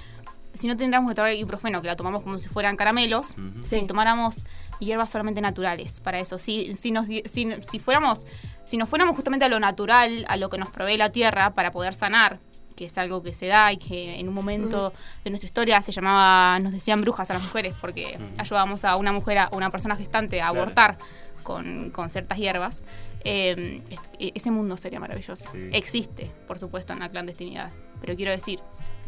Si 0.53 0.67
no 0.67 0.75
tendríamos 0.75 1.09
que 1.09 1.15
tomar 1.15 1.33
ibuprofeno, 1.33 1.81
que 1.81 1.87
la 1.87 1.95
tomamos 1.95 2.23
como 2.23 2.39
si 2.39 2.49
fueran 2.49 2.75
caramelos, 2.75 3.27
si 3.61 3.79
Sí. 3.79 3.85
tomáramos 3.87 4.45
hierbas 4.79 5.09
solamente 5.11 5.41
naturales 5.41 6.01
para 6.01 6.19
eso. 6.19 6.39
Si, 6.39 6.75
si, 6.75 6.91
nos, 6.91 7.05
si, 7.05 7.23
si 7.61 7.79
fuéramos, 7.79 8.25
si 8.65 8.77
nos 8.77 8.89
fuéramos 8.89 9.15
justamente 9.15 9.45
a 9.45 9.49
lo 9.49 9.59
natural, 9.59 10.25
a 10.27 10.37
lo 10.37 10.49
que 10.49 10.57
nos 10.57 10.69
provee 10.69 10.97
la 10.97 11.11
tierra 11.11 11.53
para 11.53 11.71
poder 11.71 11.93
sanar, 11.93 12.39
que 12.75 12.85
es 12.85 12.97
algo 12.97 13.21
que 13.21 13.33
se 13.33 13.45
da 13.47 13.71
y 13.73 13.77
que 13.77 14.19
en 14.19 14.27
un 14.29 14.33
momento 14.33 14.93
de 15.23 15.29
nuestra 15.31 15.45
historia 15.47 15.81
se 15.81 15.91
llamaba, 15.91 16.57
nos 16.59 16.71
decían 16.71 17.01
brujas 17.01 17.29
a 17.29 17.33
las 17.35 17.43
mujeres, 17.43 17.75
porque 17.79 18.17
ayudábamos 18.37 18.85
a 18.85 18.95
una 18.95 19.11
mujer, 19.11 19.37
a 19.37 19.49
una 19.51 19.69
persona 19.69 19.95
gestante 19.97 20.41
a 20.41 20.45
Claro. 20.49 20.61
abortar 20.61 20.97
con, 21.43 21.89
con 21.91 22.09
ciertas 22.09 22.37
hierbas. 22.37 22.83
Eh, 23.23 23.81
es- 23.89 24.31
ese 24.35 24.51
mundo 24.51 24.77
sería 24.77 24.99
maravilloso. 24.99 25.49
Sí. 25.51 25.69
Existe, 25.73 26.31
por 26.47 26.59
supuesto, 26.59 26.93
en 26.93 26.99
la 26.99 27.09
clandestinidad. 27.09 27.71
Pero 28.01 28.15
quiero 28.15 28.31
decir, 28.31 28.59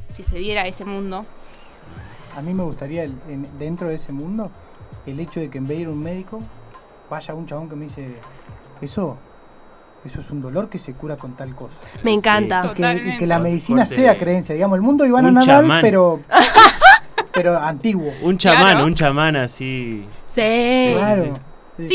si 0.10 0.24
se 0.24 0.38
diera 0.40 0.66
ese 0.68 0.86
mundo, 0.86 1.26
A 2.36 2.42
mí 2.42 2.54
me 2.54 2.64
gustaría, 2.64 3.04
el- 3.04 3.16
en- 3.28 3.50
dentro 3.60 3.90
de 3.90 3.96
ese 3.96 4.14
mundo, 4.14 4.50
el 5.06 5.20
hecho 5.20 5.40
de 5.42 5.50
que 5.50 5.58
en 5.58 5.68
vez 5.68 5.78
de 5.78 5.82
ir 5.82 5.88
a 5.88 5.92
un 5.92 6.02
médico, 6.02 6.40
vaya 7.10 7.34
un 7.34 7.46
chabón 7.46 7.68
que 7.68 7.76
me 7.76 7.86
dice, 7.86 8.08
eso, 8.82 9.18
eso 10.06 10.22
es 10.22 10.32
un 10.32 10.42
dolor 10.42 10.70
que 10.70 10.80
se 10.80 10.94
cura 10.94 11.18
con 11.18 11.36
tal 11.36 11.54
cosa. 11.56 11.76
Me 12.04 12.14
encanta. 12.14 12.62
Y 12.72 12.76
que, 12.82 13.10
y 13.10 13.18
que 13.18 13.28
la 13.28 13.38
medicina 13.40 13.82
Corte- 13.82 13.96
sea 13.98 14.18
creencia, 14.18 14.56
digamos, 14.56 14.78
el 14.78 14.82
mundo 14.82 15.06
Iván 15.06 15.26
Un 15.26 15.34
Nadal, 15.34 15.46
chamán. 15.64 15.82
pero, 15.82 16.22
pero 17.34 17.58
antiguo. 17.60 18.12
Un 18.22 18.38
chamán, 18.38 18.62
Claro. 18.72 18.86
un 18.86 18.94
chamán 18.94 19.36
así. 19.36 20.06
Sí. 20.28 20.94
Claro. 20.96 21.24
sí, 21.26 21.32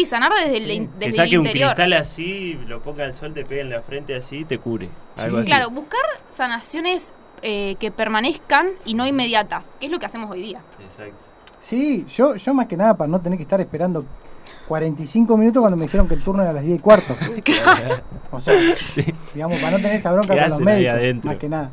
sanar 0.06 0.32
desde 0.34 0.56
el, 0.58 0.64
Sí. 0.66 0.72
in- 0.72 0.86
Que 0.88 0.92
desde 0.98 1.06
el 1.06 1.14
saque 1.14 1.38
un 1.38 1.46
interior. 1.46 1.68
cristal 1.70 1.92
así, 1.94 2.58
lo 2.66 2.80
ponga 2.82 3.04
al 3.04 3.14
sol, 3.14 3.32
te 3.34 3.44
pega 3.44 3.62
en 3.62 3.70
la 3.70 3.82
frente 3.82 4.14
así 4.14 4.38
y 4.38 4.44
te 4.44 4.58
cure. 4.58 4.88
Algo 5.16 5.38
así. 5.38 5.46
Claro, 5.48 5.70
buscar 5.70 6.00
sanaciones 6.28 7.12
eh, 7.42 7.76
que 7.78 7.90
permanezcan 7.90 8.70
y 8.84 8.94
no 8.94 9.06
inmediatas, 9.06 9.76
que 9.78 9.86
es 9.86 9.92
lo 9.92 9.98
que 9.98 10.06
hacemos 10.06 10.30
hoy 10.30 10.40
día. 10.42 10.60
Exacto. 10.82 11.26
Sí, 11.60 12.06
yo, 12.14 12.36
yo 12.36 12.54
más 12.54 12.66
que 12.66 12.76
nada 12.76 12.94
para 12.96 13.08
no 13.08 13.20
tener 13.20 13.36
que 13.38 13.42
estar 13.42 13.60
esperando 13.60 14.04
45 14.68 15.36
minutos 15.36 15.60
cuando 15.60 15.76
me 15.76 15.84
dijeron 15.84 16.08
que 16.08 16.14
el 16.14 16.22
turno 16.22 16.42
era 16.42 16.50
a 16.50 16.54
las 16.54 16.64
10 16.64 16.78
y 16.78 16.82
cuarto. 16.82 17.14
O 18.32 18.40
sea, 18.40 18.54
digamos, 19.34 19.58
para 19.60 19.70
no 19.72 19.76
tener 19.78 19.94
esa 19.96 20.12
bronca 20.12 20.34
¿Qué 20.34 20.40
con 20.42 20.50
los 20.50 20.60
médicos, 20.60 20.94
adentro? 20.94 21.30
más 21.30 21.38
que 21.38 21.48
nada. 21.48 21.70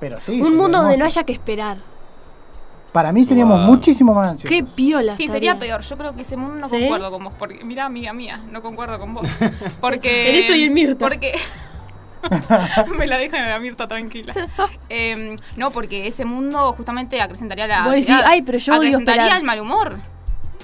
Pero 0.00 0.16
sí. 0.18 0.40
Un 0.40 0.56
mundo 0.56 0.78
donde 0.78 0.96
no 0.96 1.04
haya 1.04 1.24
que 1.24 1.32
esperar. 1.32 1.78
Para 2.92 3.12
mí 3.12 3.24
seríamos 3.24 3.58
Wow. 3.60 3.66
muchísimo 3.68 4.14
más 4.14 4.28
ansiosos. 4.30 4.48
Qué 4.50 4.64
piola. 4.64 5.14
Sí, 5.14 5.24
estaría. 5.24 5.52
sería 5.52 5.58
peor. 5.58 5.82
Yo 5.82 5.96
creo 5.96 6.14
que 6.14 6.22
ese 6.22 6.36
mundo 6.36 6.54
no 6.56 6.68
¿Sí? 6.68 6.78
concuerdo 6.80 7.10
con 7.10 7.24
vos. 7.24 7.34
Porque, 7.38 7.62
mira, 7.64 7.84
amiga 7.84 8.12
mía, 8.12 8.40
no 8.50 8.62
concuerdo 8.62 8.98
con 8.98 9.14
vos. 9.14 9.28
Porque. 9.80 10.30
En 10.30 10.36
esto 10.36 10.54
y 10.54 10.64
en 10.64 10.72
Mirta. 10.74 11.06
Porque. 11.06 11.32
Me 12.98 13.06
la 13.06 13.16
dejan 13.18 13.44
a 13.44 13.50
la 13.50 13.58
Mirta 13.58 13.86
tranquila. 13.86 14.34
Em, 14.88 15.36
no, 15.56 15.70
porque 15.70 16.06
ese 16.08 16.24
mundo 16.24 16.72
justamente 16.72 17.20
acrecentaría 17.20 17.66
la. 17.66 17.82
Decís, 17.84 18.10
ansiedad, 18.10 18.24
"Ay, 18.26 18.42
pero 18.42 18.58
yo 18.58 18.74
Acrecentaría 18.74 19.22
esperar". 19.22 19.40
el 19.40 19.46
mal 19.46 19.60
humor. 19.60 19.98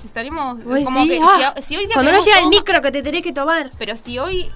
Estaríamos. 0.04 0.64
Vos 0.64 0.80
como 0.84 1.04
que. 1.06 1.20
"Ah, 1.22 1.54
si, 1.56 1.62
si 1.62 1.76
hoy 1.76 1.86
día 1.86 1.94
Cuando 1.94 2.12
no 2.12 2.18
llega 2.18 2.38
el 2.40 2.48
micro 2.48 2.80
que 2.80 2.90
te 2.90 3.02
tenés 3.02 3.22
que 3.22 3.32
tomar. 3.32 3.70
Pero 3.78 3.96
si 3.96 4.18
hoy 4.18 4.50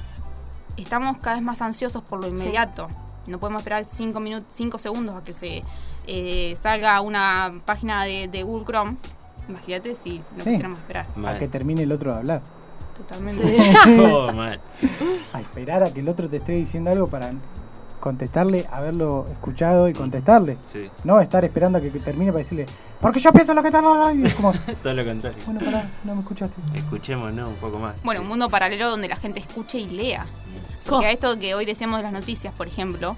estamos 0.76 1.18
cada 1.18 1.37
vez 1.37 1.44
más 1.44 1.62
ansiosos 1.62 2.02
por 2.02 2.20
lo 2.20 2.26
inmediato, 2.26 2.88
no 3.26 3.38
podemos 3.38 3.61
esperar 3.61 3.85
cinco 3.85 4.18
minutos, 4.20 4.48
cinco 4.54 4.78
segundos 4.78 5.16
a 5.16 5.22
que 5.22 5.33
se 5.33 5.62
eh, 6.09 6.57
salga 6.61 7.01
una 7.03 7.53
página 7.64 8.05
de, 8.05 8.27
de 8.29 8.42
Google 8.42 8.64
Chrome. 8.64 8.97
Imagínate 9.49 9.94
si 9.94 10.18
no 10.37 10.42
Sí. 10.44 10.51
quisiéramos 10.51 10.79
esperar. 10.81 11.07
A 11.14 11.18
Mal. 11.18 11.38
que 11.38 11.47
termine 11.49 11.83
el 11.83 11.92
otro 11.92 12.12
de 12.12 12.18
hablar. 12.18 12.40
Totalmente. 12.97 13.42
Sí. 13.57 13.75
Oh, 14.01 14.33
mal. 14.33 14.59
A 15.33 15.40
esperar 15.40 15.83
a 15.85 15.92
que 15.92 16.01
el 16.01 16.09
otro 16.09 16.29
te 16.29 16.38
esté 16.38 16.53
diciendo 16.53 16.90
algo 16.90 17.07
para 17.07 17.31
contestarle, 18.01 18.66
haberlo 18.71 19.27
escuchado 19.31 19.88
y 19.88 19.92
contestarle. 19.92 20.57
Sí, 20.73 20.88
No 21.05 21.21
estar 21.21 21.44
esperando 21.44 21.79
a 21.79 21.81
que, 21.81 21.90
que 21.90 21.99
termine 22.01 22.31
para 22.33 22.42
decirle, 22.44 22.66
porque 23.01 23.18
yo 23.21 23.33
pienso 23.33 23.55
lo 23.55 23.62
que 23.62 23.68
está. 23.68 23.83
Y 24.14 24.25
es 24.25 24.35
como, 24.35 24.53
todo 24.83 24.94
lo 24.94 25.05
contrario. 25.05 25.38
bueno, 25.47 25.61
pará, 25.64 25.90
no 26.05 26.14
me 26.14 26.21
escuchaste. 26.23 26.55
Escuchemos, 26.75 27.33
¿no? 27.33 27.49
Un 27.49 27.57
poco 27.57 27.79
más. 27.79 28.03
Bueno, 28.05 28.23
un 28.23 28.29
mundo 28.29 28.49
paralelo 28.49 28.88
donde 28.90 29.09
la 29.09 29.16
gente 29.16 29.40
escuche 29.40 29.79
y 29.79 29.87
lea. 29.87 30.27
Porque 30.88 31.07
a 31.07 31.11
esto 31.11 31.37
que 31.38 31.55
hoy 31.55 31.64
decíamos 31.66 31.99
de 31.99 32.05
las 32.05 32.12
noticias, 32.12 32.53
por 32.55 32.66
ejemplo, 32.68 33.16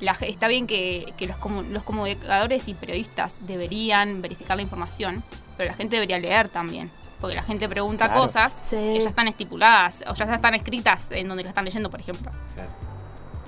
la 0.00 0.12
está 0.20 0.48
bien 0.48 0.66
que, 0.66 1.12
que 1.16 1.26
los, 1.26 1.36
comu- 1.38 1.66
los 1.68 1.82
comunicadores 1.82 2.68
y 2.68 2.74
periodistas 2.74 3.36
deberían 3.40 4.20
verificar 4.22 4.56
la 4.56 4.62
información, 4.62 5.22
pero 5.56 5.70
la 5.70 5.76
gente 5.76 5.96
debería 5.96 6.18
leer 6.18 6.48
también. 6.48 6.90
Porque 7.20 7.34
la 7.34 7.42
gente 7.42 7.66
pregunta 7.68 8.06
Claro. 8.08 8.22
cosas 8.24 8.62
Sí. 8.68 8.76
que 8.76 9.00
ya 9.00 9.08
están 9.08 9.26
estipuladas 9.26 10.04
o 10.06 10.14
ya 10.14 10.26
están 10.34 10.54
escritas 10.54 11.10
en 11.12 11.28
donde 11.28 11.44
la 11.44 11.48
están 11.48 11.64
leyendo, 11.64 11.88
por 11.90 11.98
ejemplo. 12.00 12.30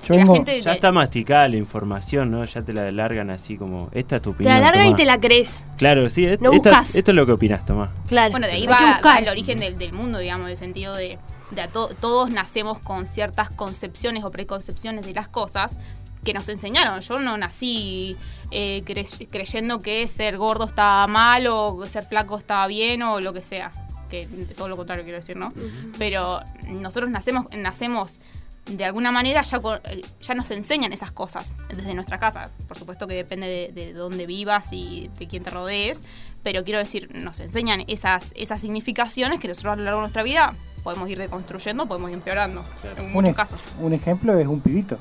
Yo 0.03 0.15
la 0.15 0.25
gente 0.25 0.61
Ya 0.61 0.71
le- 0.71 0.75
está 0.75 0.91
masticada 0.91 1.47
la 1.49 1.57
información, 1.57 2.31
¿no? 2.31 2.43
Ya 2.45 2.61
te 2.63 2.73
la 2.73 2.89
largan 2.89 3.29
así 3.29 3.57
como, 3.57 3.89
esta 3.91 4.15
es 4.15 4.21
tu 4.21 4.31
Te 4.31 4.35
opinión. 4.37 4.55
la 4.55 4.59
largan 4.61 4.85
y 4.85 4.89
tomá". 4.89 4.97
te 4.97 5.05
la 5.05 5.19
crees. 5.19 5.65
Claro, 5.77 6.09
sí, 6.09 6.25
No 6.39 6.51
esta- 6.53 6.81
esto 6.81 7.11
es 7.11 7.15
lo 7.15 7.25
que 7.27 7.33
opinas, 7.33 7.63
Tomás. 7.65 7.91
Claro. 8.07 8.31
Bueno, 8.31 8.47
de 8.47 8.53
ahí 8.53 8.65
va, 8.65 8.79
va 8.81 8.93
buscar. 8.93 9.21
el 9.21 9.29
origen 9.29 9.59
del, 9.59 9.77
del 9.77 9.93
mundo, 9.93 10.17
digamos, 10.17 10.45
en 10.45 10.51
el 10.51 10.57
sentido 10.57 10.95
de, 10.95 11.19
de 11.51 11.61
a 11.61 11.67
to- 11.67 11.89
todos 11.99 12.31
nacemos 12.31 12.79
con 12.79 13.05
ciertas 13.05 13.49
concepciones 13.51 14.23
o 14.23 14.31
preconcepciones 14.31 15.05
de 15.05 15.13
las 15.13 15.27
cosas 15.27 15.77
que 16.23 16.33
nos 16.33 16.47
enseñaron. 16.49 16.99
Yo 17.01 17.19
no 17.19 17.37
nací 17.37 18.17
eh, 18.51 18.83
cre- 18.85 19.27
creyendo 19.31 19.79
que 19.79 20.07
ser 20.07 20.37
gordo 20.37 20.65
estaba 20.65 21.07
mal 21.07 21.47
o 21.47 21.85
ser 21.85 22.05
flaco 22.05 22.37
estaba 22.37 22.67
bien 22.67 23.01
o 23.03 23.19
lo 23.21 23.33
que 23.33 23.41
sea. 23.41 23.71
Que 24.09 24.27
todo 24.57 24.67
lo 24.67 24.75
contrario 24.75 25.03
quiero 25.03 25.19
decir, 25.19 25.37
¿no? 25.37 25.49
Pero 25.97 26.41
nosotros 26.67 27.09
nacemos, 27.11 27.45
nacemos 27.55 28.19
de 28.65 28.85
alguna 28.85 29.11
manera 29.11 29.41
ya, 29.43 29.59
eh, 29.85 30.01
ya 30.21 30.33
nos 30.35 30.51
enseñan 30.51 30.93
esas 30.93 31.11
cosas 31.11 31.57
desde 31.75 31.93
nuestra 31.93 32.17
casa. 32.19 32.49
Por 32.67 32.77
supuesto 32.77 33.07
que 33.07 33.13
depende 33.15 33.47
de, 33.47 33.71
de 33.71 33.93
dónde 33.93 34.25
vivas 34.25 34.73
y 34.73 35.09
de 35.17 35.27
quién 35.27 35.43
te 35.43 35.49
rodees, 35.51 36.03
pero 36.43 36.63
quiero 36.63 36.79
decir, 36.79 37.09
nos 37.15 37.39
enseñan 37.39 37.83
esas, 37.87 38.31
esas 38.35 38.61
significaciones 38.61 39.39
que 39.39 39.47
nosotros 39.47 39.73
a 39.73 39.75
lo 39.75 39.83
largo 39.83 39.99
de 39.99 40.03
nuestra 40.03 40.23
vida 40.23 40.55
podemos 40.83 41.09
ir 41.09 41.17
deconstruyendo, 41.17 41.87
podemos 41.87 42.09
ir 42.09 42.15
empeorando 42.15 42.63
en 42.97 43.05
un, 43.05 43.11
muchos 43.11 43.35
casos. 43.35 43.63
un 43.79 43.93
ejemplo 43.93 44.37
es 44.37 44.47
un 44.47 44.59
pibito. 44.61 44.97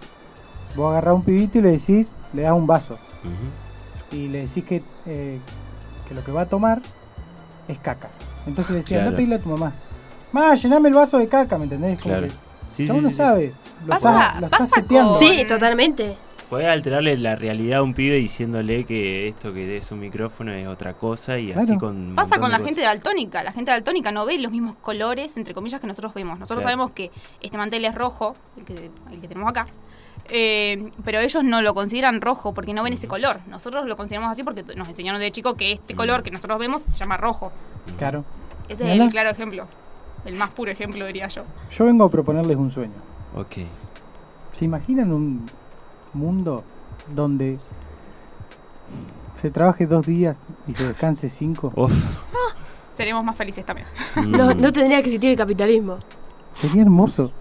Vos 0.76 0.90
agarrás 0.90 1.14
un 1.14 1.22
pibito 1.24 1.58
y 1.58 1.62
le 1.62 1.70
decís, 1.72 2.06
le 2.32 2.42
das 2.42 2.52
un 2.52 2.66
vaso. 2.66 2.98
Y 4.12 4.28
le 4.28 4.46
decís 4.46 4.64
que, 4.64 4.82
eh, 5.06 5.38
que 6.08 6.14
lo 6.14 6.24
que 6.24 6.32
va 6.32 6.42
a 6.42 6.46
tomar 6.46 6.80
es 7.68 7.78
caca. 7.78 8.08
Entonces 8.46 8.74
le 8.76 8.82
Claro. 8.82 9.10
a 9.10 9.12
pedirle 9.12 9.34
a 9.34 9.38
tu 9.40 9.48
mamá. 9.50 9.72
Mamá, 10.32 10.54
llename 10.54 10.88
el 10.88 10.94
vaso 10.94 11.18
de 11.18 11.26
caca, 11.26 11.58
¿me 11.58 11.64
entendés? 11.64 12.00
Como 12.00 12.14
Claro. 12.14 12.28
que 12.28 12.34
Sí, 12.68 12.86
sí, 12.86 12.90
uno 12.90 13.08
sí, 13.08 13.14
sabe. 13.14 13.52
Lo 13.82 13.88
Pasa- 13.88 14.10
estás, 14.26 14.40
lo 14.42 14.48
pasa 14.50 14.66
seteando. 14.82 15.12
con- 15.12 15.20
Sí, 15.20 15.44
totalmente. 15.48 16.16
Podés 16.50 16.66
alterarle 16.68 17.16
la 17.18 17.36
realidad 17.36 17.80
a 17.80 17.82
un 17.82 17.92
pibe 17.92 18.16
diciéndole 18.16 18.84
que 18.84 19.28
esto 19.28 19.52
que 19.52 19.76
es 19.76 19.90
un 19.92 20.00
micrófono 20.00 20.52
es 20.52 20.66
otra 20.66 20.94
cosa 20.94 21.38
y 21.38 21.52
así 21.52 21.76
con. 21.76 22.14
Pasa 22.14 22.38
con 22.38 22.50
la 22.50 22.58
gente 22.58 22.80
daltónica. 22.80 23.42
La 23.42 23.52
gente 23.52 23.70
daltónica 23.70 24.12
no 24.12 24.24
ve 24.24 24.38
los 24.38 24.50
mismos 24.50 24.76
colores, 24.80 25.36
entre 25.36 25.52
comillas, 25.52 25.78
que 25.80 25.86
nosotros 25.86 26.14
vemos. 26.14 26.38
Nosotros 26.38 26.58
Claro. 26.62 26.70
sabemos 26.70 26.92
que 26.92 27.10
este 27.42 27.58
mantel 27.58 27.84
es 27.84 27.94
rojo, 27.94 28.34
el 28.56 28.64
que, 28.64 28.90
el 29.12 29.20
que 29.20 29.28
tenemos 29.28 29.50
acá. 29.50 29.66
Eh, 30.30 30.90
pero 31.04 31.20
ellos 31.20 31.42
no 31.44 31.62
lo 31.62 31.74
consideran 31.74 32.20
rojo 32.20 32.52
porque 32.52 32.74
no 32.74 32.82
ven 32.82 32.92
ese 32.92 33.08
color. 33.08 33.40
Nosotros 33.48 33.86
lo 33.86 33.96
consideramos 33.96 34.30
así 34.30 34.42
porque 34.42 34.62
nos 34.76 34.88
enseñaron 34.88 35.20
de 35.20 35.30
chico 35.32 35.54
que 35.54 35.72
este 35.72 35.94
color 35.94 36.22
que 36.22 36.30
nosotros 36.30 36.58
vemos 36.58 36.82
se 36.82 36.98
llama 36.98 37.16
rojo. 37.16 37.52
Claro. 37.96 38.24
Ese 38.68 38.92
es 38.92 39.00
el 39.00 39.10
claro 39.10 39.30
ejemplo. 39.30 39.64
El 40.24 40.34
más 40.34 40.50
puro 40.50 40.70
ejemplo, 40.70 41.06
diría 41.06 41.28
yo. 41.28 41.44
Yo 41.70 41.84
vengo 41.86 42.04
a 42.04 42.10
proponerles 42.10 42.56
un 42.56 42.70
sueño. 42.70 42.92
Ok. 43.34 43.56
¿Se 44.58 44.64
imaginan 44.64 45.12
un 45.12 45.46
mundo 46.12 46.64
donde 47.14 47.58
se 49.40 49.50
trabaje 49.50 49.86
dos 49.86 50.04
días 50.06 50.36
y 50.66 50.74
se 50.74 50.88
descanse 50.88 51.30
cinco? 51.30 51.72
Uf. 51.76 51.92
Seremos 52.90 53.24
más 53.24 53.36
felices 53.36 53.64
también. 53.64 53.86
No, 54.26 54.52
no 54.52 54.72
tendría 54.72 54.96
que 54.98 55.04
existir 55.04 55.30
el 55.30 55.36
capitalismo. 55.36 55.98
Sería 56.54 56.82
hermoso. 56.82 57.32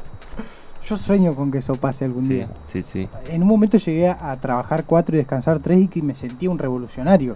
Yo 0.88 0.97
sueño 0.97 1.36
con 1.36 1.52
que 1.52 1.58
eso 1.58 1.73
pase 1.76 2.06
algún 2.06 2.26
Sí, 2.28 2.34
día. 2.36 2.47
sí, 2.65 2.82
sí. 2.82 3.10
En 3.30 3.41
un 3.41 3.47
momento 3.47 3.78
llegué 3.78 4.08
a, 4.10 4.32
a 4.32 4.38
trabajar 4.38 4.86
cuatro 4.86 5.15
y 5.15 5.17
descansar 5.17 5.60
tres 5.60 5.80
y 5.80 5.88
que 5.88 6.02
me 6.02 6.15
sentía 6.15 6.50
un 6.50 6.58
revolucionario. 6.58 7.36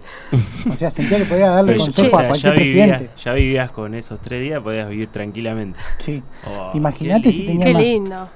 o 0.70 0.72
sea, 0.74 0.90
sentía 0.90 1.18
que 1.18 1.24
podía 1.26 1.50
darle 1.50 1.76
consejo 1.76 2.16
o 2.16 2.18
a 2.20 2.26
cualquier 2.28 2.54
ya, 2.54 2.58
vivías, 2.58 2.88
presidente. 2.88 3.22
ya 3.22 3.32
vivías 3.34 3.70
con 3.70 3.94
esos 3.94 4.20
tres 4.20 4.40
días, 4.40 4.60
podías 4.62 4.88
vivir 4.88 5.08
tranquilamente. 5.08 5.78
Sí. 6.04 6.22
Oh, 6.46 6.70
Imagínate 6.74 7.22
qué 7.24 7.32
si 7.32 7.46
lindo. 7.46 7.52
tenía- 7.52 7.66
Qué 7.66 7.72
más. 7.74 7.82
lindo. 7.82 8.28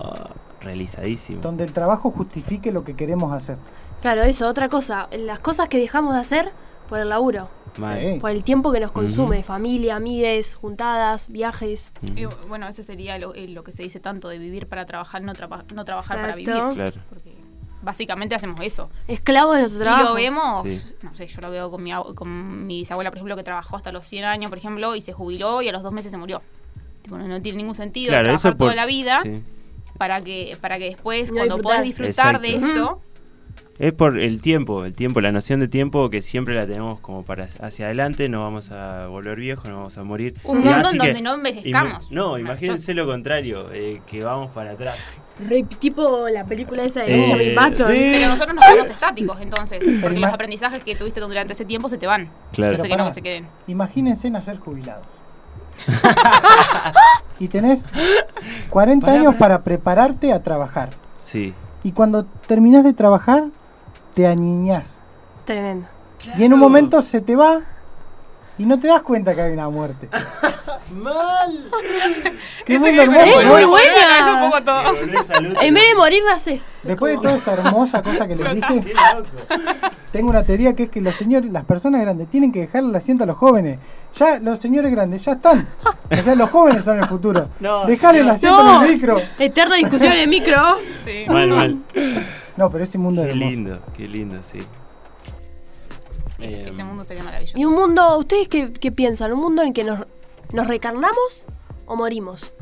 Oh, 0.00 0.14
realizadísimo. 0.60 1.40
Donde 1.40 1.64
el 1.64 1.72
trabajo 1.72 2.10
justifique 2.10 2.72
lo 2.72 2.84
que 2.84 2.94
queremos 2.94 3.32
hacer. 3.32 3.56
Claro, 4.00 4.22
eso, 4.22 4.48
otra 4.48 4.68
cosa. 4.68 5.08
Las 5.18 5.38
cosas 5.38 5.68
que 5.68 5.78
dejamos 5.78 6.14
de 6.14 6.20
hacer 6.20 6.50
por 6.88 6.98
el 6.98 7.08
laburo. 7.10 7.48
Mal. 7.78 8.18
Por 8.20 8.30
el 8.30 8.42
tiempo 8.44 8.72
que 8.72 8.80
nos 8.80 8.92
consume. 8.92 9.42
Familia, 9.42 9.96
amigues, 9.96 10.54
juntadas, 10.54 11.28
viajes. 11.28 11.92
Y, 12.16 12.24
bueno, 12.48 12.68
eso 12.68 12.82
sería 12.82 13.18
lo, 13.18 13.34
eh, 13.34 13.48
lo 13.48 13.64
que 13.64 13.72
se 13.72 13.82
dice 13.82 14.00
tanto 14.00 14.28
de 14.28 14.38
vivir 14.38 14.66
para 14.66 14.86
trabajar, 14.86 15.22
no, 15.22 15.32
traba- 15.34 15.64
no 15.74 15.84
trabajar 15.84 16.20
para 16.20 16.34
vivir. 16.34 16.54
Claro. 16.74 16.92
Porque 17.08 17.34
básicamente 17.82 18.34
hacemos 18.34 18.60
eso. 18.62 18.90
Esclavos 19.08 19.54
de 19.54 19.60
nuestro 19.62 19.80
Y 19.80 19.84
trabajo. 19.84 20.04
lo 20.10 20.14
vemos, 20.14 20.62
Sí. 20.68 20.94
no 21.02 21.14
sé, 21.14 21.26
yo 21.26 21.40
lo 21.40 21.50
veo 21.50 21.70
con 21.70 21.82
mi, 21.82 21.92
con 22.14 22.66
mi 22.66 22.80
bisabuela, 22.80 23.10
por 23.10 23.18
ejemplo, 23.18 23.36
que 23.36 23.42
trabajó 23.42 23.76
hasta 23.76 23.90
los 23.92 24.06
100 24.06 24.24
años, 24.26 24.50
por 24.50 24.58
ejemplo, 24.58 24.94
y 24.96 25.00
se 25.00 25.12
jubiló 25.12 25.62
y 25.62 25.68
a 25.68 25.72
los 25.72 25.82
dos 25.82 25.92
meses 25.92 26.10
se 26.10 26.18
murió. 26.18 26.42
Tipo, 27.02 27.16
no, 27.16 27.26
no 27.26 27.40
tiene 27.40 27.56
ningún 27.58 27.74
sentido 27.74 28.10
Claro, 28.10 28.24
trabajar 28.24 28.52
por- 28.56 28.66
toda 28.66 28.74
la 28.74 28.84
vida 28.86 29.20
sí. 29.22 29.42
para 29.96 30.20
que 30.20 30.58
para 30.60 30.78
que 30.78 30.84
después, 30.90 31.30
No 31.30 31.36
cuando 31.38 31.54
disfrutar. 31.56 31.62
puedas 31.62 31.82
disfrutar 31.84 32.40
de 32.42 32.54
eso, 32.56 33.00
Es 33.80 33.94
por 33.94 34.18
el 34.18 34.42
tiempo, 34.42 34.84
el 34.84 34.92
tiempo, 34.94 35.22
la 35.22 35.32
noción 35.32 35.58
de 35.58 35.66
tiempo 35.66 36.10
que 36.10 36.20
siempre 36.20 36.54
la 36.54 36.66
tenemos 36.66 37.00
como 37.00 37.24
para 37.24 37.48
hacia 37.62 37.86
adelante, 37.86 38.28
no 38.28 38.42
vamos 38.42 38.70
a 38.70 39.06
volver 39.06 39.38
viejos, 39.40 39.64
no 39.70 39.76
vamos 39.76 39.96
a 39.96 40.04
morir. 40.04 40.34
Un 40.44 40.58
mundo 40.58 40.70
así 40.86 40.96
en 40.96 41.00
que- 41.00 41.06
donde 41.08 41.22
no 41.22 41.34
envejezcamos. 41.34 42.10
No, 42.10 42.38
imagínense 42.38 42.92
lo 42.92 43.06
contrario, 43.06 43.68
eh, 43.72 44.02
que 44.06 44.22
vamos 44.22 44.50
para 44.50 44.72
atrás. 44.72 44.98
Re- 45.48 45.62
tipo 45.78 46.28
la 46.28 46.44
película 46.44 46.82
esa 46.84 47.00
de 47.04 47.14
Eh, 47.14 47.16
Benjamin 47.22 47.54
Button. 47.54 47.90
sí. 47.90 47.98
Pero 48.12 48.28
nosotros 48.28 48.54
nos 48.54 48.64
quedamos 48.66 48.90
estáticos 48.90 49.40
entonces, 49.40 49.78
porque 50.02 50.20
los 50.20 50.30
aprendizajes 50.30 50.84
que 50.84 50.94
tuviste 50.94 51.20
durante 51.20 51.54
ese 51.54 51.64
tiempo 51.64 51.88
se 51.88 51.96
te 51.96 52.06
van. 52.06 52.28
Claro. 52.52 52.72
Entonces 52.72 52.90
Pero 52.90 53.02
que 53.02 53.08
no 53.08 53.14
se 53.14 53.22
queden. 53.22 53.46
Imagínense 53.66 54.28
nacer 54.28 54.58
jubilados. 54.58 55.06
y 57.38 57.48
tenés 57.48 57.82
40 58.68 59.06
Pará, 59.06 59.18
años 59.18 59.34
pará. 59.36 59.38
para 59.38 59.64
prepararte 59.64 60.34
a 60.34 60.42
trabajar. 60.42 60.90
Sí. 61.18 61.54
Y 61.82 61.92
cuando 61.92 62.26
terminás 62.46 62.84
de 62.84 62.92
trabajar, 62.92 63.44
te 64.14 64.26
aniñás. 64.26 64.94
Tremendo. 65.44 65.86
Y 66.38 66.44
en 66.44 66.52
un 66.52 66.60
momento 66.60 67.00
se 67.02 67.20
te 67.20 67.34
va 67.36 67.60
y 68.58 68.64
no 68.66 68.78
te 68.78 68.88
das 68.88 69.02
cuenta 69.02 69.34
que 69.34 69.40
hay 69.40 69.52
una 69.52 69.68
muerte. 69.70 70.08
Mal. 70.92 71.70
Qué 72.66 72.74
hermoso, 72.74 72.88
Es 72.90 73.46
muy 73.46 73.60
la 73.60 73.66
buena. 73.66 74.34
un 74.34 74.40
poco 74.50 74.56
a 74.56 74.64
todos. 74.64 74.98
En 75.62 75.74
vez 75.74 75.88
de 75.88 75.94
morir, 75.94 76.22
naces. 76.28 76.64
Después 76.82 77.14
de 77.16 77.22
toda 77.22 77.36
esa 77.36 77.52
hermosa 77.54 78.02
cosa 78.02 78.26
que 78.26 78.34
les 78.36 78.54
dije, 78.56 78.92
tengo 80.12 80.30
una 80.30 80.42
teoría 80.42 80.74
que 80.74 80.84
es 80.84 80.90
que 80.90 81.00
los 81.00 81.14
señores, 81.14 81.50
las 81.52 81.64
personas 81.64 82.00
grandes 82.00 82.28
tienen 82.28 82.50
que 82.52 82.60
dejarle 82.62 82.90
el 82.90 82.96
asiento 82.96 83.22
a 83.24 83.26
los 83.28 83.36
jóvenes. 83.36 83.78
Ya 84.16 84.40
los 84.40 84.58
señores 84.58 84.90
grandes 84.90 85.24
ya 85.24 85.32
están. 85.32 85.68
O 86.10 86.16
sea, 86.16 86.34
los 86.34 86.50
jóvenes 86.50 86.84
son 86.84 86.98
el 86.98 87.04
futuro. 87.06 87.48
No, 87.60 87.86
Dejarle 87.86 88.20
el 88.22 88.30
asiento 88.30 88.62
No. 88.62 88.82
en 88.84 88.90
el 88.90 88.96
micro. 88.96 89.20
Eterna 89.38 89.76
discusión 89.76 90.12
en 90.12 90.18
el 90.18 90.28
micro. 90.28 90.60
Sí. 91.04 91.24
Mal, 91.28 91.48
mal. 91.48 91.78
No, 92.60 92.70
pero 92.70 92.84
ese 92.84 92.98
mundo 92.98 93.22
es 93.22 93.28
Qué 93.28 93.32
hermoso. 93.32 93.50
lindo, 93.50 93.80
qué 93.96 94.06
lindo, 94.06 94.38
sí. 94.42 94.58
Ese, 96.38 96.56
Eh, 96.62 96.68
ese 96.68 96.84
mundo 96.84 97.04
sería 97.04 97.22
maravilloso. 97.24 97.58
Y 97.58 97.64
un 97.64 97.72
mundo, 97.74 98.18
¿ustedes 98.18 98.48
qué, 98.48 98.72
qué 98.72 98.92
piensan? 98.92 99.32
¿Un 99.32 99.40
mundo 99.40 99.62
en 99.62 99.72
que 99.72 99.82
nos, 99.82 100.00
nos 100.52 100.66
recarnamos 100.66 101.44
o 101.86 101.96
morimos? 101.96 102.52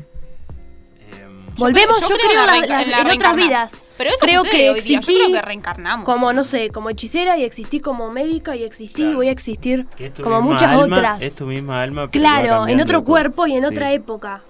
em, 1.11 1.53
Volvemos, 1.57 1.97
creo- 1.97 2.09
yo, 2.09 2.15
yo 2.15 2.15
creo 2.15 2.29
creo, 2.29 2.41
en 2.63 2.69
la 2.69 2.81
en, 2.81 2.91
la 2.91 2.99
en 3.01 3.07
otras 3.11 3.35
vidas. 3.35 3.85
Pero 3.97 4.09
eso 4.11 4.19
creo 4.25 4.43
que 4.43 4.49
día. 4.57 4.65
Yo 4.67 4.75
existí 4.75 5.15
creo 5.15 5.31
que 5.33 5.41
reencarnamos. 5.41 6.05
como, 6.05 6.31
no 6.31 6.43
sé, 6.43 6.69
como 6.69 6.89
hechicera 6.89 7.37
y 7.37 7.43
existí 7.43 7.81
como 7.81 8.09
médica 8.09 8.55
y 8.55 8.63
existí 8.63 9.03
y 9.03 9.15
voy 9.15 9.27
a 9.27 9.31
existir 9.31 9.85
es 9.97 10.11
como 10.21 10.41
muchas 10.41 10.71
alma, 10.75 10.95
otras. 10.97 11.21
Es 11.21 11.35
tu 11.35 11.45
misma 11.45 11.81
alma, 11.81 12.09
pero 12.09 12.21
Claro, 12.21 12.67
en 12.67 12.79
otro 12.81 13.03
cuerpo 13.03 13.47
y 13.47 13.53
en 13.55 13.63
sí. 13.63 13.67
otra 13.67 13.91
época. 13.91 14.43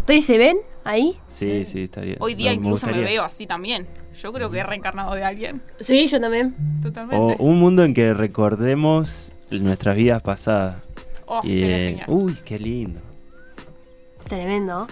¿Ustedes 0.00 0.24
se 0.26 0.38
ven 0.38 0.58
ahí? 0.86 1.18
Sí, 1.28 1.64
sí, 1.64 1.82
estaría. 1.84 2.16
Hoy 2.20 2.34
día 2.34 2.50
me 2.50 2.56
incluso 2.56 2.86
me, 2.86 3.00
veo 3.00 3.22
así 3.22 3.46
también. 3.46 3.86
Yo 4.20 4.32
creo 4.32 4.50
que 4.50 4.58
he 4.58 4.62
reencarnado 4.64 5.14
de 5.14 5.24
alguien. 5.24 5.60
Sí, 5.80 6.06
yo 6.06 6.20
también. 6.20 6.54
O 6.78 6.82
Totalmente. 6.84 7.36
un 7.42 7.58
mundo 7.58 7.84
en 7.84 7.92
que 7.92 8.14
recordemos 8.14 9.32
nuestras 9.50 9.96
vidas 9.96 10.22
pasadas. 10.22 10.76
oh, 11.26 11.40
Y, 11.44 11.58
sería 11.58 11.76
eh, 11.78 11.88
genial. 11.90 12.06
uy, 12.08 12.36
qué 12.44 12.58
lindo. 12.58 13.00
Tremendo. 14.28 14.86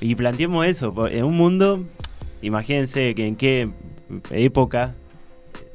Y 0.00 0.14
planteemos 0.14 0.66
eso, 0.66 1.08
en 1.08 1.24
un 1.24 1.36
mundo, 1.36 1.84
imagínense 2.40 3.14
que 3.14 3.26
en 3.26 3.36
qué 3.36 3.68
época, 4.30 4.92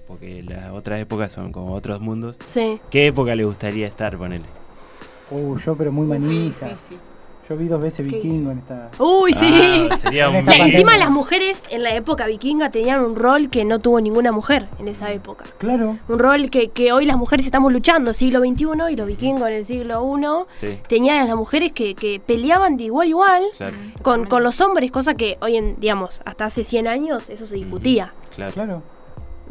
porque 0.07 0.41
las 0.41 0.71
otras 0.71 0.99
épocas 0.99 1.31
son 1.31 1.51
como 1.51 1.73
otros 1.73 2.01
mundos, 2.01 2.37
Sí. 2.45 2.79
¿qué 2.89 3.07
época 3.07 3.35
le 3.35 3.43
gustaría 3.45 3.85
estar, 3.85 4.17
ponele? 4.17 4.45
Uh, 5.29 5.57
yo 5.59 5.75
pero 5.75 5.91
muy 5.91 6.07
manija. 6.07 6.67
difícil. 6.67 6.97
Yo 7.47 7.55
vi 7.55 7.67
dos 7.67 7.79
veces 7.79 8.07
¿Qué? 8.07 8.15
vikingo 8.15 8.49
en 8.49 8.57
esta. 8.57 8.89
Uy, 8.97 9.31
sí. 9.33 9.87
Ah, 9.91 9.97
sería 9.97 10.29
un 10.29 10.37
En 10.37 10.45
La- 10.45 10.51
esta 10.53 10.65
encima 10.65 10.97
las 10.97 11.11
mujeres 11.11 11.63
en 11.69 11.83
la 11.83 11.93
época 11.93 12.25
vikinga 12.25 12.71
tenían 12.71 13.01
un 13.01 13.15
rol 13.15 13.49
que 13.51 13.63
no 13.65 13.77
tuvo 13.79 14.01
ninguna 14.01 14.31
mujer 14.31 14.67
en 14.79 14.87
esa 14.87 15.11
época. 15.11 15.45
Claro. 15.59 15.97
Un 16.07 16.17
rol 16.19 16.49
que, 16.49 16.69
que 16.69 16.91
hoy 16.91 17.05
las 17.05 17.17
mujeres 17.17 17.45
estamos 17.45 17.71
luchando, 17.71 18.13
siglo 18.15 18.39
XXI, 18.39 18.65
y 18.91 18.95
los 18.95 19.05
vikingos 19.07 19.47
en 19.47 19.53
el 19.55 19.65
siglo 19.65 20.03
I, 20.17 20.25
Sí, 20.59 20.79
tenían 20.87 21.19
a 21.19 21.25
las 21.25 21.35
mujeres 21.35 21.71
que, 21.71 21.93
que 21.93 22.19
peleaban 22.19 22.77
de 22.77 22.85
igual 22.85 23.05
a 23.05 23.09
igual 23.09 23.43
claro. 23.57 23.75
con, 24.01 24.25
con 24.25 24.43
los 24.43 24.59
hombres, 24.61 24.91
cosa 24.91 25.13
que 25.13 25.37
hoy 25.41 25.57
en, 25.57 25.75
digamos, 25.79 26.21
hasta 26.25 26.45
hace 26.45 26.63
100 26.63 26.87
años 26.87 27.29
eso 27.29 27.45
se 27.45 27.57
discutía. 27.57 28.13
Claro. 28.35 28.53
Claro. 28.53 28.81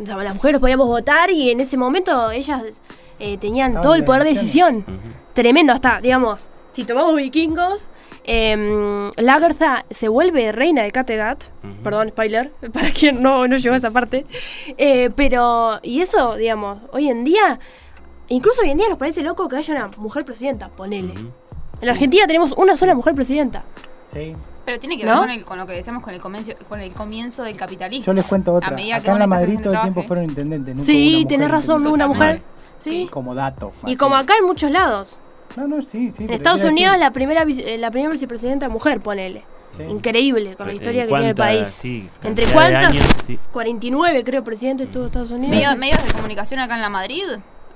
O 0.03 0.05
sea, 0.05 0.17
las 0.17 0.35
mujeres 0.35 0.61
podíamos 0.61 0.89
votar 0.89 1.31
y 1.31 1.51
en 1.51 1.61
ese 1.61 1.77
momento 1.77 2.33
ellas 2.33 2.83
eh, 3.21 3.39
tenían 3.39 3.81
todo 3.81 3.95
el 3.95 4.01
de 4.01 4.07
poder 4.07 4.25
de 4.25 4.31
decisión. 4.31 4.85
Tremendo, 5.33 5.73
hasta, 5.73 6.01
digamos, 6.01 6.49
si 6.75 6.85
tomamos 6.85 7.17
vikingos, 7.17 7.89
eh, 8.25 9.11
Lagertha 9.17 9.85
se 9.91 10.09
vuelve 10.09 10.53
reina 10.53 10.83
de 10.83 10.91
Kattegat. 10.91 11.45
Ujú. 11.63 11.83
Perdón, 11.83 12.09
spoiler, 12.11 12.53
para 12.73 12.91
quien 12.91 13.23
no, 13.23 13.47
no 13.49 13.57
llegó 13.57 13.75
a 13.75 13.79
esa 13.79 13.91
parte. 13.91 14.27
Eh, 14.77 15.11
pero, 15.17 15.79
y 15.83 16.01
eso, 16.01 16.35
digamos, 16.37 16.83
hoy 16.93 17.09
en 17.09 17.25
día, 17.25 17.59
incluso 18.29 18.63
hoy 18.63 18.71
en 18.71 18.77
día 18.79 18.89
nos 18.89 18.99
parece 18.99 19.23
loco 19.23 19.49
que 19.49 19.57
haya 19.57 19.75
una 19.75 19.89
mujer 19.99 20.25
presidenta, 20.25 20.69
ponele. 20.69 21.15
En 21.81 21.89
Argentina 21.89 22.27
tenemos 22.27 22.53
una 22.57 22.77
sola 22.77 22.95
mujer 22.95 23.15
presidenta. 23.15 23.65
Sí. 24.09 24.35
Pero 24.65 24.79
tiene 24.79 24.97
que 24.97 25.05
¿No? 25.05 25.13
ver 25.13 25.21
con, 25.21 25.31
el- 25.31 25.45
con 25.45 25.59
lo 25.59 25.67
que 25.67 25.73
decíamos 25.75 26.03
con 26.03 26.15
el, 26.15 26.21
comienzo, 26.21 26.53
con 26.69 26.81
el 26.81 26.93
comienzo 26.93 27.43
del 27.43 27.57
capitalismo. 27.57 28.07
Yo 28.07 28.13
les 28.15 28.25
cuento 28.25 28.55
otra. 28.55 28.69
A 28.69 28.71
medida 28.73 28.95
que 29.01 29.03
Acá 29.03 29.09
en 29.09 29.13
vos 29.13 29.19
la 29.21 29.27
Madrid 29.27 29.55
en 29.57 29.63
todo 29.63 29.75
el 29.75 29.81
tiempo 29.83 30.03
fueron 30.05 30.25
intendentes. 30.25 30.75
nunca 30.75 30.87
Sí, 30.87 31.25
tenés 31.29 31.49
mujer 31.49 31.51
razón, 31.51 31.87
una 31.87 32.07
mujer. 32.07 32.43
Sí. 32.79 33.09
Como 33.11 33.35
dato. 33.35 33.73
Y 33.83 33.87
así. 33.87 33.97
como 33.97 34.17
acá 34.17 34.35
en 34.41 34.47
muchos 34.47 34.71
lados. 34.71 35.19
No, 35.57 35.67
no, 35.69 35.83
sí, 35.83 36.11
sí. 36.17 36.27
Estados 36.29 36.63
Unidos 36.63 36.97
la 36.99 37.11
primera 37.13 37.43
eh, 37.45 37.79
la 37.79 37.91
primera 37.91 38.11
vicepresidenta 38.13 38.69
mujer, 38.69 39.01
ponele. 39.01 39.45
Sí. 39.77 39.83
Increíble 39.83 40.55
con 40.57 40.69
la 40.69 40.73
historia 40.75 41.03
que 41.05 41.09
tiene 41.09 41.29
el 41.31 41.35
país. 41.35 41.69
sí, 41.69 42.09
¿Entre 42.23 42.45
cuántas? 42.47 42.93
años, 42.93 43.05
sí. 43.27 43.39
49 43.53 44.23
creo 44.25 44.45
presidentes 44.45 44.91
tuvo 44.91 45.07
Estados 45.07 45.33
Unidos. 45.33 45.51
Medio- 45.51 45.77
medios 45.77 46.05
de 46.07 46.13
comunicación 46.13 46.61
acá 46.61 46.77
en 46.77 46.83
la 46.83 46.91
Madrid, 46.91 47.23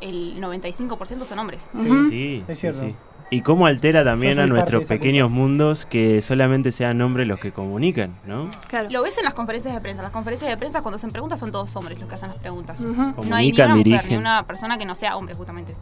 el 0.01 0.41
95% 0.41 1.25
son 1.25 1.39
hombres. 1.41 1.71
Sí, 2.09 2.45
Es 2.47 2.57
sí, 2.57 2.61
cierto. 2.61 2.81
sí. 2.81 2.95
Y 3.31 3.43
cómo 3.43 3.67
altera 3.67 4.05
también 4.05 4.39
a 4.39 4.47
nuestros 4.47 4.85
pequeños 4.87 5.29
mundos 5.29 5.85
que 5.87 6.23
solamente 6.23 6.73
sean 6.73 7.03
hombres 7.03 7.29
los 7.29 7.39
que 7.39 7.53
comunican, 7.53 8.17
¿no? 8.27 8.49
Claro. 8.69 8.89
Lo 8.91 9.03
ves 9.03 9.19
en 9.19 9.25
las 9.25 9.35
conferencias 9.35 9.75
de 9.75 9.81
prensa. 9.83 10.01
Las 10.01 10.13
conferencias 10.13 10.51
de 10.51 10.57
prensa 10.57 10.81
cuando 10.83 10.97
hacen 10.97 11.11
preguntas 11.11 11.39
son 11.41 11.53
todos 11.53 11.75
hombres 11.77 11.99
los 11.99 12.09
que 12.09 12.15
hacen 12.15 12.31
las 12.31 12.39
preguntas. 12.39 12.81
No 12.81 13.15
hay 13.37 13.51
ni 13.53 13.61
una 13.61 13.75
mujer, 13.75 14.05
ni 14.09 14.17
una 14.17 14.47
persona 14.47 14.79
que 14.79 14.87
no 14.87 14.95
sea 14.95 15.15
hombre, 15.17 15.35
justamente. 15.35 15.75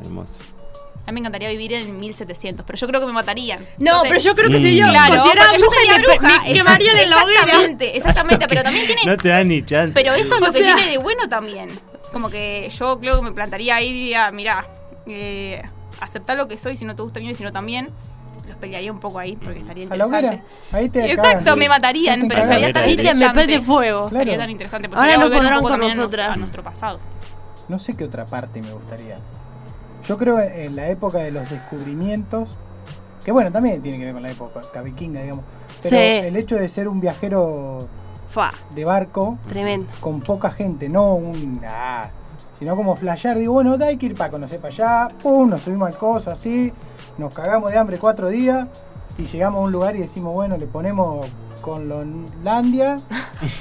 Hermoso. 0.00 0.32
A 1.04 1.10
mí 1.10 1.14
me 1.14 1.20
encantaría 1.20 1.48
vivir 1.50 1.72
en 1.72 1.98
1700, 1.98 2.64
pero 2.64 2.78
yo 2.78 2.86
creo 2.86 3.00
que 3.00 3.06
me 3.06 3.12
matarían. 3.12 3.58
No, 3.78 4.02
Entonces- 4.04 4.08
pero 4.08 4.20
yo 4.20 4.34
creo 4.36 4.50
que 4.50 4.58
Mm. 4.58 4.62
sería 4.62 4.88
Claro, 4.88 5.14
considerada 5.16 5.48
porque 5.48 5.60
yo 5.62 5.66
bruja 5.66 5.76
y 5.82 5.86
sería 5.86 5.98
me, 5.98 6.06
bruja. 6.18 6.42
me 6.46 6.52
quemarían 6.52 6.98
en 6.98 7.10
la 7.10 7.16
hoguera. 7.16 7.40
Exactamente, 7.42 7.96
exactamente. 7.96 8.46
Pero 8.48 8.62
también 8.62 8.86
tiene 8.86 9.02
No 9.04 9.16
te 9.16 9.28
dan 9.28 9.48
ni 9.48 9.62
chance. 9.64 9.92
Pero 9.94 10.12
eso 10.14 10.34
es 10.36 10.40
O 10.42 10.46
lo 10.46 10.52
que 10.52 10.58
sea- 10.58 10.76
tiene 10.76 10.90
de 10.92 10.98
bueno 10.98 11.28
también. 11.28 11.70
Como 12.12 12.30
que 12.30 12.68
yo 12.70 13.00
creo 13.00 13.16
que 13.16 13.22
me 13.22 13.32
plantaría 13.32 13.76
ahí 13.76 13.88
y 13.88 13.92
diría, 13.92 14.30
mirá, 14.30 14.66
eh, 15.06 15.60
aceptá 16.00 16.34
lo 16.36 16.46
que 16.46 16.56
soy, 16.56 16.76
si 16.76 16.84
no 16.84 16.94
te 16.94 17.02
gusta 17.02 17.18
bien 17.18 17.32
y 17.32 17.34
si 17.34 17.42
no 17.42 17.50
también. 17.52 17.90
Los 18.46 18.56
pelearía 18.56 18.92
un 18.92 19.00
poco 19.00 19.18
ahí 19.18 19.36
porque 19.36 19.58
estaría 19.60 19.86
A 19.86 19.96
la 19.96 20.04
interesante. 20.04 20.26
hoguera. 20.28 20.44
Ahí 20.72 20.88
te 20.88 21.10
Exacto, 21.10 21.56
me 21.56 21.68
matarían, 21.68 22.28
pero 22.28 22.42
estaría 22.42 22.72
tan 22.72 22.84
me 22.86 22.90
interesante. 22.92 23.34
prende 23.34 23.60
fuego. 23.60 24.00
Claro. 24.08 24.16
Estaría 24.22 24.38
tan 24.38 24.50
interesante. 24.50 24.88
Pues 24.88 25.00
Ahora 25.00 25.16
no 25.16 25.30
podrán 25.30 25.62
con 25.62 25.72
a 25.74 25.76
nosotras. 25.78 26.36
A 26.36 26.38
nuestro 26.38 26.62
pasado. 26.62 27.00
No 27.68 27.78
sé 27.80 27.94
qué 27.94 28.04
otra 28.04 28.24
parte 28.26 28.60
me 28.62 28.72
gustaría. 28.72 29.18
Yo 30.06 30.16
creo 30.18 30.40
en 30.40 30.74
la 30.76 30.88
época 30.88 31.18
de 31.18 31.30
los 31.30 31.48
descubrimientos, 31.50 32.48
que 33.24 33.30
bueno, 33.32 33.52
también 33.52 33.80
tiene 33.82 33.98
que 33.98 34.04
ver 34.06 34.14
con 34.14 34.22
la 34.22 34.30
época 34.32 34.82
vikinga, 34.82 35.20
digamos. 35.22 35.44
Pero 35.82 35.96
Sí. 35.96 35.96
el 35.96 36.36
hecho 36.36 36.56
de 36.56 36.68
ser 36.68 36.88
un 36.88 37.00
viajero 37.00 37.86
de 38.74 38.84
barco 38.84 39.38
tremendo. 39.48 39.92
con 40.00 40.20
poca 40.20 40.50
gente, 40.50 40.88
no 40.88 41.14
un. 41.14 41.60
ah, 41.68 42.08
sino 42.58 42.74
como 42.76 42.96
flashear, 42.96 43.38
digo, 43.38 43.52
bueno, 43.54 43.76
hay 43.84 43.96
que 43.96 44.06
ir 44.06 44.14
para 44.14 44.30
conocer 44.30 44.60
para 44.60 44.72
allá, 44.72 45.08
pum, 45.22 45.50
nos 45.50 45.60
subimos 45.62 45.88
al 45.88 45.96
coso 45.98 46.30
así, 46.30 46.72
nos 47.18 47.34
cagamos 47.34 47.70
de 47.72 47.78
hambre 47.78 47.98
cuatro 47.98 48.28
días 48.28 48.68
y 49.18 49.24
llegamos 49.26 49.60
a 49.60 49.64
un 49.64 49.72
lugar 49.72 49.96
y 49.96 50.00
decimos, 50.00 50.32
bueno, 50.32 50.56
le 50.56 50.66
ponemos 50.66 51.26
con 51.60 51.88
Lonlandia 51.88 52.96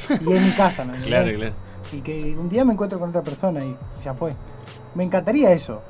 y 0.09 0.33
es 0.33 0.41
mi 0.41 0.51
casa, 0.51 0.85
¿me 0.85 0.93
entendés? 0.95 1.07
Claro, 1.07 1.37
claro. 1.37 1.53
y 1.91 2.01
que 2.01 2.35
un 2.37 2.47
día 2.49 2.63
me 2.63 2.73
encuentro 2.73 2.99
con 2.99 3.09
otra 3.09 3.21
persona 3.23 3.63
y 3.65 3.75
ya 4.05 4.13
fue. 4.13 4.33
Me 4.95 5.03
encantaría 5.03 5.51
eso, 5.51 5.81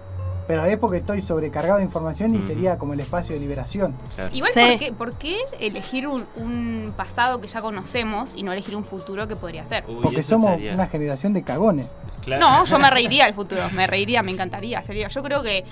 pero 0.51 0.65
es 0.65 0.77
porque 0.79 0.97
estoy 0.97 1.21
sobrecargado 1.21 1.77
de 1.77 1.85
información 1.85 2.35
y 2.35 2.41
sería 2.41 2.77
como 2.77 2.91
el 2.93 2.99
espacio 2.99 3.33
de 3.35 3.39
liberación. 3.39 3.95
claro. 4.15 4.29
Igual, 4.35 4.51
Sí. 4.51 4.59
¿por, 4.59 4.79
qué, 4.79 4.91
por 4.91 5.13
qué 5.17 5.37
elegir 5.61 6.07
un, 6.09 6.25
un 6.35 6.93
pasado 6.97 7.39
que 7.39 7.47
ya 7.47 7.61
conocemos 7.61 8.35
y 8.35 8.43
no 8.43 8.51
elegir 8.51 8.75
un 8.75 8.83
futuro 8.83 9.29
que 9.29 9.37
podría 9.37 9.63
ser? 9.63 9.85
Uy, 9.87 10.01
Porque 10.03 10.21
somos 10.21 10.49
estaría- 10.49 10.73
una 10.73 10.87
generación 10.87 11.31
de 11.31 11.43
cagones. 11.43 11.87
Claro. 12.21 12.41
No, 12.45 12.65
yo 12.65 12.79
me 12.79 12.89
reiría 12.89 13.23
del 13.27 13.33
futuro, 13.33 13.69
me 13.71 13.87
reiría, 13.87 14.23
me 14.23 14.31
encantaría. 14.31 14.83
Sería, 14.83 15.07
yo 15.07 15.23
creo 15.23 15.41
que 15.41 15.63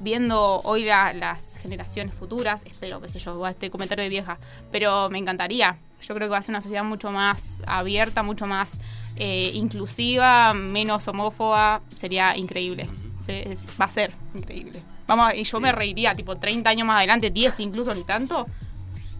viendo 0.00 0.60
hoy 0.64 0.84
la- 0.84 1.14
las 1.14 1.56
generaciones 1.56 2.12
futuras, 2.14 2.62
espero 2.66 3.00
que 3.00 3.08
sé 3.08 3.18
yo, 3.18 3.46
este 3.46 3.70
comentario 3.70 4.02
de 4.04 4.10
vieja, 4.10 4.38
pero 4.70 5.08
me 5.08 5.16
encantaría. 5.18 5.78
Yo 6.02 6.14
creo 6.14 6.28
que 6.28 6.32
va 6.32 6.38
a 6.38 6.42
ser 6.42 6.50
una 6.52 6.60
sociedad 6.60 6.84
mucho 6.84 7.10
más 7.10 7.62
abierta, 7.66 8.22
mucho 8.22 8.46
más 8.46 8.78
eh, 9.16 9.50
inclusiva, 9.54 10.52
menos 10.52 11.08
homófoba, 11.08 11.80
sería 11.94 12.36
increíble. 12.36 12.86
Se- 13.26 13.50
es- 13.52 13.64
va 13.80 13.84
a 13.86 13.88
ser 13.88 14.10
increíble. 14.34 14.80
Vamos, 15.06 15.32
y 15.34 15.44
yo 15.44 15.60
me 15.60 15.72
reiría, 15.72 16.14
tipo 16.14 16.36
30 16.36 16.70
años 16.70 16.86
más 16.86 16.98
adelante, 16.98 17.30
10 17.30 17.60
incluso, 17.60 17.94
ni 17.94 18.02
tanto. 18.04 18.46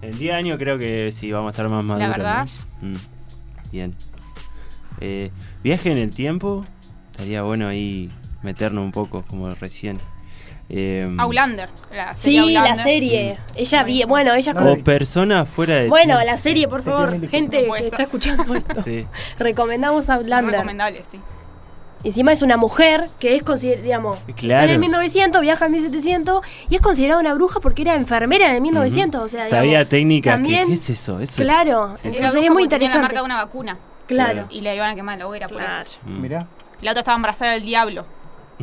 En 0.03 0.17
10 0.19 0.35
años 0.35 0.59
creo 0.59 0.79
que 0.79 1.11
sí, 1.13 1.31
vamos 1.33 1.49
a 1.49 1.51
estar 1.53 1.69
más 1.69 1.85
maduros. 1.85 2.11
verdad. 2.11 2.47
¿no? 2.83 2.89
Mm, 2.91 2.95
Bien. 3.73 3.95
Eh, 5.01 5.31
viaje 5.63 5.91
en 5.91 5.99
el 5.99 6.11
tiempo. 6.15 6.65
Estaría 7.11 7.43
bueno 7.43 7.69
ahí 7.69 8.11
meternos 8.43 8.85
un 8.85 8.93
poco, 8.93 9.23
como 9.27 9.51
recién. 9.55 9.99
Eh, 10.69 11.09
Aulander. 11.19 11.69
La 11.93 12.17
Sí, 12.17 12.35
serie 12.37 12.53
la 12.53 12.61
Outlander. 12.61 12.85
serie. 12.85 13.39
Ella 13.55 13.83
vi, 13.83 13.91
Buenísimo. 13.93 14.09
bueno, 14.09 14.35
ella 14.35 14.53
No, 14.53 14.59
con- 14.61 14.81
O 14.81 14.85
persona 14.85 15.45
fuera 15.47 15.77
de 15.77 15.89
Bueno, 15.89 16.15
tiempo. 16.17 16.25
la 16.33 16.37
serie, 16.37 16.69
por 16.69 16.83
favor, 16.83 17.29
gente 17.29 17.67
que 17.79 17.87
está 17.87 18.03
escuchando 18.05 18.55
esto. 18.55 18.83
Sí. 18.83 19.07
Recomendamos 19.39 20.11
Outlander. 20.11 20.53
Recomendable, 20.53 21.03
sí. 21.05 21.19
Encima 22.07 22.33
es 22.33 22.41
una 22.43 22.57
mujer 22.57 23.09
que 23.19 23.35
es 23.35 23.43
considerada, 23.43 23.83
digamos, 23.83 24.19
Claro. 24.37 24.65
en 24.65 24.71
el 24.71 24.79
1900, 24.79 25.41
viaja 25.43 25.67
en 25.67 25.73
1700 25.73 26.41
y 26.69 26.77
es 26.77 26.81
considerada 26.81 27.21
una 27.21 27.35
bruja 27.35 27.59
porque 27.59 27.83
era 27.83 27.97
enfermera 27.97 28.47
en 28.47 28.55
el 28.55 28.61
1900. 28.61 29.21
O 29.23 29.29
sea, 29.29 29.43
Sabía 29.49 29.63
digamos, 29.81 29.89
técnica. 29.89 30.31
que- 30.31 30.35
también- 30.35 30.69
¿Qué 30.69 30.75
es 30.75 30.91
eso? 30.91 31.19
Eso 31.21 31.43
es- 31.43 31.49
Claro, 31.49 31.95
sí. 31.97 32.09
entonces 32.09 32.35
es 32.35 32.35
muy 32.35 32.43
tenía 32.43 32.55
la 32.55 32.63
interesante. 32.65 32.99
marca 33.03 33.19
de 33.19 33.25
una 33.25 33.37
vacuna 33.45 33.79
Claro. 34.07 34.47
y 34.51 34.61
la 34.61 34.75
iban 34.75 34.91
a 34.91 34.95
quemar 34.95 35.15
en 35.15 35.19
la 35.19 35.27
hoguera 35.27 35.49
por 35.49 35.59
Claro. 35.59 35.83
eso. 35.85 35.99
Mm. 36.05 36.21
Mirá. 36.21 36.47
La 36.81 36.93
otra 36.93 37.01
estaba 37.01 37.17
embarazada 37.17 37.53
del 37.53 37.65
diablo. 37.65 38.07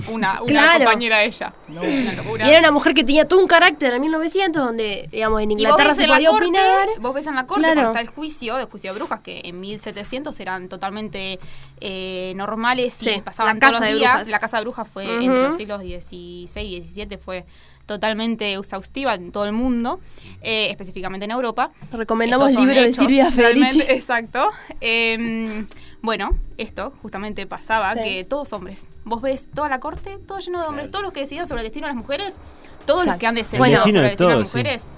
Una, 0.09 0.41
una 0.41 0.47
Claro. 0.51 0.85
compañera 0.85 1.17
de 1.19 1.25
ella. 1.25 1.53
No. 1.67 1.81
Una 1.81 2.13
locura. 2.13 2.47
Y 2.47 2.49
era 2.49 2.59
una 2.59 2.71
mujer 2.71 2.93
que 2.93 3.03
tenía 3.03 3.27
todo 3.27 3.39
un 3.39 3.47
carácter 3.47 3.89
en 3.89 3.95
el 3.95 3.99
1900, 4.01 4.63
donde, 4.65 5.07
digamos, 5.11 5.41
en 5.41 5.49
vos 5.49 5.59
Inglaterra 5.59 5.89
ves 5.89 5.97
se 5.97 6.03
en 6.03 6.09
la 6.09 6.15
podía 6.15 6.29
corte, 6.29 6.45
opinar. 6.45 6.87
vos 6.99 7.13
ves 7.13 7.27
en 7.27 7.35
la 7.35 7.45
corte 7.47 7.61
Claro. 7.61 7.75
cuando 7.75 7.91
está 7.91 8.01
el 8.01 8.07
juicio, 8.07 8.57
el 8.57 8.65
juicio 8.65 8.91
de 8.93 8.97
brujas, 8.99 9.19
que 9.19 9.41
en 9.45 9.59
1700 9.59 10.39
eran 10.39 10.67
totalmente 10.69 11.39
eh, 11.79 12.33
normales 12.35 13.01
y 13.05 13.21
pasaban 13.21 13.57
la 13.59 13.67
todos 13.69 13.81
los 13.81 13.89
de 13.89 13.95
días. 13.95 14.13
brujas. 14.13 14.29
La 14.29 14.39
casa 14.39 14.57
de 14.57 14.63
brujas 14.63 14.87
fue 14.87 15.05
entre 15.23 15.43
los 15.43 15.57
siglos 15.57 15.81
XVI 15.81 16.61
y 16.61 16.81
XVII, 16.83 17.17
fue 17.17 17.45
totalmente 17.93 18.53
exhaustiva 18.53 19.13
en 19.15 19.31
todo 19.31 19.45
el 19.45 19.53
mundo, 19.53 19.99
eh, 20.41 20.69
específicamente 20.71 21.25
en 21.25 21.31
Europa. 21.31 21.71
Recomendamos 21.91 22.49
el 22.49 22.55
libro 22.55 22.73
de 22.73 22.93
Silvia 22.93 23.31
Federici. 23.31 23.81
Exacto. 23.87 24.49
Eh, 24.81 25.65
bueno, 26.01 26.31
esto 26.57 26.93
justamente 27.01 27.45
pasaba, 27.47 27.93
Sí. 27.93 27.99
que 28.03 28.23
todos 28.23 28.51
hombres. 28.53 28.89
Vos 29.05 29.21
ves 29.21 29.47
toda 29.53 29.69
la 29.69 29.79
corte, 29.79 30.17
todo 30.27 30.39
lleno 30.39 30.61
de 30.61 30.67
hombres. 30.67 30.91
Todos 30.91 31.03
los 31.03 31.13
que 31.13 31.21
decidían 31.21 31.47
sobre 31.47 31.61
el 31.61 31.67
destino 31.67 31.87
de 31.87 31.93
las 31.93 32.01
mujeres, 32.01 32.39
todos 32.85 33.05
los 33.05 33.15
Exacto. 33.15 33.19
que 33.19 33.27
han 33.27 33.35
decidido 33.35 33.59
Bueno. 33.59 33.77
sobre 33.77 33.91
destino 33.91 33.99
el 33.99 34.03
de 34.03 34.09
destino 34.09 34.29
de 34.29 34.35
las 34.39 34.49
sí. 34.49 34.57
mujeres 34.57 34.89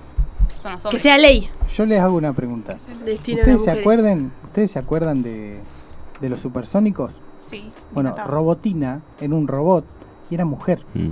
son 0.57 0.73
los 0.73 0.85
Que 0.85 0.99
sea 0.99 1.17
ley. 1.17 1.49
Yo 1.75 1.85
les 1.85 1.99
hago 1.99 2.15
una 2.15 2.33
pregunta. 2.33 2.77
Destino 3.05 3.41
de 3.41 3.47
las 3.47 3.55
¿Ustedes 3.57 3.75
se 3.75 3.79
acuerdan, 3.81 4.31
¿ustedes 4.45 4.71
se 4.71 4.79
acuerdan 4.79 5.21
de, 5.21 5.59
de 6.21 6.29
los 6.29 6.39
supersónicos? 6.39 7.11
Sí. 7.41 7.71
Bueno, 7.91 8.09
encantaba. 8.09 8.31
Robotina 8.33 9.01
era 9.19 9.35
un 9.35 9.47
robot 9.47 9.85
y 10.31 10.35
era 10.35 10.45
mujer. 10.45 10.83
Mm. 10.95 11.09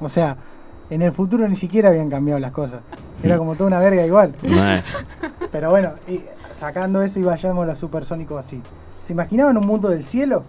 O 0.00 0.08
sea, 0.10 0.36
en 0.90 1.02
el 1.02 1.12
futuro 1.12 1.48
ni 1.48 1.56
siquiera 1.56 1.88
habían 1.88 2.10
cambiado 2.10 2.40
las 2.40 2.52
cosas. 2.52 2.80
Era 3.22 3.38
como 3.38 3.54
toda 3.54 3.68
una 3.68 3.80
verga 3.80 4.06
igual. 4.06 4.34
Pero 5.52 5.70
bueno, 5.70 5.92
y 6.08 6.22
sacando 6.54 7.02
eso 7.02 7.18
y 7.18 7.22
vayamos 7.22 7.64
a 7.64 7.66
los 7.66 7.78
supersónicos 7.78 8.44
así. 8.44 8.62
¿Se 9.06 9.12
imaginaban 9.12 9.56
un 9.56 9.66
mundo 9.66 9.88
del 9.88 10.04
cielo? 10.04 10.44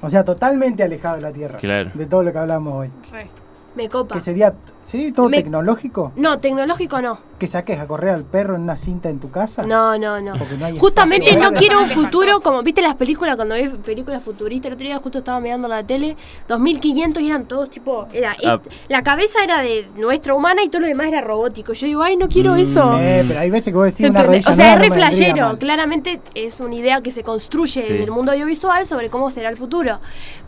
O 0.00 0.10
sea, 0.10 0.24
totalmente 0.24 0.82
alejado 0.82 1.16
de 1.16 1.22
la 1.22 1.32
Tierra. 1.32 1.58
Claro. 1.58 1.90
De 1.94 2.06
todo 2.06 2.22
lo 2.22 2.32
que 2.32 2.38
hablamos 2.38 2.74
hoy. 2.74 2.90
Re. 3.10 3.28
Me 3.74 3.88
copa. 3.88 4.14
Que 4.16 4.20
sería, 4.20 4.52
¿sí? 4.84 5.12
¿Todo 5.12 5.30
Me- 5.30 5.38
tecnológico? 5.38 6.12
No, 6.16 6.38
tecnológico 6.38 7.00
no. 7.00 7.18
¿Que 7.38 7.48
saques 7.48 7.80
a 7.80 7.86
correr 7.86 8.10
al 8.14 8.22
perro 8.24 8.54
en 8.54 8.62
una 8.62 8.76
cinta 8.76 9.08
en 9.08 9.18
tu 9.18 9.30
casa? 9.30 9.62
No, 9.64 9.98
no, 9.98 10.20
no. 10.20 10.34
Porque 10.36 10.56
no 10.58 10.66
hay 10.66 10.76
Justamente 10.78 11.34
no 11.36 11.52
quiero 11.52 11.80
un 11.80 11.88
futuro 11.88 12.34
como, 12.44 12.62
¿viste 12.62 12.82
las 12.82 12.94
películas 12.96 13.34
cuando 13.36 13.54
ves 13.54 13.72
películas 13.84 14.22
futuristas? 14.22 14.66
El 14.68 14.74
otro 14.74 14.86
día 14.86 14.98
justo 14.98 15.18
estaba 15.18 15.40
mirando 15.40 15.66
la 15.68 15.82
tele, 15.84 16.16
2500 16.48 17.22
y 17.22 17.26
eran 17.28 17.46
todos 17.46 17.70
tipo, 17.70 18.06
era 18.12 18.36
Ah. 18.44 18.60
est- 18.62 18.72
la 18.88 19.02
cabeza 19.02 19.42
era 19.42 19.60
de 19.62 19.88
nuestra 19.96 20.34
humana 20.34 20.62
y 20.62 20.68
todo 20.68 20.82
lo 20.82 20.86
demás 20.86 21.08
era 21.08 21.20
robótico. 21.22 21.72
Yo 21.72 21.86
digo, 21.86 22.02
ay, 22.02 22.16
no 22.16 22.28
quiero 22.28 22.54
eso. 22.54 22.98
Eh, 23.00 23.24
pero 23.26 23.40
hay 23.40 23.50
veces 23.50 23.72
que 23.72 23.76
vos 23.78 23.86
decís 23.86 24.08
una 24.10 24.20
O 24.20 24.52
sea, 24.52 24.74
es 24.80 24.88
no 24.88 24.94
flashero. 24.94 25.46
mal. 25.48 25.58
Claramente 25.58 26.20
es 26.34 26.60
una 26.60 26.74
idea 26.74 27.00
que 27.00 27.10
se 27.10 27.24
construye 27.24 27.80
Sí. 27.82 27.88
desde 27.92 28.04
el 28.04 28.10
mundo 28.10 28.32
audiovisual 28.32 28.84
sobre 28.86 29.08
cómo 29.08 29.30
será 29.30 29.48
el 29.48 29.56
futuro. 29.56 29.98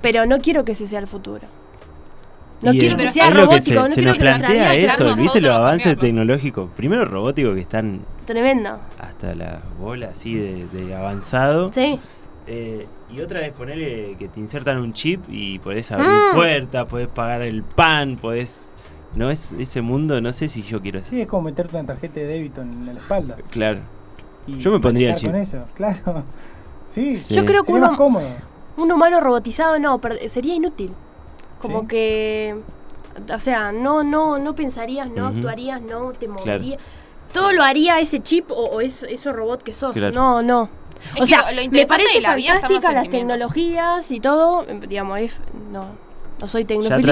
Pero 0.03 0.27
no 0.27 0.39
quiero 0.39 0.65
que 0.65 0.73
ese 0.73 0.87
sea 0.87 1.01
el 1.01 1.07
futuro. 1.07 1.47
No 2.64 2.72
Y, 2.72 2.79
quiero 2.79 2.96
que 2.96 3.03
pero 3.03 3.12
sea 3.12 3.29
es 3.29 3.35
robótico, 3.35 3.61
se, 3.62 3.74
no 3.74 3.87
se 3.88 3.94
quiero 3.94 4.09
nos 4.11 4.18
plantea 4.18 4.74
eso, 4.74 4.87
nosotros 5.05 5.16
¿viste 5.16 5.40
los 5.40 5.50
avances 5.50 5.98
tecnológicos? 5.98 6.70
Primero 6.77 7.05
robóticos 7.05 7.55
que 7.55 7.61
están 7.61 8.00
Tremendo. 8.24 8.79
hasta 8.98 9.35
la 9.35 9.61
bola 9.79 10.09
así 10.11 10.35
de, 10.35 10.66
de 10.72 10.94
avanzado. 10.94 11.70
Sí. 11.72 11.98
Eh, 12.46 12.87
y 13.11 13.20
otra 13.20 13.40
vez 13.40 13.53
ponerle 13.53 14.16
que 14.18 14.29
te 14.29 14.38
insertan 14.40 14.79
un 14.79 14.92
chip 14.92 15.22
y 15.29 15.59
podés 15.61 15.90
abrir 15.92 16.09
Mm. 16.09 16.35
puertas, 16.35 16.87
podés 16.87 17.09
pagar 17.09 17.42
el 17.42 17.62
pan, 17.62 18.16
podés... 18.16 18.72
No 19.14 19.31
es 19.31 19.53
ese 19.53 19.81
mundo, 19.81 20.20
no 20.20 20.33
sé 20.33 20.48
si 20.48 20.62
yo 20.62 20.81
quiero 20.83 21.00
Sí, 21.09 21.20
es 21.20 21.29
como 21.29 21.42
meterte 21.42 21.77
una 21.77 21.87
tarjeta 21.87 22.18
de 22.18 22.27
débito 22.27 22.62
en 22.62 22.87
la 22.87 22.92
espalda. 22.94 23.37
Claro. 23.50 23.79
y 24.46 24.59
Yo 24.59 24.72
me 24.72 24.81
pondría 24.81 25.14
el 25.14 25.22
con 25.22 25.37
eso, 25.37 25.64
claro. 25.74 26.24
Sí, 26.90 27.18
Sí. 27.22 27.33
Yo 27.35 27.44
creo 27.44 27.62
que 27.62 27.66
sería 27.72 27.79
uno, 27.81 27.88
más 27.90 27.96
cómodo. 27.96 28.27
un 28.77 28.90
humano 28.90 29.20
robotizado 29.20 29.79
no, 29.79 30.00
sería 30.27 30.55
inútil. 30.57 30.90
Como 31.68 31.81
Sí. 31.83 31.87
que, 31.88 32.57
o 33.35 33.40
sea, 33.40 33.72
no, 33.72 34.03
no, 34.03 34.38
no 34.38 34.55
pensarías, 34.55 35.09
no 35.11 35.27
actuarías, 35.29 35.81
no 35.81 36.12
te 36.12 36.27
Claro. 36.27 36.40
moverías. 36.40 36.81
Todo 37.33 37.53
lo 37.53 37.62
haría 37.64 37.98
ese 38.00 38.20
chip 38.20 38.50
o, 38.50 38.55
o 38.55 38.81
eso, 38.81 39.07
eso 39.07 39.33
robot 39.33 39.62
que 39.62 39.74
sos. 39.74 39.92
Claro. 39.94 40.14
No, 40.14 40.42
no. 40.42 40.68
Es 41.16 41.22
o 41.22 41.27
sea, 41.27 41.50
lo- 41.53 41.62
lo 41.62 41.70
me 41.70 41.87
parece 41.87 42.14
de 42.14 42.20
la 42.20 42.29
fantástica 42.31 42.92
las 42.92 43.09
tecnologías 43.09 44.11
y 44.11 44.20
todo. 44.20 44.64
eh, 44.68 44.81
Digamos, 44.88 45.18
es- 45.20 45.40
no, 45.72 45.87
no 46.40 46.46
soy 46.48 46.64
Ya 46.64 46.77
lo 46.77 46.83
que 46.83 46.94
hace 46.94 47.03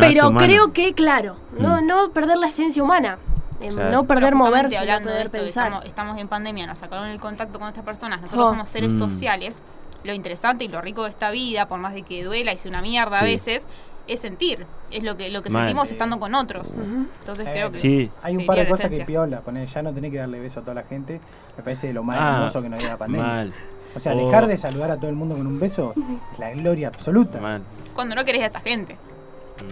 Pero 0.00 0.32
creo 0.32 0.72
que, 0.72 0.92
claro, 0.94 1.36
no, 1.58 1.80
Mm. 1.80 1.86
no 1.86 2.10
perder 2.10 2.38
la 2.38 2.48
esencia 2.48 2.82
humana. 2.82 3.18
eh, 3.58 3.70
Claro. 3.70 3.90
No 3.90 4.04
perder 4.06 4.34
moverse, 4.34 4.74
no 4.74 4.80
hablando 4.82 5.08
de 5.10 5.22
esto, 5.22 5.32
de 5.38 5.44
pensar. 5.44 5.68
estamos, 5.68 5.84
estamos 5.86 6.18
en 6.18 6.28
pandemia, 6.28 6.66
nos 6.66 6.78
sacaron 6.78 7.06
el 7.08 7.18
contacto 7.18 7.58
con 7.58 7.68
otras 7.68 7.86
personas, 7.86 8.20
nosotros 8.20 8.44
Oh. 8.44 8.48
somos 8.50 8.68
seres 8.68 8.92
Mm. 8.92 8.98
sociales. 8.98 9.62
Lo 10.06 10.14
interesante 10.14 10.64
y 10.64 10.68
lo 10.68 10.80
rico 10.80 11.02
de 11.04 11.10
esta 11.10 11.30
vida, 11.30 11.66
por 11.68 11.78
más 11.80 11.94
de 11.94 12.02
que 12.02 12.24
duela 12.24 12.52
y 12.52 12.58
sea 12.58 12.70
una 12.70 12.80
mierda 12.82 13.20
a 13.20 13.24
veces, 13.24 13.66
es 14.06 14.20
sentir, 14.20 14.64
es 14.92 15.02
lo 15.02 15.16
que 15.16 15.30
lo 15.30 15.42
que 15.42 15.50
sentimos 15.50 15.90
estando 15.90 16.20
con 16.20 16.34
otros. 16.36 16.76
Entonces 17.20 17.46
Eh, 17.46 17.50
creo 17.52 17.72
que 17.72 17.78
Sí. 17.78 18.10
Hay 18.22 18.36
un 18.36 18.46
par 18.46 18.56
de 18.58 18.68
cosas 18.68 18.88
que 18.88 19.04
piola, 19.04 19.40
poner, 19.40 19.66
ya 19.68 19.82
no 19.82 19.92
tenés 19.92 20.12
que 20.12 20.18
darle 20.18 20.38
beso 20.38 20.60
a 20.60 20.62
toda 20.62 20.74
la 20.74 20.84
gente, 20.84 21.20
me 21.56 21.62
parece 21.64 21.88
de 21.88 21.92
lo 21.92 22.04
más 22.04 22.16
Ah, 22.20 22.36
hermoso 22.36 22.62
que 22.62 22.68
nos 22.68 22.78
dio 22.80 22.88
la 22.88 22.96
pandemia. 22.96 23.26
Mal, 23.26 23.52
O 23.96 24.00
sea, 24.00 24.12
Oh. 24.14 24.26
dejar 24.26 24.46
de 24.46 24.58
saludar 24.58 24.90
a 24.92 24.96
todo 24.96 25.08
el 25.08 25.16
mundo 25.16 25.36
con 25.36 25.46
un 25.46 25.58
beso 25.58 25.92
es 25.96 26.38
la 26.38 26.50
gloria 26.52 26.88
absoluta. 26.88 27.40
mal. 27.40 27.62
Cuando 27.94 28.14
no 28.14 28.24
querés 28.24 28.42
a 28.42 28.46
esa 28.46 28.60
gente. 28.60 28.96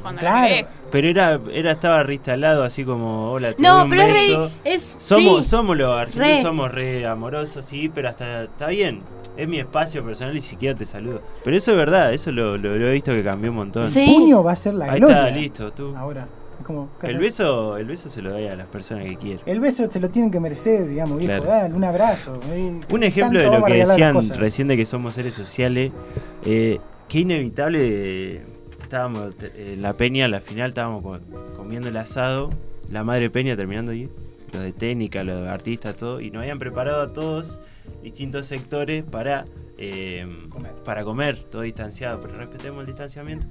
Cuando 0.03 0.21
Claro. 0.21 0.41
la 0.43 0.47
querés. 0.49 0.69
Pero 0.91 1.09
era, 1.09 1.41
era 1.53 1.73
estaba 1.73 2.03
reinstalado 2.03 2.63
así 2.65 2.85
como, 2.85 3.33
hola, 3.33 3.53
te 3.53 3.63
doy 3.63 3.83
un 3.85 3.91
pero 3.91 4.03
beso. 4.07 4.51
es 4.65 4.97
Somos, 4.99 5.45
sí. 5.45 5.51
somos 5.51 5.77
los 5.77 5.99
argentinos, 5.99 6.29
Re. 6.39 6.43
somos 6.43 6.73
re 6.73 7.07
amorosos, 7.07 7.65
sí, 7.65 7.91
pero 7.95 8.09
hasta 8.09 8.45
está 8.45 8.69
bien. 8.69 9.03
Es 9.37 9.49
mi 9.49 9.59
espacio 9.59 10.05
personal 10.05 10.37
y 10.37 10.41
siquiera 10.41 10.77
te 10.79 10.87
saludo. 10.87 11.21
Pero 11.43 11.57
eso 11.57 11.73
es 11.73 11.77
verdad, 11.77 12.13
eso 12.15 12.31
lo, 12.31 12.57
lo- 12.57 12.77
lo 12.77 12.89
he 12.89 12.93
visto 12.93 13.13
que 13.13 13.25
cambió 13.25 13.51
un 13.51 13.57
montón. 13.57 13.87
Sí. 13.87 14.05
Puño 14.07 14.45
va 14.45 14.53
a 14.53 14.57
ser 14.57 14.75
la 14.75 14.93
Ahí 14.93 15.01
gloria. 15.01 15.27
está, 15.27 15.31
listo, 15.37 15.73
tú. 15.73 15.93
Ahora, 15.97 16.29
como, 16.65 16.89
El 17.03 17.19
beso, 17.19 17.77
el 17.77 17.85
beso 17.87 18.09
se 18.09 18.23
lo 18.23 18.31
doy 18.31 18.47
a 18.47 18.55
las 18.55 18.69
personas 18.69 19.05
que 19.07 19.17
quiero. 19.17 19.41
El 19.45 19.59
beso 19.59 19.91
se 19.91 19.99
lo 19.99 20.09
tienen 20.09 20.31
que 20.31 20.39
merecer, 20.39 20.89
digamos, 20.89 21.19
viejo. 21.19 21.43
Claro. 21.43 21.63
Dale, 21.63 21.75
un 21.75 21.83
abrazo. 21.85 22.39
eh, 22.53 22.81
Un 22.91 23.03
ejemplo 23.03 23.41
de 23.41 23.51
lo 23.59 23.65
que 23.65 23.75
decían 23.75 24.29
recién 24.31 24.69
de 24.69 24.77
que 24.77 24.87
somos 24.87 25.15
seres 25.15 25.35
sociales, 25.35 25.91
eh, 26.45 26.79
que 27.09 27.19
inevitable, 27.19 27.79
eh, 27.83 28.43
estábamos 28.85 29.35
en 29.57 29.83
la 29.83 29.93
peña, 29.95 30.27
a 30.27 30.29
la 30.29 30.41
final 30.41 30.71
estábamos 30.71 31.03
co- 31.03 31.21
comiendo 31.57 31.89
el 31.89 31.97
asado, 31.97 32.51
la 32.91 33.03
madre 33.05 33.31
peña 33.31 33.57
terminando 33.57 33.93
ahí, 33.93 34.09
los 34.53 34.63
de 34.63 34.73
técnica, 34.73 35.25
los 35.25 35.41
de 35.41 35.49
artistas, 35.49 35.97
todo, 35.97 36.21
y 36.21 36.31
nos 36.31 36.43
habían 36.43 36.59
preparado 36.59 37.03
a 37.03 37.13
todos 37.13 37.61
distintos 38.03 38.47
sectores 38.47 39.03
para, 39.05 39.47
eh, 39.79 40.27
Comer. 40.49 40.73
para 40.85 41.05
comer, 41.05 41.39
todo 41.51 41.63
distanciado, 41.63 42.21
pero 42.21 42.35
respetemos 42.37 42.81
el 42.81 42.87
distanciamiento. 42.87 43.47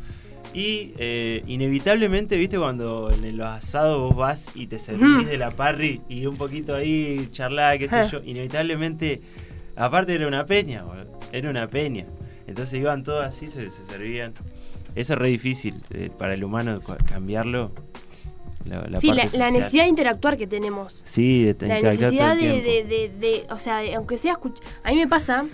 Y 0.54 0.94
eh, 0.98 1.44
inevitablemente, 1.48 2.38
viste, 2.38 2.58
cuando 2.60 3.10
en 3.12 3.38
los 3.38 3.48
asados 3.48 4.00
vos 4.02 4.16
vas 4.16 4.52
y 4.56 4.68
te 4.68 4.78
servís 4.78 5.26
de 5.28 5.38
la 5.38 5.50
parry 5.50 6.02
y 6.08 6.26
un 6.28 6.38
poquito 6.38 6.76
ahí 6.76 7.28
charlar, 7.32 7.80
qué 7.80 7.88
sé 7.88 7.96
Ja. 7.96 8.08
yo, 8.08 8.22
inevitablemente, 8.24 9.22
aparte 9.76 10.14
era 10.14 10.28
una 10.28 10.46
peña, 10.46 10.84
boludo, 10.84 11.20
era 11.32 11.50
una 11.50 11.68
peña. 11.68 12.06
Entonces 12.46 12.78
iban 12.80 13.04
todos 13.04 13.26
así, 13.26 13.48
se, 13.48 13.70
se 13.70 13.84
servían. 13.86 14.34
Eso 14.96 15.14
es 15.14 15.20
re 15.20 15.28
difícil 15.30 15.84
eh, 15.92 16.10
para 16.18 16.34
el 16.34 16.44
humano 16.44 16.80
cambiarlo. 17.08 17.72
La, 18.66 18.82
la 18.88 18.98
sí, 18.98 19.08
la, 19.12 19.52
necesidad 19.52 19.84
de 19.84 19.90
interactuar 19.90 20.38
que 20.38 20.48
tenemos. 20.48 21.02
Sí, 21.06 21.44
de 21.44 21.68
La 21.68 21.82
necesidad 21.82 22.36
de, 22.38 22.62
de, 22.62 22.84
de, 22.86 23.12
de- 23.20 23.46
o 23.50 23.58
sea, 23.58 23.80
de- 23.80 23.94
aunque 23.96 24.18
sea 24.18 24.40
A 24.84 24.90
mí 24.92 24.96
me 24.96 25.08
pasa 25.08 25.46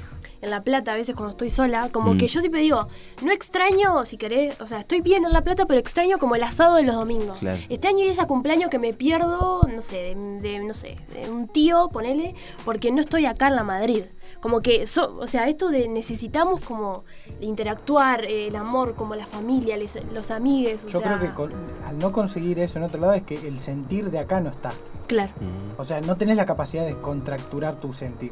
en 0.41 0.49
La 0.51 0.63
Plata 0.63 0.93
a 0.93 0.95
veces 0.95 1.15
cuando 1.15 1.31
estoy 1.31 1.49
sola, 1.49 1.89
como 1.91 2.13
Mm. 2.13 2.17
que 2.17 2.27
yo 2.27 2.39
siempre 2.39 2.61
digo, 2.61 2.87
no 3.23 3.31
extraño, 3.31 4.05
si 4.05 4.17
querés, 4.17 4.61
o 4.61 4.67
sea, 4.67 4.79
estoy 4.79 5.01
bien 5.01 5.25
en 5.25 5.33
La 5.33 5.43
Plata, 5.43 5.65
pero 5.65 5.79
extraño 5.79 6.19
como 6.19 6.35
el 6.35 6.43
asado 6.43 6.75
de 6.75 6.83
los 6.83 6.95
domingos. 6.95 7.39
Claro. 7.39 7.57
Extraño 7.67 8.05
ese 8.05 8.25
cumpleaños 8.27 8.69
que 8.69 8.77
me 8.79 8.93
pierdo, 8.93 9.63
no 9.73 9.81
sé, 9.81 9.97
de, 9.97 10.15
de- 10.47 10.59
no 10.59 10.73
sé, 10.75 10.97
de 11.11 11.29
un 11.31 11.47
tío, 11.47 11.89
ponele, 11.91 12.35
porque 12.63 12.91
no 12.91 13.01
estoy 13.01 13.25
acá 13.25 13.47
en 13.47 13.55
la 13.55 13.63
Madrid. 13.63 14.03
Como 14.41 14.61
que, 14.61 14.87
so- 14.87 15.17
o 15.19 15.27
sea, 15.27 15.47
esto 15.49 15.69
de 15.69 15.87
necesitamos 15.89 16.61
como 16.61 17.03
interactuar, 17.41 18.23
eh, 18.25 18.47
el 18.47 18.55
amor, 18.55 18.95
como 18.95 19.15
la 19.15 19.25
familia, 19.25 19.75
les- 19.77 19.97
los 20.13 20.31
amigues. 20.31 20.83
o 20.85 20.87
Yo 20.87 20.99
sea, 21.01 21.17
creo 21.17 21.19
que 21.29 21.35
con- 21.35 21.51
al 21.85 21.99
no 21.99 22.11
conseguir 22.11 22.59
eso 22.59 22.77
en 22.77 22.85
otro 22.85 23.01
lado 23.01 23.13
es 23.13 23.23
que 23.23 23.35
el 23.35 23.59
sentir 23.59 24.09
de 24.11 24.19
acá 24.19 24.39
no 24.39 24.49
está. 24.49 24.71
Claro. 25.07 25.31
Mm. 25.39 25.79
O 25.81 25.83
sea, 25.83 25.99
no 26.01 26.15
tenés 26.15 26.37
la 26.37 26.45
capacidad 26.45 26.85
de 26.85 26.95
contracturar 27.01 27.75
tu 27.75 27.93
sentir. 27.93 28.31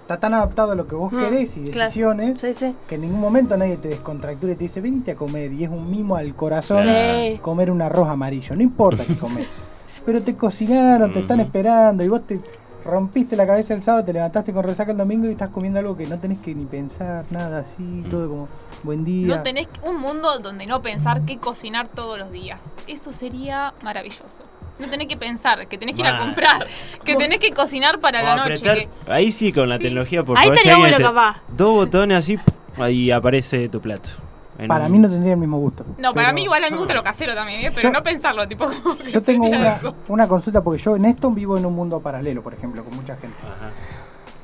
Está 0.00 0.18
tan 0.18 0.34
adaptado 0.34 0.72
a 0.72 0.74
lo 0.74 0.86
que 0.86 0.94
vos 0.94 1.12
Mm, 1.12 1.20
querés 1.22 1.56
y 1.56 1.64
claro. 1.64 1.84
decisiones 1.88 2.40
Sí, 2.40 2.54
sí. 2.54 2.74
que 2.88 2.94
en 2.96 3.02
ningún 3.02 3.20
momento 3.20 3.56
nadie 3.56 3.76
te 3.76 3.88
descontractura 3.88 4.52
y 4.54 4.56
te 4.56 4.64
dice, 4.64 4.80
vente 4.80 5.12
a 5.12 5.14
comer. 5.14 5.52
Y 5.52 5.64
es 5.64 5.70
un 5.70 5.90
mimo 5.90 6.16
al 6.16 6.34
corazón 6.34 6.78
Sí. 6.82 7.38
comer 7.42 7.70
un 7.70 7.80
arroz 7.82 8.08
amarillo. 8.08 8.56
No 8.56 8.62
importa 8.62 9.04
qué 9.06 9.14
comer. 9.18 9.46
Pero 10.04 10.20
te 10.22 10.34
cocinaron, 10.36 11.12
te 11.12 11.20
están 11.20 11.40
esperando 11.40 12.02
y 12.04 12.08
vos 12.08 12.26
te 12.26 12.40
rompiste 12.84 13.34
la 13.36 13.46
cabeza 13.46 13.74
el 13.74 13.82
sábado, 13.82 14.04
te 14.04 14.12
levantaste 14.12 14.52
con 14.52 14.62
resaca 14.64 14.92
el 14.92 14.98
domingo 14.98 15.26
y 15.28 15.32
estás 15.32 15.48
comiendo 15.48 15.78
algo 15.78 15.96
que 15.96 16.06
no 16.06 16.18
tenés 16.18 16.38
que 16.40 16.54
ni 16.54 16.64
pensar, 16.66 17.24
nada 17.30 17.60
así, 17.60 18.04
todo 18.10 18.28
como 18.28 18.48
buen 18.82 19.04
día. 19.04 19.26
No 19.36 19.42
tenés 19.42 19.68
un 19.82 19.96
mundo 20.00 20.38
donde 20.38 20.66
no 20.66 20.82
pensar 20.82 21.22
qué 21.22 21.38
cocinar 21.38 21.88
todos 21.88 22.18
los 22.18 22.30
días. 22.30 22.76
Eso 22.86 23.12
sería 23.12 23.72
maravilloso. 23.82 24.44
No 24.78 24.88
tenés 24.88 25.06
que 25.06 25.16
pensar, 25.16 25.68
que 25.68 25.78
tenés 25.78 25.94
que 25.94 26.00
ir 26.02 26.08
a 26.08 26.18
comprar, 26.18 26.66
que 27.04 27.14
tenés 27.14 27.38
que 27.38 27.52
cocinar 27.52 28.00
para 28.00 28.20
O 28.20 28.24
la 28.24 28.36
noche. 28.36 28.54
apretar- 28.54 28.76
que- 28.76 28.88
Ahí 29.12 29.30
sí, 29.30 29.52
con 29.52 29.68
la 29.68 29.76
Sí. 29.76 29.84
tecnología, 29.84 30.24
por 30.24 30.36
Ahí 30.36 30.48
estaría 30.48 30.76
bueno, 30.76 30.96
capaz. 30.98 31.36
Dos 31.48 31.72
botones 31.72 32.18
así, 32.18 32.38
ahí 32.76 33.10
aparece 33.12 33.68
tu 33.68 33.80
plato. 33.80 34.10
En 34.58 34.68
Para 34.68 34.86
un- 34.86 34.92
mí 34.92 34.98
no 35.00 35.08
tendría 35.08 35.32
el 35.34 35.38
mismo 35.40 35.58
gusto. 35.58 35.84
No, 35.98 36.14
para 36.14 36.32
mí 36.32 36.44
igual 36.44 36.62
a 36.62 36.66
mí 36.68 36.72
me 36.72 36.78
gusta 36.78 36.94
lo 36.94 37.02
casero 37.02 37.34
también, 37.34 37.60
¿eh? 37.66 37.70
pero 37.74 37.88
Yo- 37.88 37.92
no 37.92 38.02
pensarlo, 38.02 38.46
tipo 38.46 38.66
como 38.82 38.96
que 38.96 39.10
Yo 39.10 39.20
tengo 39.20 39.46
una, 39.46 39.72
eso. 39.74 39.94
una 40.08 40.28
consulta 40.28 40.62
porque 40.62 40.80
yo 40.80 40.94
en 40.96 41.06
esto 41.06 41.30
vivo 41.30 41.58
en 41.58 41.66
un 41.66 41.74
mundo 41.74 41.98
paralelo, 42.00 42.42
por 42.42 42.54
ejemplo, 42.54 42.84
con 42.84 42.94
mucha 42.94 43.16
gente. 43.16 43.36
Ajá. 43.42 43.70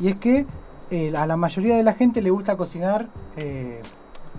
Y 0.00 0.08
es 0.08 0.16
que 0.16 0.46
eh, 0.90 1.12
a 1.16 1.26
la 1.26 1.36
mayoría 1.36 1.76
de 1.76 1.84
la 1.84 1.92
gente 1.94 2.20
le 2.20 2.30
gusta 2.30 2.56
cocinar 2.56 3.06
eh, 3.36 3.80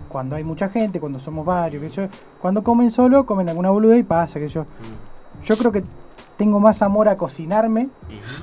cuando 0.09 0.35
hay 0.35 0.43
mucha 0.43 0.67
gente, 0.67 0.99
cuando 0.99 1.19
somos 1.21 1.45
varios, 1.45 1.81
que 1.81 1.89
yo, 1.89 2.07
cuando 2.41 2.63
comen 2.63 2.91
solo, 2.91 3.25
comen 3.25 3.47
alguna 3.47 3.69
boluda 3.69 3.95
y 3.95 4.03
pasa, 4.03 4.39
que 4.39 4.49
yo. 4.49 4.63
Mm. 4.63 5.45
Yo 5.45 5.55
creo 5.57 5.71
que 5.71 5.83
tengo 6.41 6.59
más 6.59 6.81
amor 6.81 7.07
a 7.07 7.17
cocinarme. 7.17 7.89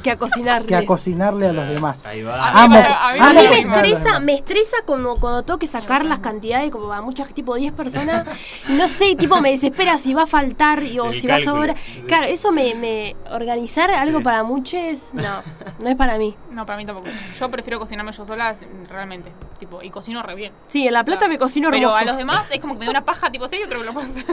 Que 0.05 0.13
a 0.13 0.17
cocinarles. 0.17 0.69
que 0.69 0.77
a 0.77 0.87
cocinarle 0.87 1.49
a 1.49 1.53
los 1.53 1.69
demás. 1.69 2.07
Ahí 2.07 2.21
A 2.23 2.27
va. 2.27 2.53
mí 2.53 2.59
Amo- 2.61 2.69
me 2.77 2.81
pasa- 2.81 3.09
a 3.09 3.13
mí 3.13 3.19
A 3.19 3.23
me 3.25 3.33
mí 3.33 3.39
amo 3.39 3.41
me 3.41 3.45
pasa- 3.49 3.51
cocinar. 3.59 3.85
estresa, 3.87 4.21
me 4.21 4.35
estresa 4.35 4.77
como 4.87 5.17
cuando 5.17 5.43
tengo 5.43 5.59
que 5.59 5.67
sacar 5.67 6.05
las 6.05 6.21
cantidades, 6.21 6.71
como 6.71 6.93
a 6.93 7.03
muchas, 7.03 7.35
tipo 7.35 7.57
10 7.57 7.73
personas, 7.73 8.25
no 8.69 8.87
sé, 8.87 9.17
tipo 9.17 9.41
me 9.41 9.51
desespera 9.51 9.99
si 9.99 10.15
va 10.15 10.23
a 10.23 10.27
faltar 10.29 10.85
y, 10.85 11.01
o 11.01 11.07
El 11.07 11.15
si 11.15 11.27
va 11.27 11.35
a 11.35 11.41
sobrar. 11.41 11.75
Claro, 12.07 12.27
eso 12.29 12.53
me, 12.53 12.77
me 12.77 13.17
organizar 13.33 13.91
algo 13.91 14.19
Sí. 14.19 14.25
para 14.25 14.45
muchos, 14.45 15.13
no, 15.13 15.43
no 15.83 15.89
es 15.89 15.97
para 15.97 16.19
mí. 16.19 16.37
No, 16.53 16.65
para 16.65 16.77
mí 16.77 16.87
tampoco. 16.87 17.09
Yo 17.37 17.51
prefiero 17.51 17.81
cocinarme 17.81 18.13
yo 18.13 18.25
sola, 18.25 18.55
realmente. 18.89 19.33
Tipo, 19.59 19.83
y 19.83 19.91
cocino 19.91 20.23
re 20.23 20.37
bien. 20.37 20.53
Sí, 20.69 20.87
en 20.87 20.95
La 20.95 21.01
O 21.01 21.03
sea, 21.05 21.15
Plata 21.15 21.27
me 21.29 21.37
cocino 21.37 21.69
Pero 21.71 21.89
hermoso. 21.89 21.99
a 21.99 22.05
los 22.05 22.17
demás 22.17 22.47
es 22.53 22.61
como 22.61 22.75
que 22.75 22.79
me 22.79 22.85
da 22.85 22.93
una 22.93 23.05
paja, 23.05 23.29
tipo, 23.33 23.49
sí, 23.49 23.57
yo 23.61 23.69
creo 23.69 23.81
que 23.85 23.93
lo 23.93 23.99
hacer. 24.01 24.25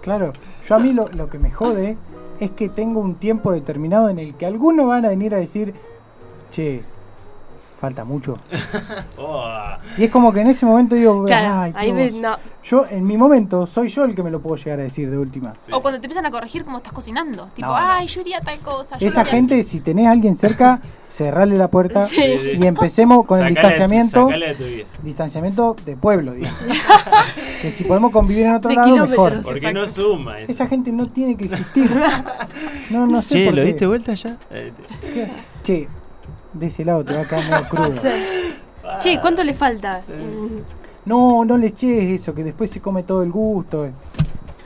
Claro, 0.00 0.32
yo 0.66 0.74
a 0.74 0.78
mí 0.78 0.94
lo, 0.94 1.08
lo 1.08 1.28
que 1.28 1.38
me 1.38 1.50
jode 1.50 1.98
es 2.40 2.50
que 2.52 2.68
tengo 2.68 3.00
un 3.00 3.16
tiempo 3.16 3.52
determinado 3.52 4.08
en 4.08 4.18
el 4.18 4.34
que 4.34 4.46
algunos 4.46 4.86
van 4.86 5.04
a 5.04 5.10
venir 5.10 5.34
a 5.34 5.38
decir, 5.38 5.74
che, 6.50 6.82
falta 7.80 8.04
mucho. 8.04 8.38
Oh, 9.22 9.44
Y 9.98 10.04
es 10.04 10.10
como 10.10 10.32
que 10.32 10.40
en 10.40 10.46
ese 10.48 10.64
momento 10.64 10.94
digo, 10.94 11.24
Claro, 11.24 11.60
ay, 11.60 11.72
ahí 11.76 11.92
me- 11.92 12.08
Dios. 12.10 12.20
no. 12.22 12.36
yo 12.64 12.86
en 12.90 13.06
mi 13.06 13.16
momento 13.18 13.66
soy 13.66 13.88
yo 13.88 14.04
el 14.04 14.14
que 14.14 14.22
me 14.22 14.30
lo 14.30 14.40
puedo 14.40 14.56
llegar 14.56 14.80
a 14.80 14.82
decir 14.82 15.10
de 15.10 15.18
última. 15.18 15.54
sí. 15.66 15.72
O 15.72 15.82
cuando 15.82 16.00
te 16.00 16.06
empiezan 16.06 16.24
a 16.26 16.30
corregir 16.30 16.64
cómo 16.64 16.78
estás 16.78 16.92
cocinando. 16.92 17.46
Tipo, 17.54 17.68
No, 17.68 17.74
no. 17.74 17.78
ay, 17.90 18.06
yo 18.06 18.20
iría 18.22 18.38
a 18.38 18.40
tal 18.40 18.58
cosa. 18.60 18.96
yo 18.98 19.08
Esa 19.08 19.24
gente, 19.24 19.60
así". 19.60 19.70
si 19.70 19.80
tenés 19.80 20.06
a 20.06 20.12
alguien 20.12 20.36
cerca, 20.36 20.80
cerrarle 21.10 21.56
la 21.56 21.68
puerta 21.68 22.06
Sí. 22.06 22.22
y 22.58 22.66
empecemos 22.66 23.26
con 23.26 23.40
el 23.44 23.48
distanciamiento, 23.54 24.28
de 24.28 24.54
tu 24.54 24.64
vida. 24.64 24.84
distanciamiento 25.02 25.76
de 25.84 25.96
pueblo, 25.96 26.32
digamos. 26.32 26.58
que 27.62 27.70
si 27.72 27.84
podemos 27.84 28.10
convivir 28.12 28.46
en 28.46 28.54
otro 28.54 28.70
De 28.70 28.76
lado, 28.76 29.06
mejor. 29.06 29.42
Porque 29.42 29.72
no 29.72 29.86
suma 29.86 30.40
eso. 30.40 30.52
Esa 30.52 30.66
gente 30.66 30.92
no 30.92 31.06
tiene 31.06 31.36
que 31.36 31.44
existir. 31.46 31.90
No, 32.90 33.06
no 33.06 33.20
sé 33.22 33.28
Che, 33.40 33.44
por 33.46 33.54
¿lo 33.54 33.60
qué. 33.62 33.66
diste 33.66 33.86
vuelta 33.86 34.14
ya? 34.14 34.36
¿Qué? 34.50 35.28
Che, 35.62 35.88
de 36.52 36.66
ese 36.66 36.84
lado 36.84 37.04
te 37.04 37.14
va 37.14 37.20
a 37.22 37.24
quedar 37.24 37.44
medio 37.44 37.68
crudo. 37.68 37.92
Sí. 38.00 38.56
Che, 38.98 39.20
¿cuánto 39.20 39.44
le 39.44 39.54
falta? 39.54 40.02
No, 41.04 41.44
no 41.44 41.56
le 41.56 41.68
eches 41.68 42.20
eso, 42.20 42.34
que 42.34 42.42
después 42.42 42.70
se 42.70 42.80
come 42.80 43.02
todo 43.04 43.22
el 43.22 43.30
gusto. 43.30 43.88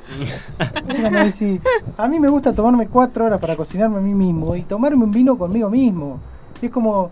a 1.97 2.09
mí 2.09 2.21
me 2.21 2.29
gusta 2.29 2.53
tomarme 2.53 2.89
cuatro 2.89 3.27
horas 3.27 3.41
para 3.41 3.57
cocinarme 3.57 3.99
a 3.99 4.01
mí 4.01 4.15
mismo 4.15 4.55
y 4.55 4.63
tomarme 4.63 5.05
un 5.05 5.11
vino 5.11 5.37
conmigo 5.37 5.69
mismo. 5.69 6.21
Y 6.63 6.67
es 6.67 6.73
como, 6.73 7.11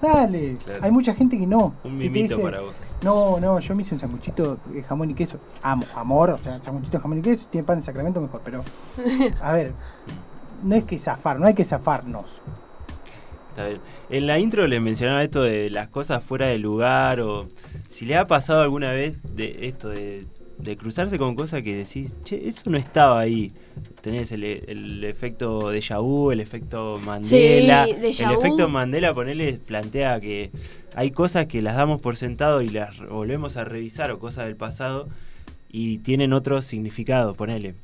dale. 0.00 0.56
Claro. 0.64 0.80
Hay 0.82 0.90
mucha 0.90 1.14
gente 1.14 1.38
que 1.38 1.46
no. 1.46 1.74
Un 1.84 1.98
mimito 1.98 2.36
dice, 2.36 2.42
para 2.42 2.60
vos. 2.60 2.80
No, 3.02 3.38
no, 3.40 3.58
yo 3.60 3.74
me 3.74 3.82
hice 3.82 3.94
un 3.94 4.00
sanguchito 4.00 4.58
de 4.66 4.82
jamón 4.82 5.10
y 5.10 5.14
queso. 5.14 5.38
Amo, 5.62 5.84
amor, 5.94 6.30
o 6.30 6.38
sea, 6.38 6.62
sanguchito 6.62 6.98
de 6.98 7.02
jamón 7.02 7.18
y 7.18 7.22
queso, 7.22 7.46
tiene 7.50 7.66
pan 7.66 7.78
de 7.78 7.84
sacramento 7.84 8.20
mejor, 8.20 8.40
pero 8.44 8.62
a 9.42 9.52
ver, 9.52 9.72
no 10.62 10.74
es 10.74 10.84
que 10.84 10.98
zafar, 10.98 11.38
no 11.38 11.46
hay 11.46 11.54
que 11.54 11.64
zafarnos. 11.64 12.26
Está 13.58 13.68
bien. 13.70 13.80
En 14.10 14.26
la 14.28 14.38
intro 14.38 14.66
les 14.68 14.80
mencionaba 14.80 15.24
esto 15.24 15.42
de 15.42 15.68
las 15.68 15.88
cosas 15.88 16.22
fuera 16.22 16.46
de 16.46 16.58
lugar 16.58 17.20
o 17.20 17.48
si 17.90 18.06
le 18.06 18.16
ha 18.16 18.26
pasado 18.28 18.62
alguna 18.62 18.92
vez 18.92 19.18
de 19.34 19.66
esto 19.66 19.88
de, 19.88 20.26
de 20.58 20.76
cruzarse 20.76 21.18
con 21.18 21.34
cosas 21.34 21.62
que 21.62 21.74
decís, 21.74 22.12
che, 22.22 22.46
eso 22.48 22.70
no 22.70 22.76
estaba 22.78 23.18
ahí. 23.18 23.52
Tenés 24.00 24.30
el, 24.30 24.44
el 24.44 25.02
efecto 25.02 25.70
de 25.70 25.80
vu, 26.00 26.30
el 26.30 26.38
efecto 26.38 27.00
Mandela. 27.04 27.84
Sí, 28.12 28.22
el 28.22 28.30
efecto 28.30 28.68
Mandela, 28.68 29.12
ponele, 29.12 29.54
plantea 29.54 30.20
que 30.20 30.52
hay 30.94 31.10
cosas 31.10 31.46
que 31.46 31.60
las 31.60 31.74
damos 31.74 32.00
por 32.00 32.16
sentado 32.16 32.62
y 32.62 32.68
las 32.68 32.96
volvemos 33.08 33.56
a 33.56 33.64
revisar 33.64 34.12
o 34.12 34.20
cosas 34.20 34.44
del 34.44 34.54
pasado 34.54 35.08
y 35.68 35.98
tienen 35.98 36.32
otro 36.32 36.62
significado, 36.62 37.34
ponele. 37.34 37.74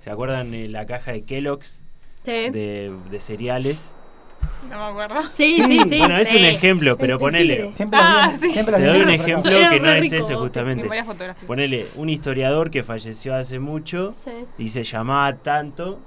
¿Se 0.00 0.10
acuerdan 0.10 0.50
de 0.50 0.68
la 0.68 0.84
caja 0.86 1.12
de 1.12 1.22
Kellogg's 1.22 1.84
Sí. 2.24 2.50
de, 2.50 2.92
de 3.10 3.20
cereales? 3.20 3.92
No 4.70 4.76
me 4.78 4.84
acuerdo. 4.90 5.22
Sí, 5.30 5.56
Sí. 5.56 5.64
sí, 5.66 5.80
sí. 5.90 5.98
bueno, 5.98 6.16
es 6.16 6.28
sí. 6.28 6.36
un 6.36 6.44
ejemplo, 6.44 6.96
pero 6.96 7.14
Este 7.14 7.24
ponele. 7.24 7.72
Siempre 7.76 7.98
Ah, 8.00 8.32
sí. 8.32 8.50
siempre 8.50 8.76
Te 8.76 8.86
doy 8.86 9.00
un 9.00 9.10
ejemplo 9.10 9.50
que 9.50 9.80
no 9.80 9.90
es 9.90 10.12
En 10.30 10.36
justamente. 10.38 10.88
Ponele 11.46 11.86
un 11.96 12.08
historiador 12.08 12.70
que 12.70 12.82
falleció 12.82 13.34
hace 13.34 13.58
mucho 13.58 14.12
Sí. 14.24 14.30
y 14.58 14.68
se 14.70 14.82
llamaba 14.84 15.34
tanto 15.36 15.98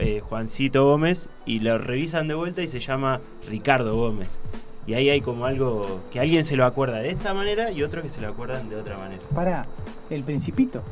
eh, 0.00 0.20
Juancito 0.26 0.84
Gómez 0.84 1.28
y 1.44 1.60
lo 1.60 1.78
revisan 1.78 2.28
de 2.28 2.34
vuelta 2.34 2.62
y 2.62 2.68
se 2.68 2.80
llama 2.80 3.20
Ricardo 3.48 3.94
Gómez. 3.94 4.38
Y 4.86 4.94
ahí 4.94 5.10
hay 5.10 5.20
como 5.20 5.46
algo 5.46 6.00
que 6.12 6.18
alguien 6.20 6.44
se 6.44 6.56
lo 6.56 6.64
acuerda 6.64 6.98
de 6.98 7.10
esta 7.10 7.34
manera 7.34 7.70
y 7.70 7.82
otros 7.82 8.02
que 8.02 8.08
se 8.08 8.20
lo 8.20 8.28
acuerdan 8.28 8.68
de 8.68 8.76
otra 8.76 8.96
manera. 8.98 9.22
Para, 9.34 9.66
el 10.10 10.22
principito. 10.22 10.82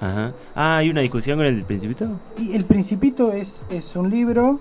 Ajá. 0.00 0.32
Ah, 0.54 0.78
hay 0.78 0.90
una 0.90 1.00
discusión 1.02 1.38
con 1.38 1.46
el 1.46 1.62
principito. 1.64 2.08
Y 2.38 2.54
el 2.54 2.64
principito 2.64 3.32
es, 3.32 3.60
es 3.70 3.94
un 3.96 4.10
libro 4.10 4.58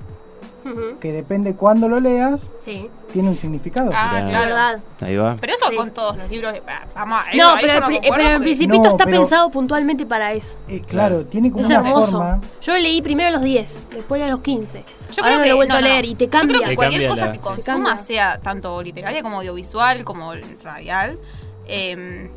Que 0.99 1.11
depende 1.11 1.53
cuándo 1.53 1.87
lo 1.87 1.99
leas, 1.99 2.41
Sí. 2.59 2.89
tiene 3.13 3.29
un 3.29 3.37
significado. 3.39 3.91
Ah, 3.93 4.23
claro. 4.27 4.45
verdad. 4.45 4.79
Ahí 5.01 5.15
va. 5.15 5.35
Pero 5.39 5.53
eso 5.53 5.65
Sí. 5.69 5.75
con 5.75 5.91
todos 5.91 6.17
los 6.17 6.29
libros. 6.29 6.53
ah, 6.67 6.85
Vamos, 6.95 7.19
a- 7.19 7.35
No, 7.35 7.53
ahí 7.55 7.65
pero, 7.67 7.79
no 7.81 7.87
pero 8.01 8.35
el 8.35 8.41
principito 8.41 8.83
No, 8.83 8.89
está 8.89 9.05
pero- 9.05 9.19
pensado 9.19 9.51
puntualmente 9.51 10.05
para 10.05 10.33
eso. 10.33 10.57
Eh, 10.67 10.81
claro, 10.87 11.25
tiene 11.25 11.51
como 11.51 11.61
Es 11.61 11.67
una 11.67 11.77
hermoso. 11.79 12.11
forma. 12.13 12.41
Yo 12.61 12.73
leí 12.77 13.01
primero 13.01 13.29
a 13.29 13.31
los 13.31 13.43
10, 13.43 13.83
después 13.91 14.21
a 14.21 14.27
los 14.27 14.39
15. 14.41 14.83
Yo 15.13 15.23
Ahora 15.23 15.35
creo 15.35 15.43
que 15.43 15.49
lo 15.49 15.53
he 15.53 15.55
vuelto 15.57 15.73
no, 15.73 15.77
a 15.77 15.81
no. 15.81 15.87
leer 15.87 16.05
y 16.05 16.15
te 16.15 16.25
Yo 16.25 16.31
cambia. 16.31 16.57
creo 16.57 16.69
que 16.69 16.75
cualquier 16.75 17.01
cambia 17.01 17.09
cosa 17.09 17.25
la- 17.27 17.31
que 17.31 17.37
Te 17.37 17.43
cambia. 17.43 17.63
consuma, 17.65 17.97
sea 17.99 18.37
tanto 18.39 18.81
literaria 18.81 19.21
como 19.21 19.37
audiovisual, 19.37 20.03
como 20.03 20.33
radial, 20.63 21.19
eh, 21.67 22.29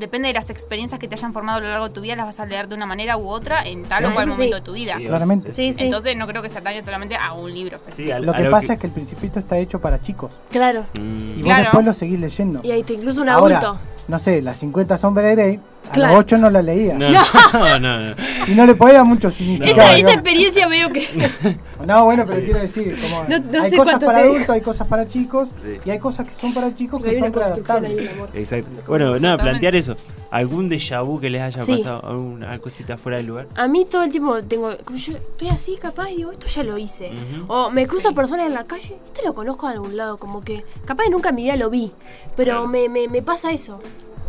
depende 0.00 0.26
de 0.28 0.34
las 0.34 0.50
experiencias 0.50 0.98
que 0.98 1.06
te 1.06 1.14
hayan 1.14 1.32
formado 1.32 1.58
a 1.58 1.60
lo 1.60 1.68
largo 1.68 1.88
de 1.88 1.94
tu 1.94 2.00
vida, 2.00 2.16
las 2.16 2.26
vas 2.26 2.40
a 2.40 2.46
leer 2.46 2.66
de 2.68 2.74
una 2.74 2.86
manera 2.86 3.16
u 3.16 3.28
otra 3.28 3.62
en 3.62 3.84
tal 3.84 4.06
o 4.06 4.12
cual 4.14 4.24
sí. 4.26 4.30
momento 4.32 4.56
de 4.56 4.62
tu 4.62 4.72
vida. 4.72 4.94
Sí, 4.96 5.04
Claramente. 5.06 5.54
Sí, 5.54 5.72
sí. 5.72 5.84
Entonces 5.84 6.16
no 6.16 6.26
creo 6.26 6.42
que 6.42 6.48
se 6.48 6.58
atañe 6.58 6.84
solamente 6.84 7.14
a 7.16 7.32
un 7.34 7.52
libro 7.52 7.76
específico. 7.76 8.18
Lo 8.18 8.32
que 8.32 8.44
pasa 8.50 8.72
es 8.72 8.78
que 8.80 8.86
el 8.88 8.92
principito 8.92 9.38
está 9.38 9.58
hecho 9.58 9.80
para 9.80 10.02
chicos. 10.02 10.32
claro. 10.50 10.84
Mm. 11.00 11.30
Y 11.30 11.34
vos 11.36 11.44
Claro. 11.44 11.62
después 11.64 11.86
lo 11.86 11.94
seguís 11.94 12.18
leyendo. 12.20 12.60
Y 12.64 12.70
ahí 12.72 12.82
te 12.82 12.94
incluso 12.94 13.22
un 13.22 13.28
Ahora, 13.28 13.58
adulto. 13.58 13.80
no 14.08 14.18
sé, 14.18 14.42
las 14.42 14.56
50 14.58 14.98
sombras 14.98 15.24
de 15.26 15.32
Grey, 15.34 15.60
a 15.88 15.92
Claro. 15.92 16.12
los 16.14 16.20
8 16.20 16.38
no 16.38 16.50
la 16.50 16.62
leía. 16.62 16.94
No, 16.98 17.10
no, 17.10 17.80
no, 17.80 18.10
no. 18.10 18.14
Y 18.46 18.54
no 18.54 18.64
le 18.66 18.74
podía 18.74 19.02
mucho 19.02 19.30
significado. 19.30 19.72
esa, 19.72 19.96
esa 19.96 20.12
experiencia 20.12 20.68
veo 20.68 20.90
que. 20.92 21.06
No, 21.86 22.04
bueno, 22.04 22.24
pero 22.26 22.40
quiero 22.42 22.58
decir, 22.60 22.94
como 23.00 23.24
No- 23.24 23.38
no 23.38 23.62
hay 23.62 23.70
sé 23.70 23.76
cosas 23.78 23.98
para 24.04 24.18
adultos, 24.18 24.50
hay 24.50 24.60
cosas 24.60 24.86
para 24.86 25.08
chicos, 25.08 25.48
Sí. 25.64 25.78
y 25.86 25.90
hay 25.90 25.98
cosas 25.98 26.28
que 26.28 26.34
son 26.34 26.52
para 26.52 26.74
chicos 26.74 27.02
que 27.02 27.18
son 27.18 27.30
mi 27.96 28.06
amor. 28.06 28.28
Exacto. 28.34 28.68
Bueno, 28.86 29.18
nada, 29.18 29.38
plantear 29.38 29.74
eso. 29.74 29.96
¿Algún 30.30 30.68
déjà 30.70 31.02
vu 31.04 31.18
que 31.18 31.28
les 31.30 31.40
haya 31.40 31.62
Sí. 31.62 31.78
pasado? 31.78 32.06
¿Alguna 32.06 32.56
cosita 32.60 32.96
fuera 32.98 33.16
del 33.16 33.26
lugar? 33.26 33.48
A 33.56 33.66
mí 33.66 33.84
todo 33.86 34.02
el 34.02 34.10
tiempo 34.10 34.40
tengo. 34.44 34.70
como 34.84 34.98
yo 34.98 35.12
estoy 35.14 35.48
así 35.48 35.76
capaz 35.80 36.10
y 36.10 36.16
digo, 36.18 36.30
esto 36.32 36.46
ya 36.46 36.62
lo 36.62 36.76
hice. 36.78 37.10
Ujú. 37.14 37.52
O 37.52 37.70
me 37.70 37.86
cruzo 37.86 38.10
Sí. 38.10 38.14
personas 38.14 38.46
en 38.46 38.54
la 38.54 38.64
calle, 38.64 38.96
esto 39.06 39.22
lo 39.24 39.34
conozco 39.34 39.66
de 39.66 39.72
algún 39.72 39.96
lado, 39.96 40.18
como 40.18 40.42
que. 40.42 40.64
Capaz 40.84 41.04
que 41.04 41.10
nunca 41.10 41.30
en 41.30 41.34
mi 41.36 41.44
vida 41.44 41.56
lo 41.56 41.70
vi. 41.70 41.92
Pero 42.36 42.68
me, 42.68 42.88
me, 42.90 43.08
me 43.08 43.22
pasa 43.22 43.50
eso. 43.52 43.80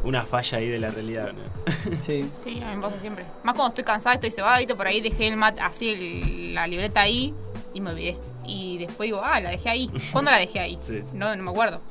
Una 0.03 0.23
falla 0.23 0.57
ahí 0.57 0.67
de 0.67 0.79
la 0.79 0.89
realidad, 0.89 1.31
¿no? 1.33 1.41
Sí. 2.01 2.27
Sí, 2.33 2.61
a 2.63 2.69
mí 2.69 2.75
me 2.77 2.81
pasa 2.81 2.99
siempre. 2.99 3.23
Más 3.43 3.53
cuando 3.53 3.67
estoy 3.69 3.83
cansada, 3.83 4.15
estoy 4.15 4.31
cebadito, 4.31 4.75
por 4.75 4.87
ahí 4.87 4.99
dejé 5.01 5.27
el 5.27 5.37
mat, 5.37 5.59
así 5.61 5.89
el- 5.91 6.53
la 6.55 6.65
libreta 6.67 7.01
ahí 7.01 7.33
y 7.73 7.81
me 7.81 7.91
olvidé. 7.91 8.17
Y 8.45 8.77
después 8.79 9.07
digo, 9.07 9.21
ah, 9.23 9.39
la 9.39 9.51
dejé 9.51 9.69
ahí. 9.69 9.89
¿Cuándo 10.11 10.31
la 10.31 10.37
dejé 10.37 10.59
ahí? 10.59 10.79
Sí. 10.81 11.03
No, 11.13 11.35
no 11.35 11.43
me 11.43 11.51
acuerdo. 11.51 11.81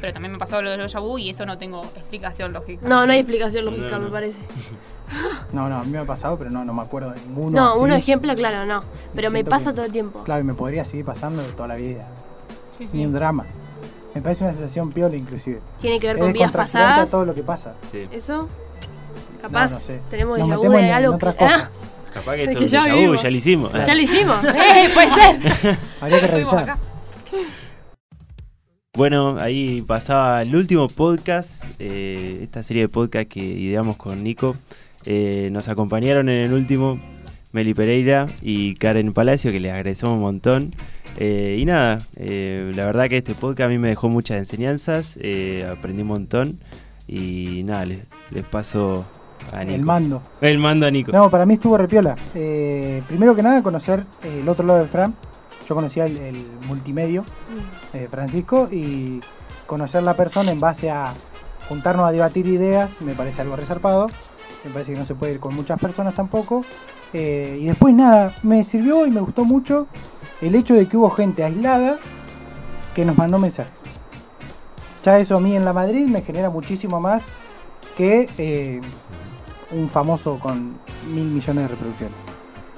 Pero 0.00 0.12
también 0.12 0.30
me 0.32 0.38
pasó 0.38 0.62
lo 0.62 0.70
de 0.70 0.76
los 0.76 0.94
vu 0.94 1.18
y 1.18 1.30
eso 1.30 1.44
no 1.44 1.58
tengo 1.58 1.82
explicación 1.82 2.52
lógica. 2.52 2.86
No, 2.88 3.04
no 3.04 3.12
hay 3.12 3.18
explicación 3.20 3.64
lógica, 3.64 3.90
No, 3.90 3.98
no. 3.98 4.04
me 4.06 4.10
parece. 4.10 4.42
No, 5.52 5.68
no, 5.68 5.76
a 5.80 5.84
mí 5.84 5.90
me 5.90 5.98
ha 5.98 6.06
pasado, 6.06 6.38
pero 6.38 6.48
no, 6.48 6.64
no 6.64 6.72
me 6.72 6.80
acuerdo 6.80 7.10
de 7.10 7.20
ninguno. 7.20 7.50
No, 7.54 7.70
así. 7.72 7.80
un 7.80 7.92
ejemplo, 7.92 8.34
claro, 8.34 8.64
no. 8.64 8.82
Pero 9.14 9.30
me 9.30 9.40
Siento 9.40 9.50
pasa 9.50 9.70
que- 9.70 9.76
todo 9.76 9.84
el 9.86 9.92
tiempo. 9.92 10.22
Claro, 10.24 10.40
y 10.40 10.44
me 10.44 10.54
podría 10.54 10.86
seguir 10.86 11.04
pasando 11.04 11.42
toda 11.48 11.68
la 11.68 11.74
vida. 11.74 12.06
Sí, 12.70 12.84
Ni 12.84 12.88
sí. 12.90 13.04
un 13.04 13.12
drama. 13.12 13.44
Me 14.14 14.20
parece 14.20 14.44
una 14.44 14.52
sensación 14.52 14.92
piola, 14.92 15.16
inclusive. 15.16 15.60
Tiene 15.80 15.98
que 15.98 16.06
ver 16.08 16.16
Es 16.16 16.22
con 16.22 16.32
vidas 16.32 16.52
pasadas. 16.52 17.10
todo 17.10 17.24
lo 17.24 17.34
que 17.34 17.42
pasa. 17.42 17.74
Sí. 17.90 18.06
Eso. 18.12 18.48
Capaz 19.40 19.68
No, 19.70 19.74
no 19.74 19.80
sé. 19.80 20.00
tenemos 20.10 20.38
déjà 20.38 20.56
vu 20.56 20.70
de 20.70 20.92
algo 20.92 21.18
que. 21.18 21.26
cosas. 21.26 21.68
Capaz 22.14 22.34
que 22.36 22.42
Es 22.42 22.48
esto 22.48 22.58
que 22.58 22.64
es 22.66 22.72
un 22.72 22.78
ya 22.78 22.84
déjà 22.84 22.90
vu, 22.92 22.96
vivimos. 22.96 23.22
ya 23.22 23.30
lo 23.30 23.36
hicimos. 23.36 23.70
Ah, 23.74 23.86
ya 23.86 23.94
lo 23.94 24.02
hicimos. 24.02 24.44
¡Eh! 24.54 24.90
Puede 24.94 25.10
ser. 25.10 25.78
Habría 26.00 26.20
que 26.20 26.26
revisar. 26.26 26.58
acá. 26.62 26.78
Bueno, 28.94 29.38
ahí 29.40 29.80
pasaba 29.82 30.42
el 30.42 30.54
último 30.54 30.86
podcast, 30.88 31.64
eh, 31.78 32.40
esta 32.42 32.62
serie 32.62 32.82
de 32.82 32.88
podcast 32.88 33.26
que 33.28 33.40
ideamos 33.40 33.96
con 33.96 34.22
Nico. 34.22 34.54
Eh, 35.06 35.48
nos 35.50 35.68
acompañaron 35.68 36.28
en 36.28 36.40
el 36.42 36.52
último 36.52 37.00
Meli 37.52 37.72
Pereira 37.72 38.26
y 38.42 38.74
Karen 38.74 39.14
Palacio, 39.14 39.50
que 39.50 39.60
les 39.60 39.72
agradecemos 39.72 40.14
un 40.16 40.20
montón. 40.20 40.70
Eh, 41.18 41.58
y 41.60 41.64
nada, 41.64 41.98
eh, 42.16 42.72
la 42.74 42.86
verdad 42.86 43.08
que 43.08 43.18
este 43.18 43.34
podcast 43.34 43.66
a 43.66 43.68
mí 43.68 43.78
me 43.78 43.88
dejó 43.88 44.08
muchas 44.08 44.38
enseñanzas, 44.38 45.18
eh, 45.20 45.68
aprendí 45.70 46.02
un 46.02 46.08
montón. 46.08 46.58
Y 47.06 47.62
nada, 47.64 47.84
les, 47.84 48.06
les 48.30 48.44
paso 48.44 49.04
a 49.52 49.64
Nico. 49.64 49.74
El 49.74 49.82
mando. 49.82 50.22
El 50.40 50.58
mando 50.58 50.86
a 50.86 50.90
Nico. 50.90 51.12
No, 51.12 51.28
para 51.30 51.44
mí 51.44 51.54
estuvo 51.54 51.76
repiola. 51.76 52.16
Eh, 52.34 53.02
primero 53.08 53.34
que 53.34 53.42
nada, 53.42 53.62
conocer 53.62 54.04
el 54.22 54.48
otro 54.48 54.66
lado 54.66 54.78
del 54.78 54.88
Fran. 54.88 55.14
Yo 55.68 55.74
conocía 55.74 56.04
el, 56.04 56.16
el 56.18 56.36
multimedio 56.66 57.24
eh, 57.92 58.08
Francisco 58.10 58.68
y 58.70 59.20
conocer 59.66 60.02
la 60.02 60.14
persona 60.14 60.52
en 60.52 60.60
base 60.60 60.90
a 60.90 61.12
juntarnos 61.68 62.06
a 62.06 62.12
debatir 62.12 62.46
ideas 62.46 62.90
me 63.00 63.14
parece 63.14 63.42
algo 63.42 63.56
resarpado. 63.56 64.08
Me 64.64 64.70
parece 64.70 64.92
que 64.92 64.98
no 64.98 65.04
se 65.04 65.14
puede 65.14 65.34
ir 65.34 65.40
con 65.40 65.54
muchas 65.54 65.78
personas 65.80 66.14
tampoco. 66.14 66.64
Eh, 67.12 67.58
y 67.60 67.66
después 67.66 67.94
nada, 67.94 68.34
me 68.42 68.64
sirvió 68.64 69.06
y 69.06 69.10
me 69.10 69.20
gustó 69.20 69.44
mucho 69.44 69.86
el 70.42 70.54
hecho 70.54 70.74
de 70.74 70.86
que 70.86 70.96
hubo 70.96 71.08
gente 71.10 71.42
aislada 71.44 71.96
que 72.94 73.04
nos 73.04 73.16
mandó 73.16 73.38
mensajes. 73.38 73.72
Ya 75.04 75.18
eso 75.18 75.36
a 75.36 75.40
mí 75.40 75.56
en 75.56 75.64
la 75.64 75.72
Madrid 75.72 76.06
me 76.08 76.22
genera 76.22 76.50
muchísimo 76.50 77.00
más 77.00 77.22
que 77.96 78.28
eh, 78.38 78.80
un 79.70 79.88
famoso 79.88 80.38
con 80.38 80.74
mil 81.12 81.24
millones 81.24 81.64
de 81.64 81.68
reproducciones. 81.68 82.14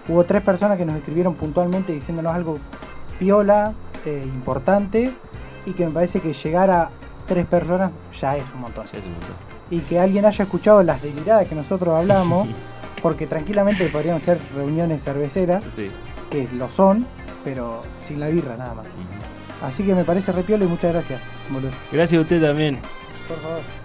Hubo 0.09 0.25
tres 0.25 0.43
personas 0.43 0.79
que 0.79 0.85
nos 0.85 0.97
escribieron 0.97 1.35
puntualmente 1.35 1.93
diciéndonos 1.93 2.33
algo 2.35 2.59
piola, 3.19 3.73
eh, 4.05 4.23
importante, 4.25 5.13
y 5.67 5.73
que 5.73 5.87
me 5.87 5.93
parece 5.93 6.21
que 6.21 6.33
llegar 6.35 6.71
a 6.71 6.91
tres 7.27 7.47
personas 7.47 7.91
ya 8.21 8.37
es 8.37 8.45
un 8.55 8.61
montón. 8.61 8.87
Sí, 8.87 8.97
es 8.99 9.05
un 9.05 9.13
montón. 9.13 9.35
Y 9.71 9.81
que 9.81 9.99
alguien 9.99 10.27
haya 10.27 10.45
escuchado 10.45 10.83
las 10.83 11.01
deliradas 11.03 11.49
que 11.49 11.55
nosotros 11.55 11.95
hablamos, 11.95 12.49
porque 13.03 13.27
tranquilamente 13.27 13.87
podrían 13.89 14.21
ser 14.23 14.41
reuniones 14.55 15.03
cerveceras, 15.03 15.65
Sí. 15.75 15.91
que 16.31 16.49
lo 16.53 16.69
son, 16.69 17.07
pero 17.45 17.83
sin 18.09 18.21
la 18.21 18.29
birra 18.29 18.57
nada 18.57 18.75
más. 18.75 18.87
Así 19.63 19.85
que 19.85 19.95
me 19.95 20.05
parece 20.05 20.33
repiola 20.33 20.65
y 20.65 20.69
muchas 20.69 20.93
gracias, 20.93 21.21
boludo. 21.51 21.71
Gracias 21.93 22.19
a 22.19 22.23
usted 22.23 22.41
también. 22.41 22.81
Por 23.29 23.39
favor. 23.39 23.84